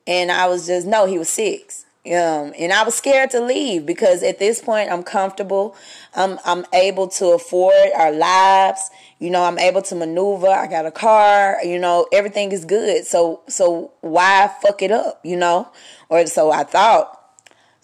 And 0.06 0.30
I 0.30 0.46
was 0.48 0.66
just, 0.66 0.86
no, 0.86 1.06
he 1.06 1.18
was 1.18 1.28
six. 1.28 1.84
Um, 2.06 2.52
and 2.56 2.72
I 2.72 2.84
was 2.84 2.94
scared 2.94 3.30
to 3.30 3.40
leave 3.40 3.84
because 3.84 4.22
at 4.22 4.38
this 4.38 4.60
point 4.60 4.92
I'm 4.92 5.02
comfortable. 5.02 5.74
I'm 6.14 6.38
I'm 6.44 6.64
able 6.72 7.08
to 7.08 7.30
afford 7.30 7.74
our 7.96 8.12
lives. 8.12 8.90
You 9.18 9.30
know, 9.30 9.42
I'm 9.42 9.58
able 9.58 9.82
to 9.82 9.96
maneuver. 9.96 10.46
I 10.46 10.68
got 10.68 10.86
a 10.86 10.92
car. 10.92 11.58
You 11.64 11.80
know, 11.80 12.06
everything 12.12 12.52
is 12.52 12.64
good. 12.64 13.06
So 13.06 13.40
so 13.48 13.90
why 14.02 14.48
fuck 14.62 14.82
it 14.82 14.92
up? 14.92 15.20
You 15.24 15.36
know, 15.36 15.68
or 16.08 16.26
so 16.26 16.52
I 16.52 16.62
thought. 16.62 17.15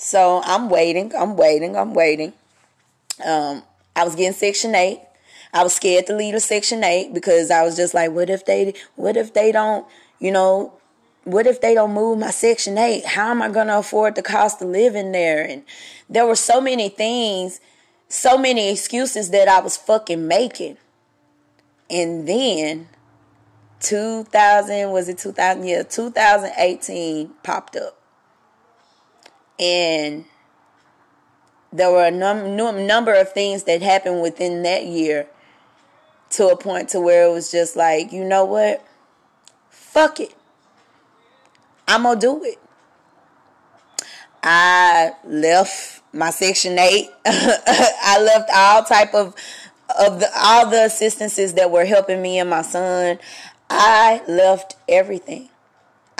So 0.03 0.42
I'm 0.44 0.68
waiting, 0.68 1.12
I'm 1.16 1.36
waiting, 1.36 1.76
I'm 1.76 1.94
waiting. 1.94 2.32
Um, 3.24 3.62
I 3.94 4.03
was 4.03 4.16
getting 4.16 4.32
Section 4.32 4.74
8. 4.74 4.98
I 5.55 5.62
was 5.62 5.74
scared 5.74 6.09
to 6.09 6.16
leave 6.16 6.34
the 6.34 6.40
Section 6.40 6.82
8 6.82 7.14
because 7.14 7.53
I 7.53 7.62
was 7.62 7.76
just 7.76 7.94
like, 7.94 8.11
what 8.11 8.28
if 8.28 8.44
they, 8.44 8.74
what 8.96 9.16
if 9.16 9.32
they 9.32 9.53
don't, 9.53 9.86
you 10.18 10.32
know, 10.32 10.72
what 11.22 11.46
if 11.46 11.61
they 11.61 11.74
don't 11.74 11.94
move 11.94 12.18
my 12.18 12.32
Section 12.32 12.78
8? 12.78 13.05
How 13.07 13.30
am 13.30 13.42
I 13.42 13.48
going 13.48 13.68
to 13.68 13.78
afford 13.78 14.16
the 14.16 14.22
cost 14.22 14.61
of 14.61 14.70
living 14.70 15.12
there? 15.12 15.44
And 15.48 15.62
there 16.11 16.26
were 16.26 16.34
so 16.34 16.61
many 16.61 16.88
things, 16.88 17.61
so 18.09 18.36
many 18.36 18.72
excuses 18.72 19.30
that 19.30 19.46
I 19.46 19.61
was 19.61 19.76
fucking 19.76 20.26
making. 20.26 20.78
And 21.88 22.26
then 22.26 22.88
2000, 23.78 24.90
was 24.90 25.09
it 25.09 25.18
2000? 25.18 25.64
Yeah, 25.64 25.84
2018 25.84 27.34
popped 27.44 27.76
up 27.76 28.01
and 29.62 30.24
there 31.72 31.90
were 31.90 32.06
a 32.06 32.10
num- 32.10 32.86
number 32.86 33.14
of 33.14 33.32
things 33.32 33.62
that 33.64 33.80
happened 33.80 34.20
within 34.20 34.62
that 34.64 34.84
year 34.84 35.28
to 36.30 36.48
a 36.48 36.56
point 36.56 36.88
to 36.90 37.00
where 37.00 37.26
it 37.26 37.32
was 37.32 37.50
just 37.50 37.76
like, 37.76 38.12
you 38.12 38.24
know 38.24 38.44
what? 38.44 38.84
Fuck 39.70 40.18
it. 40.18 40.34
I'm 41.86 42.02
going 42.02 42.18
to 42.18 42.26
do 42.26 42.44
it. 42.44 42.58
I 44.42 45.12
left 45.24 46.02
my 46.12 46.30
section 46.30 46.78
8. 46.78 47.08
I 47.24 48.20
left 48.20 48.50
all 48.52 48.82
type 48.84 49.14
of 49.14 49.34
of 49.98 50.20
the 50.20 50.28
all 50.34 50.70
the 50.70 50.86
assistances 50.86 51.52
that 51.54 51.70
were 51.70 51.84
helping 51.84 52.22
me 52.22 52.38
and 52.38 52.48
my 52.48 52.62
son. 52.62 53.18
I 53.68 54.22
left 54.26 54.76
everything. 54.88 55.50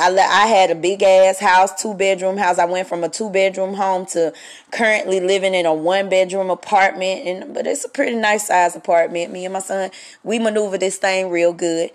I 0.03 0.09
I 0.16 0.46
had 0.48 0.70
a 0.70 0.74
big 0.74 1.03
ass 1.03 1.38
house, 1.38 1.80
two 1.80 1.94
bedroom 1.94 2.36
house. 2.36 2.59
I 2.59 2.64
went 2.64 2.88
from 2.88 3.05
a 3.05 3.09
two 3.09 3.30
bedroom 3.30 3.74
home 3.74 4.05
to 4.07 4.32
currently 4.72 5.20
living 5.20 5.55
in 5.55 5.64
a 5.64 5.72
one 5.72 6.09
bedroom 6.09 6.50
apartment, 6.50 7.26
and 7.26 7.55
but 7.55 7.68
it's 7.68 7.84
a 7.84 7.88
pretty 7.88 8.16
nice 8.16 8.48
size 8.48 8.74
apartment. 8.74 9.32
Me 9.32 9.44
and 9.44 9.53
my 9.53 9.61
son, 9.61 9.90
we 10.24 10.40
maneuver 10.40 10.76
this 10.76 10.96
thing 10.96 11.30
real 11.30 11.53
good. 11.53 11.90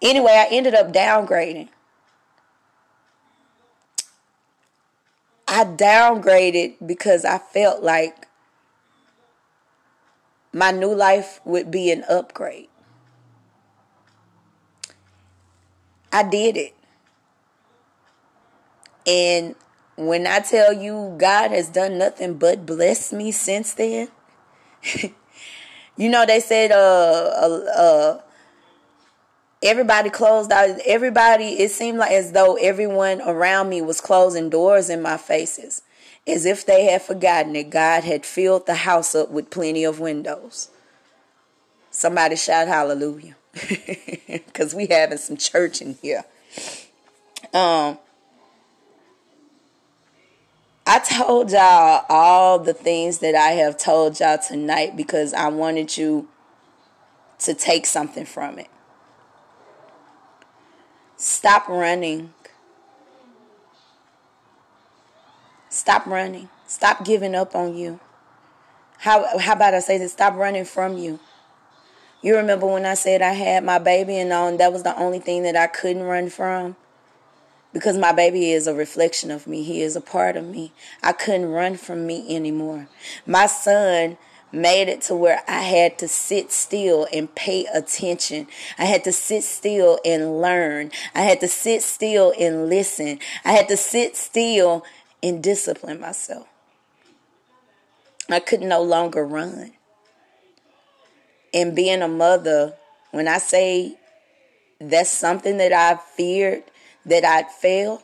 Anyway, 0.00 0.30
I 0.30 0.46
ended 0.52 0.74
up 0.74 0.92
downgrading. 0.92 1.68
I 5.48 5.64
downgraded 5.64 6.74
because 6.86 7.24
I 7.24 7.38
felt 7.38 7.82
like 7.82 8.28
my 10.52 10.70
new 10.70 10.94
life 10.94 11.40
would 11.44 11.68
be 11.72 11.90
an 11.90 12.04
upgrade. 12.08 12.68
I 16.12 16.22
did 16.22 16.56
it. 16.56 16.74
And 19.06 19.54
when 19.96 20.26
I 20.26 20.40
tell 20.40 20.72
you 20.72 21.14
God 21.18 21.50
has 21.50 21.68
done 21.68 21.98
nothing 21.98 22.34
but 22.34 22.66
bless 22.66 23.12
me 23.12 23.32
since 23.32 23.74
then, 23.74 24.08
you 25.96 26.08
know 26.08 26.24
they 26.26 26.40
said 26.40 26.72
uh, 26.72 26.74
uh, 26.74 27.70
uh 27.76 28.20
everybody 29.62 30.08
closed 30.08 30.50
out 30.50 30.78
everybody 30.86 31.60
it 31.60 31.70
seemed 31.70 31.98
like 31.98 32.12
as 32.12 32.32
though 32.32 32.56
everyone 32.56 33.20
around 33.20 33.68
me 33.68 33.82
was 33.82 34.00
closing 34.00 34.48
doors 34.48 34.88
in 34.88 35.02
my 35.02 35.18
faces 35.18 35.82
as 36.26 36.46
if 36.46 36.64
they 36.64 36.84
had 36.84 37.02
forgotten 37.02 37.52
that 37.52 37.70
God 37.70 38.04
had 38.04 38.24
filled 38.24 38.66
the 38.66 38.74
house 38.74 39.14
up 39.14 39.30
with 39.30 39.50
plenty 39.50 39.84
of 39.84 40.00
windows. 40.00 40.70
Somebody 41.90 42.36
shout 42.36 42.68
hallelujah. 42.68 43.36
Cause 44.54 44.74
we 44.74 44.86
having 44.86 45.18
some 45.18 45.36
church 45.36 45.82
in 45.82 45.98
here. 46.00 46.24
Um 47.52 47.98
I 50.92 50.98
told 50.98 51.52
y'all 51.52 52.04
all 52.08 52.58
the 52.58 52.74
things 52.74 53.20
that 53.20 53.36
I 53.36 53.52
have 53.52 53.78
told 53.78 54.18
y'all 54.18 54.38
tonight 54.38 54.96
because 54.96 55.32
I 55.32 55.46
wanted 55.46 55.96
you 55.96 56.26
to 57.38 57.54
take 57.54 57.86
something 57.86 58.24
from 58.24 58.58
it. 58.58 58.66
Stop 61.16 61.68
running. 61.68 62.34
Stop 65.68 66.06
running. 66.06 66.48
Stop 66.66 67.04
giving 67.04 67.36
up 67.36 67.54
on 67.54 67.76
you. 67.76 68.00
How 68.98 69.38
how 69.38 69.52
about 69.52 69.74
I 69.74 69.78
say 69.78 69.96
this? 69.96 70.10
Stop 70.10 70.34
running 70.34 70.64
from 70.64 70.98
you. 70.98 71.20
You 72.20 72.34
remember 72.36 72.66
when 72.66 72.84
I 72.84 72.94
said 72.94 73.22
I 73.22 73.34
had 73.34 73.62
my 73.62 73.78
baby 73.78 74.16
and 74.18 74.32
on 74.32 74.56
that 74.56 74.72
was 74.72 74.82
the 74.82 74.98
only 74.98 75.20
thing 75.20 75.44
that 75.44 75.54
I 75.54 75.68
couldn't 75.68 76.02
run 76.02 76.30
from? 76.30 76.74
Because 77.72 77.96
my 77.96 78.12
baby 78.12 78.50
is 78.50 78.66
a 78.66 78.74
reflection 78.74 79.30
of 79.30 79.46
me. 79.46 79.62
He 79.62 79.82
is 79.82 79.94
a 79.94 80.00
part 80.00 80.36
of 80.36 80.46
me. 80.46 80.72
I 81.02 81.12
couldn't 81.12 81.50
run 81.50 81.76
from 81.76 82.06
me 82.06 82.34
anymore. 82.34 82.88
My 83.26 83.46
son 83.46 84.18
made 84.52 84.88
it 84.88 85.00
to 85.02 85.14
where 85.14 85.42
I 85.46 85.60
had 85.60 85.98
to 85.98 86.08
sit 86.08 86.50
still 86.50 87.06
and 87.12 87.32
pay 87.34 87.66
attention. 87.66 88.48
I 88.78 88.86
had 88.86 89.04
to 89.04 89.12
sit 89.12 89.44
still 89.44 90.00
and 90.04 90.40
learn. 90.40 90.90
I 91.14 91.22
had 91.22 91.40
to 91.40 91.48
sit 91.48 91.82
still 91.82 92.32
and 92.38 92.68
listen. 92.68 93.20
I 93.44 93.52
had 93.52 93.68
to 93.68 93.76
sit 93.76 94.16
still 94.16 94.84
and 95.22 95.42
discipline 95.42 96.00
myself. 96.00 96.48
I 98.28 98.40
could 98.40 98.60
no 98.60 98.82
longer 98.82 99.24
run. 99.24 99.72
And 101.52 101.74
being 101.74 102.02
a 102.02 102.08
mother, 102.08 102.74
when 103.10 103.26
I 103.26 103.38
say 103.38 103.96
that's 104.80 105.10
something 105.10 105.58
that 105.58 105.72
I 105.72 105.96
feared 106.16 106.64
that 107.04 107.24
I'd 107.24 107.50
fail 107.50 108.02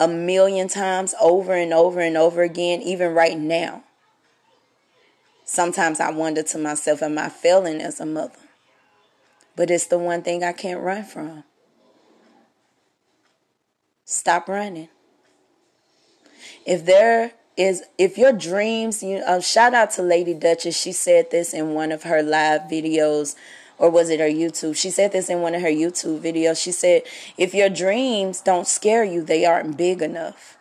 a 0.00 0.08
million 0.08 0.68
times 0.68 1.14
over 1.20 1.54
and 1.54 1.72
over 1.72 2.00
and 2.00 2.16
over 2.16 2.42
again, 2.42 2.82
even 2.82 3.14
right 3.14 3.38
now. 3.38 3.84
Sometimes 5.44 5.98
I 5.98 6.10
wonder 6.10 6.42
to 6.42 6.58
myself, 6.58 7.02
am 7.02 7.18
I 7.18 7.28
failing 7.28 7.80
as 7.80 8.00
a 8.00 8.06
mother? 8.06 8.38
But 9.56 9.70
it's 9.70 9.86
the 9.86 9.98
one 9.98 10.22
thing 10.22 10.44
I 10.44 10.52
can't 10.52 10.80
run 10.80 11.04
from. 11.04 11.44
Stop 14.04 14.48
running. 14.48 14.88
If 16.64 16.84
there 16.84 17.32
is, 17.56 17.82
if 17.98 18.16
your 18.16 18.32
dreams, 18.32 19.02
you 19.02 19.18
uh, 19.18 19.40
shout 19.40 19.74
out 19.74 19.90
to 19.92 20.02
Lady 20.02 20.32
Duchess. 20.32 20.80
She 20.80 20.92
said 20.92 21.30
this 21.30 21.52
in 21.52 21.74
one 21.74 21.92
of 21.92 22.04
her 22.04 22.22
live 22.22 22.62
videos, 22.62 23.34
or 23.78 23.90
was 23.90 24.10
it 24.10 24.20
her 24.20 24.28
YouTube? 24.28 24.76
She 24.76 24.90
said 24.90 25.12
this 25.12 25.30
in 25.30 25.40
one 25.40 25.54
of 25.54 25.62
her 25.62 25.68
YouTube 25.68 26.20
videos. 26.20 26.60
She 26.60 26.72
said, 26.72 27.02
if 27.36 27.54
your 27.54 27.68
dreams 27.68 28.40
don't 28.40 28.66
scare 28.66 29.04
you, 29.04 29.22
they 29.22 29.46
aren't 29.46 29.76
big 29.76 30.02
enough. 30.02 30.58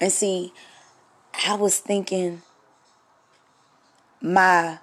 And 0.00 0.12
see, 0.12 0.52
I 1.46 1.54
was 1.54 1.78
thinking, 1.78 2.42
my 4.20 4.78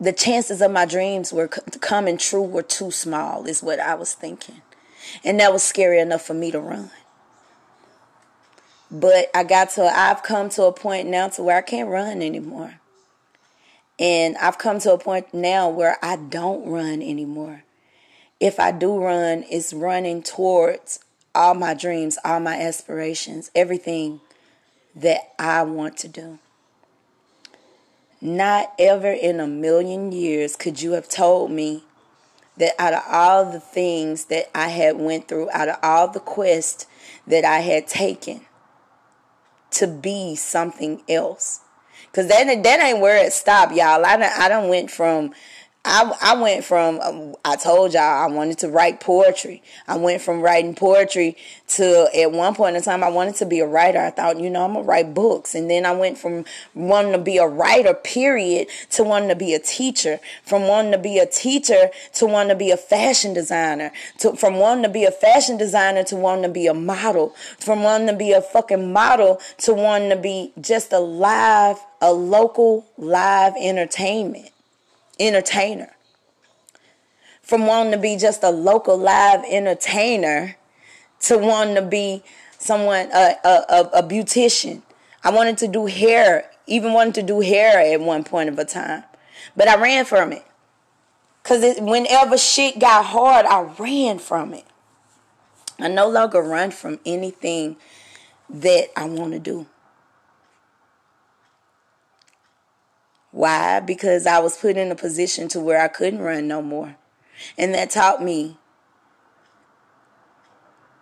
the 0.00 0.12
chances 0.12 0.62
of 0.62 0.70
my 0.70 0.86
dreams 0.86 1.32
were 1.32 1.48
coming 1.48 2.16
true 2.16 2.42
were 2.42 2.62
too 2.62 2.90
small 2.92 3.46
is 3.46 3.62
what 3.62 3.80
I 3.80 3.94
was 3.94 4.14
thinking. 4.14 4.62
And 5.24 5.40
that 5.40 5.52
was 5.52 5.62
scary 5.64 5.98
enough 5.98 6.22
for 6.22 6.34
me 6.34 6.52
to 6.52 6.60
run. 6.60 6.90
But 8.90 9.28
I 9.34 9.42
got 9.42 9.70
to 9.70 9.82
I've 9.82 10.22
come 10.22 10.48
to 10.50 10.64
a 10.64 10.72
point 10.72 11.08
now 11.08 11.28
to 11.30 11.42
where 11.42 11.56
I 11.56 11.62
can't 11.62 11.88
run 11.88 12.22
anymore. 12.22 12.80
And 13.98 14.36
I've 14.36 14.58
come 14.58 14.78
to 14.80 14.92
a 14.92 14.98
point 14.98 15.34
now 15.34 15.68
where 15.68 15.96
I 16.02 16.16
don't 16.16 16.68
run 16.68 17.02
anymore. 17.02 17.64
If 18.40 18.60
I 18.60 18.70
do 18.70 18.96
run, 18.96 19.44
it's 19.50 19.72
running 19.72 20.22
towards 20.22 21.00
all 21.34 21.54
my 21.54 21.74
dreams, 21.74 22.18
all 22.24 22.40
my 22.40 22.60
aspirations, 22.60 23.50
everything 23.54 24.20
that 24.94 25.32
I 25.38 25.62
want 25.62 25.96
to 25.98 26.08
do. 26.08 26.38
Not 28.20 28.72
ever 28.78 29.10
in 29.10 29.40
a 29.40 29.46
million 29.46 30.12
years 30.12 30.56
could 30.56 30.82
you 30.82 30.92
have 30.92 31.08
told 31.08 31.50
me 31.50 31.84
that 32.56 32.74
out 32.78 32.92
of 32.92 33.02
all 33.08 33.50
the 33.50 33.60
things 33.60 34.26
that 34.26 34.50
I 34.56 34.68
had 34.68 34.96
went 34.96 35.28
through, 35.28 35.50
out 35.50 35.68
of 35.68 35.76
all 35.82 36.08
the 36.08 36.20
quests 36.20 36.86
that 37.26 37.44
I 37.44 37.60
had 37.60 37.86
taken 37.86 38.40
to 39.72 39.86
be 39.86 40.34
something 40.34 41.02
else. 41.08 41.60
Cause 42.12 42.28
that 42.28 42.62
that 42.62 42.80
ain't 42.80 43.00
where 43.00 43.24
it 43.24 43.32
stopped, 43.32 43.72
y'all. 43.72 44.04
I 44.04 44.16
done, 44.16 44.32
I 44.36 44.48
done 44.48 44.68
went 44.68 44.90
from 44.90 45.32
I, 45.90 46.12
I 46.20 46.40
went 46.42 46.64
from, 46.64 47.00
um, 47.00 47.34
I 47.46 47.56
told 47.56 47.94
y'all 47.94 48.02
I 48.02 48.26
wanted 48.26 48.58
to 48.58 48.68
write 48.68 49.00
poetry. 49.00 49.62
I 49.86 49.96
went 49.96 50.20
from 50.20 50.42
writing 50.42 50.74
poetry 50.74 51.36
to, 51.68 52.08
at 52.14 52.30
one 52.30 52.54
point 52.54 52.76
in 52.76 52.82
time, 52.82 53.02
I 53.02 53.08
wanted 53.08 53.36
to 53.36 53.46
be 53.46 53.60
a 53.60 53.66
writer. 53.66 53.98
I 53.98 54.10
thought, 54.10 54.38
you 54.38 54.50
know, 54.50 54.64
I'm 54.64 54.74
to 54.74 54.82
write 54.82 55.14
books. 55.14 55.54
And 55.54 55.70
then 55.70 55.86
I 55.86 55.92
went 55.92 56.18
from 56.18 56.44
wanting 56.74 57.12
to 57.12 57.18
be 57.18 57.38
a 57.38 57.46
writer, 57.46 57.94
period, 57.94 58.68
to 58.90 59.02
wanting 59.02 59.30
to 59.30 59.36
be 59.36 59.54
a 59.54 59.58
teacher. 59.58 60.20
From 60.44 60.68
wanting 60.68 60.92
to 60.92 60.98
be 60.98 61.18
a 61.18 61.26
teacher 61.26 61.88
to 62.14 62.26
wanting 62.26 62.50
to 62.50 62.56
be 62.56 62.70
a 62.70 62.76
fashion 62.76 63.32
designer. 63.32 63.90
To, 64.18 64.36
from 64.36 64.56
wanting 64.56 64.82
to 64.82 64.90
be 64.90 65.04
a 65.04 65.12
fashion 65.12 65.56
designer 65.56 66.04
to 66.04 66.16
wanting 66.16 66.42
to 66.42 66.50
be 66.50 66.66
a 66.66 66.74
model. 66.74 67.34
From 67.58 67.82
wanting 67.82 68.08
to 68.08 68.16
be 68.16 68.32
a 68.32 68.42
fucking 68.42 68.92
model 68.92 69.40
to 69.58 69.72
wanting 69.72 70.10
to 70.10 70.16
be 70.16 70.52
just 70.60 70.92
a 70.92 70.98
live, 70.98 71.78
a 72.00 72.12
local 72.12 72.86
live 72.96 73.54
entertainment 73.58 74.50
entertainer. 75.18 75.94
From 77.42 77.66
wanting 77.66 77.92
to 77.92 77.98
be 77.98 78.16
just 78.16 78.42
a 78.42 78.50
local 78.50 78.96
live 78.96 79.44
entertainer 79.48 80.56
to 81.20 81.38
wanting 81.38 81.74
to 81.76 81.82
be 81.82 82.22
someone, 82.58 83.10
a, 83.12 83.34
a, 83.44 83.90
a, 83.94 84.02
beautician. 84.02 84.82
I 85.24 85.30
wanted 85.30 85.58
to 85.58 85.68
do 85.68 85.86
hair, 85.86 86.50
even 86.66 86.92
wanted 86.92 87.14
to 87.14 87.22
do 87.22 87.40
hair 87.40 87.80
at 87.80 88.00
one 88.00 88.24
point 88.24 88.48
of 88.48 88.58
a 88.58 88.64
time. 88.64 89.04
But 89.56 89.68
I 89.68 89.80
ran 89.80 90.04
from 90.04 90.32
it. 90.32 90.44
Because 91.42 91.80
whenever 91.80 92.36
shit 92.36 92.78
got 92.78 93.06
hard, 93.06 93.46
I 93.46 93.62
ran 93.78 94.18
from 94.18 94.52
it. 94.52 94.64
I 95.80 95.88
no 95.88 96.08
longer 96.08 96.42
run 96.42 96.70
from 96.70 96.98
anything 97.06 97.76
that 98.50 98.88
I 98.96 99.04
want 99.06 99.32
to 99.32 99.38
do. 99.38 99.66
Why? 103.38 103.78
Because 103.78 104.26
I 104.26 104.40
was 104.40 104.56
put 104.56 104.76
in 104.76 104.90
a 104.90 104.96
position 104.96 105.46
to 105.50 105.60
where 105.60 105.80
I 105.80 105.86
couldn't 105.86 106.22
run 106.22 106.48
no 106.48 106.60
more. 106.60 106.96
And 107.56 107.72
that 107.72 107.88
taught 107.88 108.20
me 108.20 108.56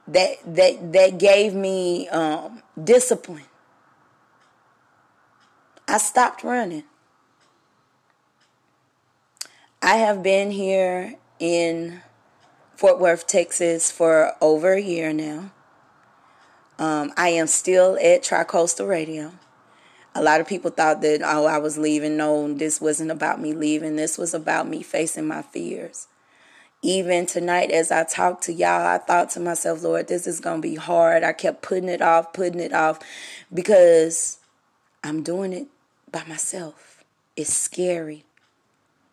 that 0.07 0.37
that 0.45 0.93
that 0.93 1.17
gave 1.17 1.55
me 1.55 2.11
um, 2.11 2.63
discipline. 2.85 3.47
I 5.89 5.97
stopped 5.97 6.45
running. 6.45 6.85
I 9.81 9.97
have 9.97 10.23
been 10.23 10.51
here 10.51 11.15
in 11.39 12.03
Fort 12.75 13.01
Worth, 13.01 13.27
Texas 13.27 13.91
for 13.91 14.35
over 14.43 14.75
a 14.75 14.83
year 14.83 15.15
now. 15.15 15.53
Um, 16.79 17.15
I 17.17 17.31
am 17.31 17.47
still 17.47 17.97
at 17.97 18.23
Tricoastal 18.23 18.87
Radio 18.87 19.33
a 20.17 20.23
lot 20.23 20.41
of 20.41 20.47
people 20.47 20.71
thought 20.71 21.03
that 21.03 21.21
oh 21.23 21.45
I 21.47 21.59
was 21.59 21.77
leaving. 21.77 22.17
No, 22.17 22.53
this 22.53 22.81
wasn't 22.81 23.11
about 23.11 23.41
me 23.41 23.53
leaving. 23.53 23.97
This 23.97 24.17
was 24.17 24.33
about 24.33 24.67
me 24.67 24.83
facing 24.83 25.27
my 25.27 25.43
fears. 25.43 26.09
Even 26.83 27.27
tonight 27.27 27.71
as 27.71 27.91
I 27.91 28.05
talked 28.05 28.45
to 28.45 28.53
y'all, 28.53 28.87
I 28.87 28.99
thought 28.99 29.31
to 29.31 29.41
myself, 29.41 29.83
Lord, 29.83 30.09
this 30.09 30.27
is 30.27 30.41
going 30.41 30.63
to 30.63 30.69
be 30.69 30.77
hard. 30.77 31.23
I 31.23 31.33
kept 31.33 31.63
putting 31.63 31.89
it 31.89 32.01
off, 32.01 32.33
putting 32.33 32.61
it 32.61 32.73
off 32.73 33.01
because 33.53 34.39
I'm 35.05 35.23
doing 35.23 35.53
it 35.53 35.67
by 36.11 36.25
myself. 36.25 37.05
It's 37.37 37.55
scary. 37.55 38.25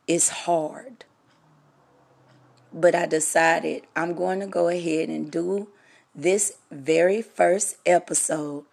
It's 0.08 0.30
hard. 0.30 1.06
But 2.72 2.96
I 2.96 3.06
decided 3.06 3.84
I'm 3.96 4.14
going 4.14 4.40
to 4.40 4.48
go 4.48 4.68
ahead 4.68 5.10
and 5.10 5.32
do 5.32 5.68
this 6.16 6.58
very 6.72 7.22
first 7.22 7.78
episode 7.86 8.66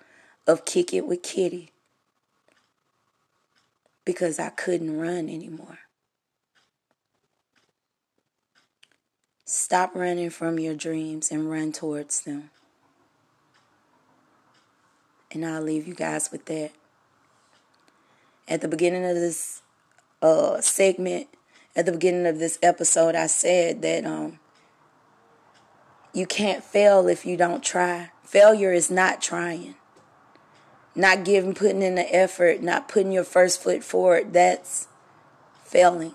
of 0.47 0.64
Kick 0.64 0.93
It 0.95 1.07
with 1.07 1.22
Kiddy 1.22 1.70
because 4.05 4.38
I 4.38 4.51
couldn't 4.51 4.98
run 4.98 5.28
anymore. 5.28 5.78
Stop 9.44 9.94
running 9.94 10.30
from 10.30 10.59
your 10.59 10.74
dreams 10.74 11.30
and 11.30 11.51
run 11.51 11.72
towards 11.72 12.22
them. 12.22 12.51
And 15.32 15.44
I'll 15.44 15.62
leave 15.62 15.86
you 15.86 15.94
guys 15.94 16.30
with 16.30 16.44
that. 16.46 16.70
At 18.48 18.61
the 18.61 18.68
beginning 18.68 19.05
of 19.05 19.14
this 19.14 19.62
uh, 20.22 20.61
segment, 20.61 21.28
at 21.74 21.86
the 21.86 21.92
beginning 21.92 22.26
of 22.26 22.38
this 22.38 22.59
episode, 22.62 23.14
I 23.14 23.26
said 23.26 23.82
that 23.82 24.05
um, 24.05 24.38
you 26.12 26.26
can't 26.26 26.64
fail 26.64 27.09
if 27.09 27.24
you 27.24 27.36
don't 27.36 27.62
try. 27.62 28.11
Failure 28.24 28.72
is 28.72 28.90
not 28.90 29.20
trying. 29.20 29.74
Not 30.95 31.24
giving, 31.24 31.55
putting 31.55 31.82
in 31.82 31.95
the 31.95 32.14
effort, 32.14 32.62
not 32.62 32.88
putting 32.88 33.12
your 33.12 33.24
first 33.24 33.62
foot 33.62 33.84
forward, 33.84 34.32
that's 34.32 34.88
failing. 35.64 36.14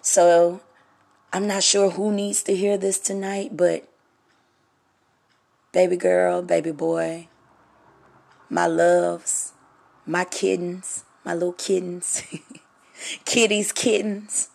So 0.00 0.60
I'm 1.32 1.46
not 1.46 1.62
sure 1.62 1.90
who 1.90 2.12
needs 2.12 2.42
to 2.44 2.54
hear 2.54 2.76
this 2.76 2.98
tonight, 2.98 3.56
but 3.56 3.88
baby 5.72 5.96
girl, 5.96 6.42
baby 6.42 6.72
boy, 6.72 7.28
my 8.48 8.66
loves, 8.66 9.52
my 10.06 10.24
kittens, 10.24 11.04
my 11.24 11.34
little 11.34 11.52
kittens, 11.52 12.22
kitties, 13.24 13.72
kittens, 13.72 14.48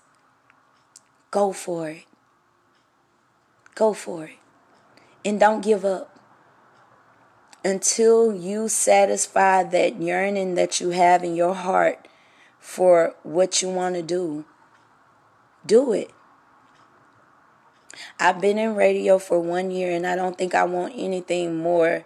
go 1.32 1.52
for 1.52 1.90
it. 1.90 2.06
Go 3.76 3.94
for 3.94 4.26
it. 4.26 4.38
And 5.24 5.40
don't 5.40 5.64
give 5.64 5.86
up 5.86 6.19
until 7.64 8.34
you 8.34 8.70
satisfy 8.70 9.64
that 9.64 10.02
yearning 10.02 10.56
that 10.56 10.80
you 10.80 10.90
have 10.90 11.24
in 11.24 11.36
your 11.36 11.54
heart 11.54 12.08
for 12.60 13.16
what 13.24 13.62
you 13.62 13.70
want 13.70 13.96
to 13.96 14.02
do. 14.02 14.46
Do 15.66 15.92
it. 15.94 16.12
I've 18.20 18.40
been 18.40 18.58
in 18.58 18.76
radio 18.76 19.20
for 19.20 19.40
one 19.40 19.72
year 19.72 19.92
and 19.92 20.08
I 20.08 20.16
don't 20.16 20.38
think 20.38 20.56
I 20.56 20.64
want 20.64 20.94
anything 20.96 21.58
more 21.58 22.06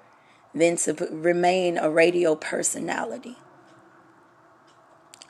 than 0.56 0.76
to 0.78 0.94
remain 1.12 1.78
a 1.78 1.90
radio 1.90 2.36
personality. 2.36 3.38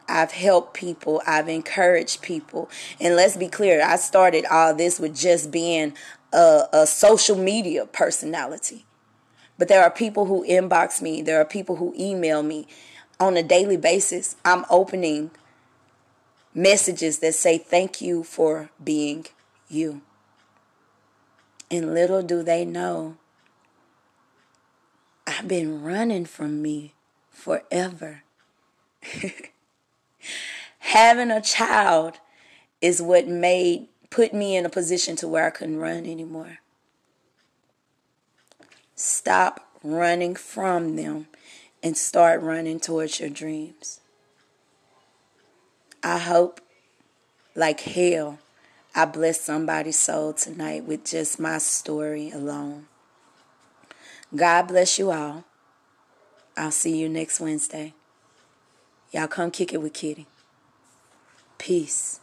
I've 0.07 0.31
helped 0.31 0.73
people, 0.73 1.21
I've 1.25 1.49
encouraged 1.49 2.21
people. 2.21 2.69
And 2.99 3.15
let's 3.15 3.37
be 3.37 3.47
clear, 3.47 3.83
I 3.83 3.95
started 3.95 4.45
all 4.45 4.75
this 4.75 4.99
with 4.99 5.15
just 5.15 5.49
being 5.49 5.93
a, 6.31 6.65
a 6.71 6.87
social 6.87 7.37
media 7.37 7.85
personality. 7.85 8.85
But 9.57 9.67
there 9.67 9.83
are 9.83 9.91
people 9.91 10.25
who 10.25 10.45
inbox 10.47 11.01
me, 11.01 11.21
there 11.21 11.39
are 11.39 11.45
people 11.45 11.77
who 11.77 11.93
email 11.97 12.43
me 12.43 12.67
on 13.19 13.37
a 13.37 13.43
daily 13.43 13.77
basis. 13.77 14.35
I'm 14.43 14.65
opening 14.69 15.31
messages 16.53 17.19
that 17.19 17.35
say, 17.35 17.57
Thank 17.57 18.01
you 18.01 18.23
for 18.23 18.69
being 18.83 19.27
you. 19.69 20.01
And 21.69 21.93
little 21.93 22.21
do 22.21 22.43
they 22.43 22.65
know, 22.65 23.17
I've 25.25 25.47
been 25.47 25.81
running 25.81 26.25
from 26.25 26.61
me 26.61 26.93
forever. 27.31 28.23
Having 30.79 31.31
a 31.31 31.41
child 31.41 32.19
is 32.81 33.01
what 33.01 33.27
made 33.27 33.87
put 34.09 34.33
me 34.33 34.55
in 34.55 34.65
a 34.65 34.69
position 34.69 35.15
to 35.15 35.27
where 35.27 35.47
I 35.47 35.49
couldn't 35.49 35.79
run 35.79 36.05
anymore. 36.05 36.59
Stop 38.95 39.67
running 39.83 40.35
from 40.35 40.95
them 40.95 41.27
and 41.81 41.97
start 41.97 42.41
running 42.41 42.79
towards 42.79 43.19
your 43.19 43.29
dreams. 43.29 43.99
I 46.03 46.19
hope, 46.19 46.61
like 47.55 47.81
hell, 47.81 48.39
I 48.95 49.05
bless 49.05 49.41
somebody's 49.41 49.97
soul 49.97 50.33
tonight 50.33 50.85
with 50.85 51.05
just 51.05 51.39
my 51.39 51.57
story 51.57 52.29
alone. 52.29 52.87
God 54.35 54.67
bless 54.67 54.99
you 54.99 55.11
all. 55.11 55.43
I'll 56.55 56.71
see 56.71 56.97
you 56.97 57.09
next 57.09 57.39
Wednesday. 57.39 57.93
Y'all 59.11 59.27
come 59.27 59.49
kick 59.49 59.73
it 59.73 59.81
with 59.81 59.93
Kiddy. 59.93 60.27
Peace. 61.57 62.19